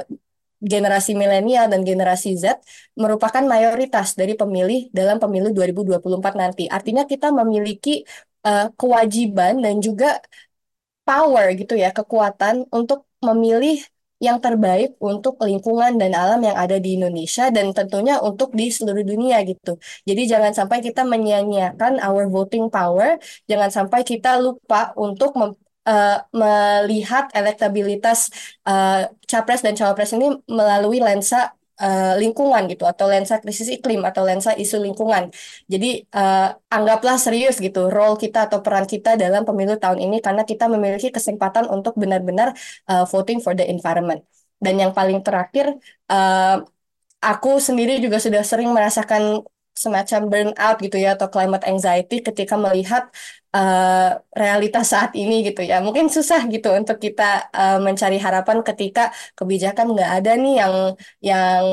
generasi 0.65 1.13
milenial 1.13 1.69
dan 1.73 1.81
generasi 1.85 2.35
Z 2.43 2.45
merupakan 2.97 3.45
mayoritas 3.45 4.17
dari 4.17 4.33
pemilih 4.41 4.89
dalam 4.99 5.17
pemilu 5.23 5.53
2024 5.53 6.41
nanti. 6.41 6.65
Artinya 6.77 7.05
kita 7.05 7.29
memiliki 7.31 8.03
uh, 8.49 8.73
kewajiban 8.81 9.61
dan 9.65 9.79
juga 9.85 10.21
power 11.05 11.53
gitu 11.61 11.75
ya, 11.77 11.93
kekuatan 11.93 12.65
untuk 12.73 13.05
memilih 13.21 13.77
yang 14.23 14.39
terbaik 14.41 14.97
untuk 15.03 15.37
lingkungan 15.43 16.01
dan 16.01 16.17
alam 16.17 16.41
yang 16.41 16.57
ada 16.57 16.81
di 16.81 16.97
Indonesia 16.97 17.53
dan 17.53 17.77
tentunya 17.77 18.23
untuk 18.25 18.57
di 18.57 18.73
seluruh 18.73 19.05
dunia 19.05 19.37
gitu. 19.45 19.77
Jadi 20.09 20.23
jangan 20.25 20.53
sampai 20.57 20.79
kita 20.81 21.05
menyia-nyiakan 21.05 22.01
our 22.01 22.25
voting 22.33 22.73
power, 22.73 23.21
jangan 23.51 23.69
sampai 23.69 24.01
kita 24.07 24.41
lupa 24.41 24.97
untuk 24.97 25.37
uh, 25.87 26.25
melihat 26.33 27.31
elektabilitas 27.33 28.29
uh, 28.69 29.09
capres 29.31 29.61
dan 29.65 29.75
cawapres 29.79 30.13
ini 30.17 30.33
melalui 30.49 30.99
lensa 31.01 31.55
uh, 31.81 32.15
lingkungan 32.21 32.63
gitu 32.71 32.85
atau 32.87 33.07
lensa 33.11 33.41
krisis 33.43 33.69
iklim 33.71 34.03
atau 34.07 34.23
lensa 34.27 34.55
isu 34.55 34.77
lingkungan. 34.83 35.31
Jadi 35.73 36.07
uh, 36.15 36.55
anggaplah 36.71 37.17
serius 37.19 37.59
gitu 37.59 37.91
role 37.91 38.17
kita 38.21 38.47
atau 38.51 38.59
peran 38.65 38.87
kita 38.87 39.17
dalam 39.19 39.43
pemilu 39.49 39.75
tahun 39.81 39.99
ini 40.03 40.17
karena 40.25 40.43
kita 40.47 40.65
memiliki 40.71 41.09
kesempatan 41.11 41.67
untuk 41.71 41.95
benar-benar 41.99 42.55
uh, 42.91 43.05
voting 43.09 43.39
for 43.45 43.53
the 43.59 43.65
environment. 43.67 44.23
Dan 44.61 44.81
yang 44.81 44.93
paling 44.97 45.21
terakhir 45.21 45.77
uh, 46.09 46.63
aku 47.21 47.61
sendiri 47.61 48.01
juga 48.05 48.21
sudah 48.21 48.43
sering 48.45 48.71
merasakan 48.73 49.45
semacam 49.83 50.21
burnout 50.31 50.77
gitu 50.85 50.97
ya 51.05 51.09
atau 51.17 51.29
climate 51.35 51.65
anxiety 51.71 52.15
ketika 52.27 52.55
melihat 52.65 53.03
uh, 53.57 54.23
realitas 54.43 54.85
saat 54.95 55.11
ini 55.19 55.35
gitu 55.49 55.61
ya 55.71 55.77
mungkin 55.87 56.07
susah 56.17 56.41
gitu 56.55 56.69
untuk 56.79 56.97
kita 57.05 57.51
uh, 57.51 57.79
mencari 57.87 58.17
harapan 58.27 58.59
ketika 58.69 59.01
kebijakan 59.39 59.87
nggak 59.95 60.11
ada 60.17 60.31
nih 60.43 60.55
yang 60.63 60.75
yang 61.31 61.65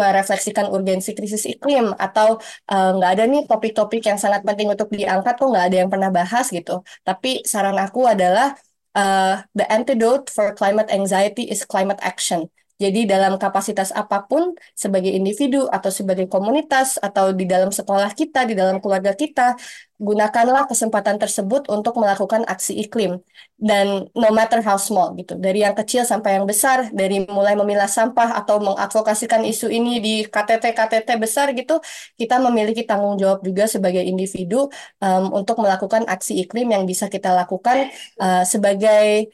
merefleksikan 0.00 0.66
urgensi 0.74 1.10
krisis 1.12 1.44
iklim 1.44 1.92
atau 1.94 2.40
eh, 2.72 2.88
nggak 2.96 3.10
uh, 3.10 3.14
ada 3.14 3.24
nih 3.28 3.42
topik-topik 3.44 4.02
yang 4.08 4.18
sangat 4.18 4.40
penting 4.48 4.68
untuk 4.72 4.88
diangkat 4.90 5.34
kok 5.38 5.48
nggak 5.52 5.66
ada 5.68 5.76
yang 5.84 5.90
pernah 5.92 6.10
bahas 6.18 6.46
gitu. 6.50 6.82
Tapi 7.06 7.44
saran 7.44 7.76
aku 7.76 8.00
adalah 8.08 8.56
uh, 8.96 9.44
the 9.54 9.64
antidote 9.68 10.32
for 10.32 10.56
climate 10.56 10.88
anxiety 10.90 11.44
is 11.52 11.62
climate 11.68 12.00
action. 12.00 12.48
Jadi 12.74 13.06
dalam 13.06 13.38
kapasitas 13.38 13.94
apa 13.94 14.26
pun 14.26 14.50
sebagai 14.74 15.14
individu 15.14 15.70
atau 15.70 15.94
sebagai 15.94 16.26
komunitas 16.26 16.98
atau 16.98 17.30
di 17.30 17.46
dalam 17.46 17.70
sekolah 17.70 18.10
kita, 18.18 18.42
di 18.50 18.58
dalam 18.58 18.82
keluarga 18.82 19.14
kita, 19.14 19.54
gunakanlah 20.02 20.66
kesempatan 20.66 21.22
tersebut 21.22 21.70
untuk 21.70 21.94
melakukan 22.02 22.42
aksi 22.50 22.74
iklim. 22.82 23.22
Dan 23.54 24.10
no 24.10 24.28
matter 24.34 24.58
how 24.58 24.74
small 24.74 25.14
gitu, 25.14 25.38
dari 25.38 25.62
yang 25.62 25.78
kecil 25.78 26.02
sampai 26.02 26.34
yang 26.34 26.50
besar, 26.50 26.90
dari 26.90 27.22
mulai 27.30 27.54
memilah 27.54 27.86
sampah 27.86 28.34
atau 28.42 28.58
mengadvokasikan 28.58 29.46
isu 29.46 29.70
ini 29.70 30.02
di 30.02 30.14
KTT-KTT 30.26 31.08
besar 31.22 31.54
gitu, 31.54 31.78
kita 32.18 32.42
memiliki 32.42 32.82
tanggung 32.82 33.14
jawab 33.14 33.46
juga 33.46 33.70
sebagai 33.70 34.02
individu 34.02 34.66
um, 34.98 35.30
untuk 35.30 35.62
melakukan 35.62 36.10
aksi 36.10 36.42
iklim 36.42 36.74
yang 36.74 36.82
bisa 36.90 37.06
kita 37.06 37.30
lakukan 37.30 37.86
uh, 38.18 38.42
sebagai 38.42 39.30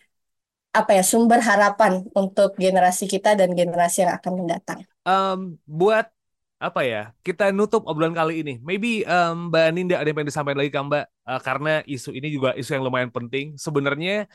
apa 0.71 0.91
ya 0.95 1.03
sumber 1.03 1.43
harapan 1.43 2.07
untuk 2.15 2.55
generasi 2.55 3.11
kita 3.11 3.35
dan 3.35 3.51
generasi 3.55 4.07
yang 4.07 4.15
akan 4.15 4.33
mendatang. 4.39 4.81
Um, 5.03 5.59
buat 5.67 6.07
apa 6.61 6.85
ya 6.85 7.17
kita 7.25 7.51
nutup 7.57 7.89
obrolan 7.89 8.13
kali 8.15 8.45
ini. 8.45 8.55
Maybe 8.61 9.03
um, 9.09 9.49
Mbak 9.49 9.67
Ninda 9.75 9.97
ada 9.99 10.07
yang 10.07 10.17
pengen 10.21 10.31
disampaikan 10.31 10.61
lagi 10.61 10.71
kan 10.71 10.85
Mbak 10.87 11.05
uh, 11.27 11.41
karena 11.41 11.73
isu 11.89 12.11
ini 12.13 12.29
juga 12.31 12.53
isu 12.55 12.71
yang 12.77 12.85
lumayan 12.85 13.11
penting. 13.11 13.57
Sebenarnya 13.57 14.29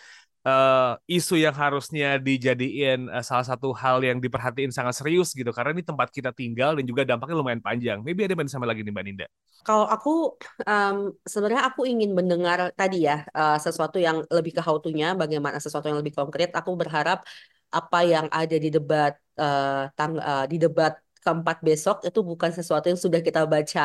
uh, 0.46 0.94
isu 1.10 1.42
yang 1.42 1.52
harusnya 1.58 2.22
dijadiin 2.22 3.10
uh, 3.10 3.26
salah 3.26 3.44
satu 3.44 3.74
hal 3.74 4.00
yang 4.06 4.22
diperhatiin 4.22 4.70
sangat 4.70 5.02
serius 5.02 5.34
gitu 5.34 5.50
karena 5.50 5.74
ini 5.76 5.84
tempat 5.84 6.14
kita 6.14 6.32
tinggal 6.32 6.78
dan 6.78 6.86
juga 6.86 7.04
dampaknya 7.04 7.36
lumayan 7.36 7.60
panjang. 7.60 8.00
Maybe 8.06 8.24
ada 8.24 8.38
yang 8.38 8.48
sampai 8.48 8.70
lagi 8.70 8.86
nih 8.86 8.94
Mbak 8.94 9.04
Ninda. 9.04 9.28
Kalau 9.66 9.90
aku 9.90 10.38
um, 10.64 11.12
sebenarnya 11.26 11.66
aku 11.66 11.90
ingin 11.90 12.14
mendengar 12.14 12.70
tadi 12.78 13.10
ya 13.10 13.26
uh, 13.34 13.58
sesuatu 13.58 13.98
yang 13.98 14.22
lebih 14.30 14.54
ke 14.54 14.62
how 14.62 14.78
to-nya, 14.78 15.18
bagaimana 15.18 15.58
sesuatu 15.58 15.90
yang 15.90 16.00
lebih 16.00 16.14
konkret. 16.14 16.54
Aku 16.54 16.78
berharap 16.78 17.26
apa 17.74 18.00
yang 18.06 18.30
ada 18.32 18.56
di 18.56 18.70
debat 18.70 19.18
uh, 19.42 19.90
tang 19.98 20.16
uh, 20.22 20.46
di 20.48 20.62
debat 20.62 20.96
keempat 21.26 21.58
besok 21.68 21.96
itu 22.08 22.20
bukan 22.30 22.52
sesuatu 22.58 22.86
yang 22.92 23.00
sudah 23.06 23.22
kita 23.28 23.42
baca 23.54 23.82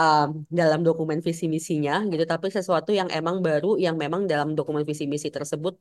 um, 0.00 0.26
dalam 0.58 0.80
dokumen 0.86 1.18
visi 1.26 1.44
misinya 1.54 1.92
gitu 2.12 2.24
tapi 2.32 2.46
sesuatu 2.58 2.90
yang 2.98 3.08
emang 3.18 3.36
baru 3.46 3.68
yang 3.84 3.96
memang 4.02 4.22
dalam 4.32 4.48
dokumen 4.58 4.84
visi 4.88 5.04
misi 5.12 5.28
tersebut 5.36 5.74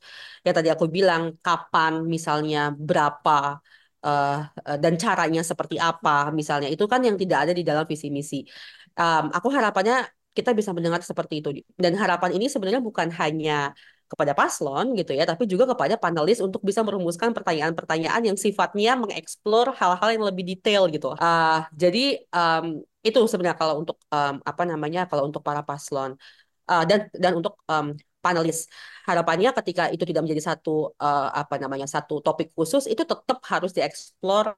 ya 0.46 0.52
tadi 0.58 0.70
aku 0.76 0.86
bilang 0.96 1.22
kapan 1.46 1.94
misalnya 2.14 2.60
berapa 2.90 3.62
uh, 4.08 4.34
dan 4.84 4.94
caranya 5.04 5.42
seperti 5.52 5.76
apa 5.90 6.10
misalnya 6.40 6.68
itu 6.74 6.84
kan 6.92 7.00
yang 7.08 7.18
tidak 7.22 7.38
ada 7.44 7.54
di 7.60 7.64
dalam 7.70 7.86
visi 7.92 8.08
misi. 8.18 8.36
Um, 8.98 9.30
aku 9.38 9.48
harapannya 9.56 9.96
kita 10.38 10.54
bisa 10.60 10.70
mendengar 10.76 11.02
seperti 11.02 11.34
itu. 11.42 11.50
Dan 11.84 11.94
harapan 12.02 12.38
ini 12.38 12.46
sebenarnya 12.54 12.82
bukan 12.90 13.10
hanya 13.22 13.74
kepada 14.08 14.32
paslon 14.32 14.96
gitu 14.96 15.12
ya, 15.12 15.28
tapi 15.28 15.44
juga 15.46 15.68
kepada 15.68 16.00
panelis 16.00 16.40
untuk 16.40 16.64
bisa 16.64 16.82
merumuskan 16.82 17.36
pertanyaan-pertanyaan 17.36 18.24
yang 18.34 18.38
sifatnya 18.40 18.96
mengeksplor 18.96 19.76
hal-hal 19.76 20.10
yang 20.16 20.24
lebih 20.24 20.44
detail 20.48 20.88
gitu. 20.88 21.12
Uh, 21.20 21.68
jadi 21.76 22.24
um, 22.32 22.82
itu 23.04 23.20
sebenarnya 23.28 23.60
kalau 23.60 23.84
untuk 23.84 24.00
um, 24.12 24.40
apa 24.44 24.64
namanya 24.68 25.08
kalau 25.08 25.28
untuk 25.28 25.44
para 25.44 25.64
paslon 25.64 26.16
uh, 26.72 26.84
dan 26.84 27.08
dan 27.16 27.40
untuk 27.40 27.60
um, 27.68 27.96
panelis 28.20 28.68
harapannya 29.08 29.56
ketika 29.64 29.88
itu 29.88 30.04
tidak 30.04 30.28
menjadi 30.28 30.52
satu 30.52 30.92
uh, 31.00 31.30
apa 31.32 31.56
namanya 31.64 31.88
satu 31.88 32.20
topik 32.20 32.52
khusus 32.52 32.84
itu 32.92 33.08
tetap 33.08 33.40
harus 33.48 33.72
dieksplor 33.72 34.56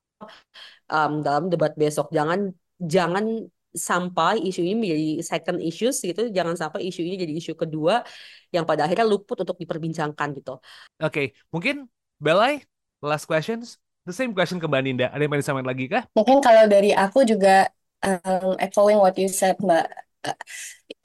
um, 0.90 1.22
dalam 1.22 1.54
debat 1.54 1.74
besok. 1.78 2.10
Jangan 2.10 2.50
jangan 2.82 3.46
sampai 3.70 4.42
isu 4.42 4.66
ini 4.66 4.76
menjadi 4.76 5.10
second 5.22 5.60
issues 5.62 6.02
gitu 6.02 6.34
jangan 6.34 6.58
sampai 6.58 6.90
isu 6.90 7.06
ini 7.06 7.16
jadi 7.22 7.34
isu 7.38 7.54
kedua 7.54 8.02
yang 8.50 8.66
pada 8.66 8.90
akhirnya 8.90 9.06
luput 9.06 9.38
untuk 9.38 9.58
diperbincangkan 9.62 10.28
gitu. 10.38 10.58
Oke, 11.00 11.10
okay. 11.10 11.28
mungkin 11.54 11.86
Belai 12.20 12.68
last 13.00 13.30
questions 13.30 13.80
the 14.04 14.12
same 14.12 14.36
question 14.36 14.60
ke 14.60 14.68
Mbak 14.68 14.82
Ninda 14.84 15.08
ada 15.14 15.22
yang 15.22 15.32
mau 15.32 15.40
disampaikan 15.40 15.70
lagi 15.70 15.86
kah? 15.88 16.04
Mungkin 16.18 16.44
kalau 16.44 16.66
dari 16.68 16.92
aku 16.92 17.24
juga 17.24 17.70
um, 18.04 18.58
echoing 18.60 19.00
what 19.00 19.16
you 19.16 19.32
said 19.32 19.56
Mbak 19.62 19.88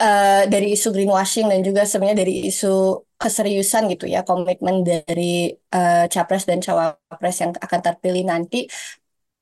uh, 0.00 0.42
dari 0.50 0.74
isu 0.74 0.90
greenwashing 0.90 1.46
dan 1.46 1.60
juga 1.62 1.86
sebenarnya 1.86 2.26
dari 2.26 2.50
isu 2.50 3.04
keseriusan 3.14 3.86
gitu 3.94 4.10
ya 4.10 4.26
komitmen 4.26 4.82
dari 4.82 5.54
uh, 5.72 6.10
capres 6.10 6.44
dan 6.48 6.58
cawapres 6.58 7.36
yang 7.40 7.54
akan 7.54 7.80
terpilih 7.80 8.24
nanti 8.26 8.66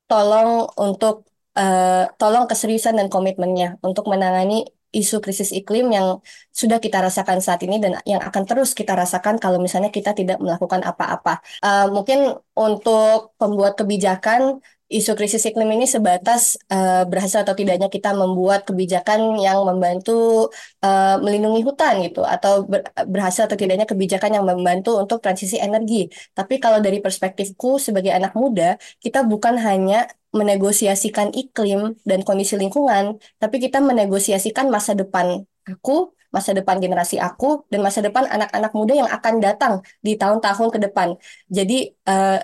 tolong 0.05 0.69
untuk 0.77 1.25
uh, 1.57 2.09
tolong 2.19 2.45
keseriusan 2.49 2.97
dan 2.99 3.07
komitmennya 3.13 3.77
untuk 3.81 4.05
menangani 4.11 4.67
isu 4.93 5.17
krisis 5.25 5.49
iklim 5.49 5.89
yang 5.89 6.21
sudah 6.53 6.77
kita 6.77 7.01
rasakan 7.01 7.41
saat 7.41 7.65
ini 7.65 7.81
dan 7.81 7.97
yang 8.05 8.21
akan 8.21 8.45
terus 8.45 8.77
kita 8.77 8.93
rasakan 8.93 9.41
kalau 9.41 9.57
misalnya 9.57 9.89
kita 9.89 10.13
tidak 10.13 10.37
melakukan 10.37 10.85
apa-apa. 10.85 11.41
Uh, 11.65 11.89
mungkin 11.89 12.37
untuk 12.53 13.33
pembuat 13.41 13.73
kebijakan 13.73 14.61
isu 14.97 15.11
krisis 15.17 15.43
iklim 15.49 15.69
ini 15.75 15.85
sebatas 15.89 16.41
uh, 16.69 17.03
berhasil 17.09 17.41
atau 17.41 17.55
tidaknya 17.57 17.89
kita 17.95 18.13
membuat 18.13 18.61
kebijakan 18.69 19.19
yang 19.41 19.59
membantu 19.69 20.49
uh, 20.85 21.17
melindungi 21.23 21.61
hutan 21.67 21.93
gitu 22.05 22.21
atau 22.21 22.53
ber, 22.71 22.85
berhasil 23.13 23.49
atau 23.49 23.57
tidaknya 23.57 23.89
kebijakan 23.89 24.31
yang 24.37 24.45
membantu 24.45 24.89
untuk 25.01 25.17
transisi 25.25 25.57
energi. 25.57 26.13
Tapi 26.37 26.61
kalau 26.63 26.79
dari 26.85 27.01
perspektifku 27.01 27.81
sebagai 27.81 28.13
anak 28.13 28.33
muda, 28.37 28.77
kita 29.03 29.25
bukan 29.25 29.55
hanya 29.67 30.05
menegosiasikan 30.33 31.33
iklim 31.33 31.97
dan 32.09 32.19
kondisi 32.27 32.53
lingkungan, 32.57 33.17
tapi 33.41 33.55
kita 33.57 33.77
menegosiasikan 33.81 34.65
masa 34.69 34.93
depan 34.97 35.45
aku, 35.65 36.13
masa 36.33 36.51
depan 36.57 36.81
generasi 36.83 37.17
aku, 37.21 37.65
dan 37.69 37.79
masa 37.85 37.99
depan 38.01 38.25
anak-anak 38.29 38.71
muda 38.77 38.93
yang 39.01 39.09
akan 39.09 39.33
datang 39.45 39.73
di 40.05 40.17
tahun-tahun 40.21 40.67
ke 40.73 40.79
depan. 40.89 41.09
Jadi 41.49 41.93
uh, 42.09 42.41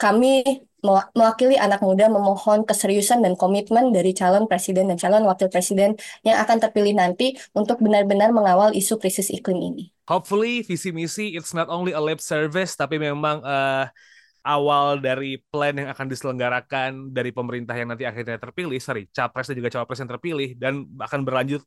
kami 0.00 0.28
mewakili 0.82 1.56
anak 1.60 1.84
muda 1.84 2.08
memohon 2.08 2.64
keseriusan 2.64 3.20
dan 3.20 3.36
komitmen 3.36 3.92
dari 3.92 4.16
calon 4.16 4.48
presiden 4.48 4.88
dan 4.88 4.96
calon 4.96 5.24
wakil 5.28 5.52
presiden 5.52 5.96
yang 6.26 6.40
akan 6.40 6.58
terpilih 6.58 6.96
nanti 6.96 7.36
untuk 7.56 7.80
benar-benar 7.80 8.32
mengawal 8.32 8.72
isu 8.72 8.96
krisis 8.96 9.28
iklim 9.28 9.60
ini. 9.60 9.84
Hopefully 10.10 10.66
visi 10.66 10.90
misi 10.90 11.38
it's 11.38 11.54
not 11.54 11.70
only 11.70 11.94
a 11.94 12.02
lip 12.02 12.18
service 12.18 12.74
tapi 12.74 12.98
memang 12.98 13.44
uh, 13.46 13.86
awal 14.44 14.96
dari 14.98 15.36
plan 15.52 15.76
yang 15.76 15.92
akan 15.92 16.06
diselenggarakan 16.08 17.12
dari 17.12 17.30
pemerintah 17.30 17.76
yang 17.76 17.92
nanti 17.92 18.08
akhirnya 18.08 18.40
terpilih, 18.40 18.80
sorry, 18.80 19.04
capres 19.12 19.52
dan 19.52 19.56
juga 19.60 19.70
cawapres 19.72 20.00
yang 20.00 20.10
terpilih 20.10 20.56
dan 20.56 20.88
akan 20.96 21.20
berlanjut 21.22 21.60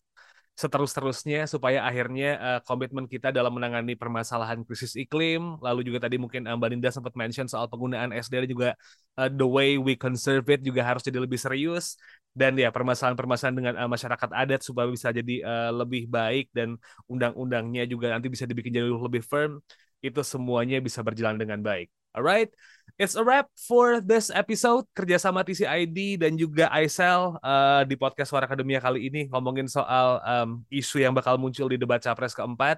seterus-terusnya 0.53 1.49
supaya 1.49 1.81
akhirnya 1.81 2.37
uh, 2.37 2.59
komitmen 2.61 3.09
kita 3.09 3.33
dalam 3.33 3.57
menangani 3.57 3.97
permasalahan 3.97 4.61
krisis 4.61 4.93
iklim 4.93 5.57
lalu 5.65 5.81
juga 5.81 6.05
tadi 6.05 6.21
mungkin 6.21 6.45
uh, 6.45 6.53
Mbak 6.53 6.69
Linda 6.69 6.89
sempat 6.93 7.17
mention 7.17 7.49
soal 7.49 7.65
penggunaan 7.65 8.13
SDR 8.13 8.45
juga 8.45 8.77
uh, 9.17 9.29
the 9.33 9.45
way 9.45 9.81
we 9.81 9.97
conserve 9.97 10.45
it 10.53 10.61
juga 10.61 10.85
harus 10.85 11.01
jadi 11.01 11.17
lebih 11.17 11.41
serius 11.41 11.97
dan 12.37 12.53
ya 12.53 12.69
permasalahan-permasalahan 12.69 13.57
dengan 13.57 13.73
uh, 13.81 13.89
masyarakat 13.89 14.29
adat 14.29 14.61
supaya 14.61 14.85
bisa 14.93 15.09
jadi 15.09 15.41
uh, 15.41 15.71
lebih 15.73 16.05
baik 16.05 16.53
dan 16.53 16.77
undang-undangnya 17.09 17.89
juga 17.89 18.13
nanti 18.13 18.29
bisa 18.29 18.45
dibikin 18.45 18.77
jadi 18.77 18.89
lebih 18.93 19.25
firm 19.25 19.57
itu 20.05 20.21
semuanya 20.21 20.77
bisa 20.83 21.01
berjalan 21.01 21.39
dengan 21.39 21.65
baik. 21.65 21.89
Alright, 22.13 22.53
it's 23.01 23.17
a 23.17 23.25
wrap 23.25 23.49
for 23.57 23.97
this 23.97 24.29
episode 24.29 24.85
kerjasama 24.93 25.41
TCID 25.41 26.21
dan 26.21 26.37
juga 26.37 26.69
ISEL 26.69 27.41
uh, 27.41 27.81
di 27.89 27.97
podcast 27.97 28.29
Suara 28.29 28.45
Akademia 28.45 28.77
kali 28.77 29.09
ini 29.09 29.25
ngomongin 29.33 29.65
soal 29.65 30.21
um, 30.21 30.61
isu 30.69 31.01
yang 31.01 31.09
bakal 31.09 31.41
muncul 31.41 31.65
di 31.65 31.81
debat 31.81 31.97
capres 31.97 32.37
keempat. 32.37 32.77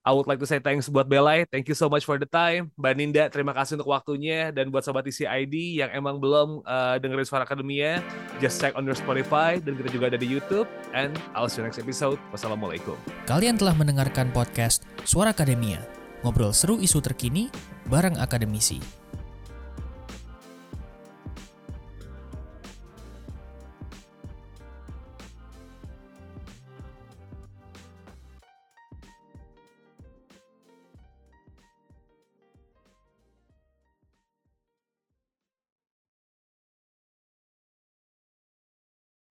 I 0.00 0.12
would 0.12 0.28
like 0.28 0.40
to 0.40 0.48
say 0.48 0.60
thanks 0.60 0.88
buat 0.92 1.08
Belai, 1.08 1.48
thank 1.48 1.68
you 1.68 1.76
so 1.76 1.88
much 1.88 2.04
for 2.04 2.20
the 2.20 2.28
time. 2.28 2.72
Mbak 2.76 2.92
Ninda, 2.96 3.24
terima 3.28 3.52
kasih 3.52 3.80
untuk 3.80 3.92
waktunya. 3.92 4.48
Dan 4.48 4.72
buat 4.72 4.80
sobat 4.80 5.04
TCID 5.04 5.80
yang 5.80 5.92
emang 5.92 6.16
belum 6.16 6.64
uh, 6.64 6.96
dengerin 6.96 7.28
Suara 7.28 7.44
Akademia, 7.44 8.00
just 8.40 8.60
check 8.60 8.72
on 8.80 8.88
your 8.88 8.96
Spotify. 8.96 9.60
Dan 9.60 9.76
kita 9.76 9.92
juga 9.92 10.08
ada 10.08 10.16
di 10.16 10.24
Youtube. 10.24 10.64
And 10.96 11.20
I'll 11.36 11.52
see 11.52 11.60
you 11.60 11.68
next 11.68 11.76
episode. 11.76 12.16
Wassalamualaikum. 12.32 12.96
Kalian 13.28 13.60
telah 13.60 13.76
mendengarkan 13.76 14.32
podcast 14.32 14.88
Suara 15.04 15.36
Akademia. 15.36 15.99
Ngobrol 16.20 16.52
seru 16.52 16.76
isu 16.76 17.00
terkini 17.00 17.48
bareng 17.88 18.20
akademisi. 18.20 18.76